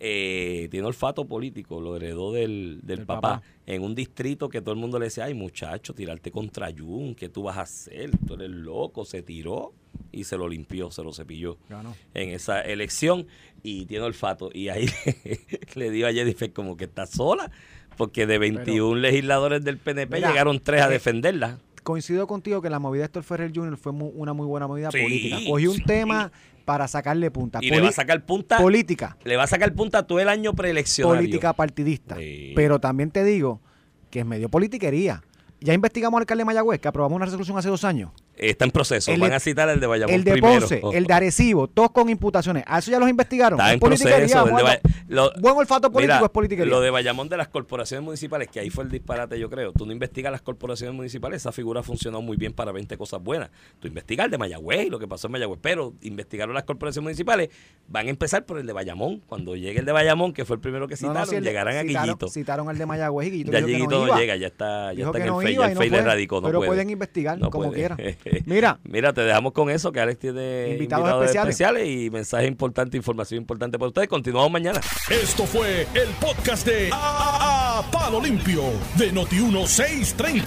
eh, 0.04 0.68
tiene 0.72 0.88
olfato 0.88 1.26
político, 1.26 1.80
lo 1.80 1.96
heredó 1.96 2.32
del, 2.32 2.80
del 2.82 2.98
Del 2.98 3.06
papá, 3.06 3.22
papá. 3.36 3.44
en 3.68 3.84
un 3.84 3.94
distrito 3.94 4.50
que 4.50 4.60
todo 4.60 4.74
el 4.74 4.80
mundo 4.80 4.98
le 4.98 5.06
decía, 5.06 5.26
ay 5.26 5.36
muchacho, 5.36 5.94
tirarte 5.94 6.32
contra 6.32 6.72
Jun, 6.76 7.14
¿qué 7.14 7.30
tú 7.30 7.44
vas 7.44 7.58
a 7.58 7.62
hacer? 7.62 8.10
Tú 8.28 8.34
eres 8.34 8.50
loco, 8.50 9.06
se 9.06 9.22
tiró 9.22 9.74
y 10.12 10.24
se 10.24 10.38
lo 10.38 10.50
limpió, 10.50 10.90
se 10.90 11.04
lo 11.04 11.14
cepilló 11.14 11.58
Ganó. 11.70 11.96
en 12.16 12.30
esa 12.30 12.62
elección 12.62 13.28
y 13.62 13.86
tiene 13.86 14.04
olfato. 14.06 14.50
Y 14.54 14.70
ahí 14.70 14.88
le 15.76 15.92
dio 15.92 16.08
a 16.08 16.12
Jennifer 16.14 16.52
como 16.52 16.78
que 16.78 16.86
está 16.86 17.06
sola, 17.06 17.52
porque 17.96 18.26
de 18.26 18.40
21 18.40 18.96
legisladores 19.00 19.64
del 19.64 19.78
PNP 19.78 20.16
Mira, 20.16 20.30
llegaron 20.30 20.60
tres 20.60 20.82
a 20.82 20.88
eh, 20.88 20.94
defenderla. 20.94 21.60
Coincido 21.84 22.28
contigo 22.28 22.62
que 22.62 22.70
la 22.70 22.80
movida 22.80 23.02
de 23.02 23.06
Héctor 23.06 23.24
Ferrer 23.24 23.52
Jr. 23.54 23.76
fue 23.78 23.92
una 23.92 24.34
muy 24.34 24.46
buena 24.46 24.68
movida 24.68 24.92
Sí, 24.92 25.02
política. 25.02 25.38
Cogió 25.48 25.72
un 25.72 25.78
sí. 25.78 25.84
tema 25.84 26.32
para 26.66 26.88
sacarle 26.88 27.32
punta. 27.32 27.60
Y 27.62 27.70
le 27.70 27.82
va 27.82 27.90
a 27.90 27.92
sacar 27.92 28.24
punta. 28.26 28.58
política. 28.58 29.18
Le 29.24 29.36
va 29.36 29.44
a 29.44 29.48
sacar 29.48 29.74
punta 29.74 30.06
todo 30.06 30.20
el 30.20 30.30
año 30.30 30.54
preeleccionario. 30.54 31.20
política 31.22 31.54
partidista. 31.54 32.16
Sí. 32.18 32.54
Pero 32.56 32.80
también 32.80 33.10
te 33.12 33.24
digo 33.24 33.62
que 34.10 34.20
es 34.20 34.26
medio 34.26 34.50
politiquería. 34.50 35.24
Ya 35.60 35.74
investigamos 35.74 36.18
al 36.18 36.22
alcalde 36.24 36.42
de 36.42 36.46
Mayagüez, 36.46 36.80
que 36.80 36.88
aprobamos 36.88 37.16
una 37.16 37.26
resolución 37.26 37.58
hace 37.58 37.70
dos 37.70 37.84
años. 37.84 38.12
Está 38.42 38.66
en 38.66 38.72
proceso. 38.72 39.12
El 39.12 39.22
Van 39.22 39.34
a 39.34 39.40
citar 39.40 39.70
el 39.70 39.80
de 39.80 39.86
Bayamón 39.86 40.16
el 40.16 40.24
de 40.24 40.32
primero. 40.32 40.60
Ponce, 40.68 40.82
el 40.94 41.06
de 41.06 41.14
Arecibo, 41.14 41.68
todos 41.68 41.92
con 41.92 42.10
imputaciones. 42.10 42.64
A 42.66 42.80
eso 42.80 42.90
ya 42.90 42.98
los 43.00 43.08
investigaron. 43.08 43.60
Está 43.60 43.70
Es 43.70 43.74
en 43.76 43.80
proceso. 43.80 44.46
de 44.46 44.80
lo- 45.08 45.32
buen 45.40 45.56
olfato 45.58 45.92
político 45.92 46.16
Mira, 46.16 46.26
es 46.26 46.32
politiquería. 46.32 46.72
Lo 46.72 46.82
de 46.82 46.90
Bayamón 46.90 47.30
de 47.30 47.38
las 47.38 47.50
corporaciones 47.50 48.04
municipales, 48.04 48.48
que 48.48 48.60
ahí 48.60 48.70
fue 48.72 48.84
el 48.84 48.90
disparate, 48.90 49.40
yo 49.40 49.48
creo. 49.50 49.74
Tú 49.74 49.86
no 49.86 49.92
investigas 49.92 50.32
las 50.32 50.42
corporaciones 50.42 50.96
municipales, 50.96 51.42
esa 51.42 51.52
figura 51.52 51.84
funcionó 51.84 52.22
muy 52.24 52.36
bien 52.36 52.54
para 52.54 52.72
20 52.72 52.98
cosas 52.98 53.22
buenas. 53.22 53.52
Tú 53.80 53.88
investigas 53.88 54.26
el 54.26 54.32
de 54.32 54.38
Mayagüez 54.40 54.88
y 54.88 54.90
lo 54.90 54.98
que 54.98 55.08
pasó 55.08 55.28
en 55.28 55.34
Mayagüez, 55.34 55.60
pero 55.62 55.94
investigaron 56.02 56.56
las 56.56 56.64
corporaciones 56.64 57.04
municipales. 57.04 57.50
Van 57.88 58.08
a 58.08 58.10
empezar 58.10 58.46
por 58.46 58.58
el 58.58 58.66
de 58.66 58.74
Bayamón. 58.74 59.22
Cuando 59.28 59.56
llegue 59.56 59.80
el 59.82 59.86
de 59.86 59.92
Bayamón, 59.92 60.34
que 60.34 60.46
fue 60.46 60.56
el 60.56 60.62
primero 60.62 60.88
que 60.88 60.96
citaron, 60.98 61.18
no, 61.20 61.26
si 61.28 61.36
el 61.36 61.44
de- 61.44 61.50
llegarán 61.52 61.78
a 61.78 61.82
citaron, 61.82 62.06
Guillito. 62.08 62.28
Citaron 62.30 62.70
al 62.70 62.78
de 62.80 62.86
Mayagüez 62.88 63.28
y 63.28 63.32
Guillito 63.32 63.52
Ya 63.52 63.60
Guillito 63.60 64.08
no, 64.08 64.18
llega, 64.18 64.36
ya 64.36 64.48
está, 64.48 64.94
ya 64.94 65.06
está 65.06 65.18
en 65.20 65.24
el 65.26 65.30
no 65.30 65.42
iba 65.44 65.52
ya 65.52 65.68
el 65.68 65.74
no 65.76 65.80
FEI 65.82 65.90
le 65.92 66.02
radicó, 66.02 66.42
no 66.42 66.48
pero 66.48 66.60
puede. 66.60 66.70
pueden 66.70 66.90
investigar 66.90 67.40
como 67.52 67.72
quieran. 67.72 67.98
Mira. 68.46 68.80
Mira, 68.84 69.14
te 69.14 69.22
dejamos 69.22 69.54
con 69.54 69.70
eso, 69.70 69.92
que 69.92 70.00
Alex 70.00 70.20
tiene 70.20 70.70
Invitados 70.72 71.02
invitados, 71.06 71.24
especiales. 71.26 71.52
especiales. 71.54 71.88
y 71.88 72.10
mensajes 72.10 72.48
importantes, 72.48 72.98
información 72.98 73.40
importante 73.42 73.78
para 73.78 73.88
ustedes. 73.90 74.08
Continuamos 74.08 74.52
mañana. 74.52 74.80
Esto 75.10 75.46
fue 75.46 75.88
el 75.94 76.10
podcast 76.20 76.66
de 76.68 76.90
A, 76.94 77.80
A- 77.80 77.92
Palo 77.92 78.22
Limpio 78.22 78.64
de 78.98 79.12
Noti1630. 79.14 80.44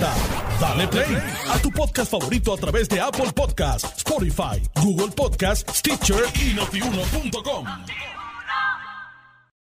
Dale 0.61 0.89
play 0.89 1.17
a 1.51 1.59
tu 1.59 1.71
podcast 1.71 2.11
favorito 2.11 2.53
a 2.55 2.57
través 2.57 2.89
de 2.89 3.01
Apple 3.01 3.33
Podcasts, 3.35 3.93
Spotify, 3.99 4.61
Google 4.83 5.13
Podcasts, 5.15 5.79
Stitcher 5.79 6.25
y 6.35 6.55
notiuno.com. 6.55 7.67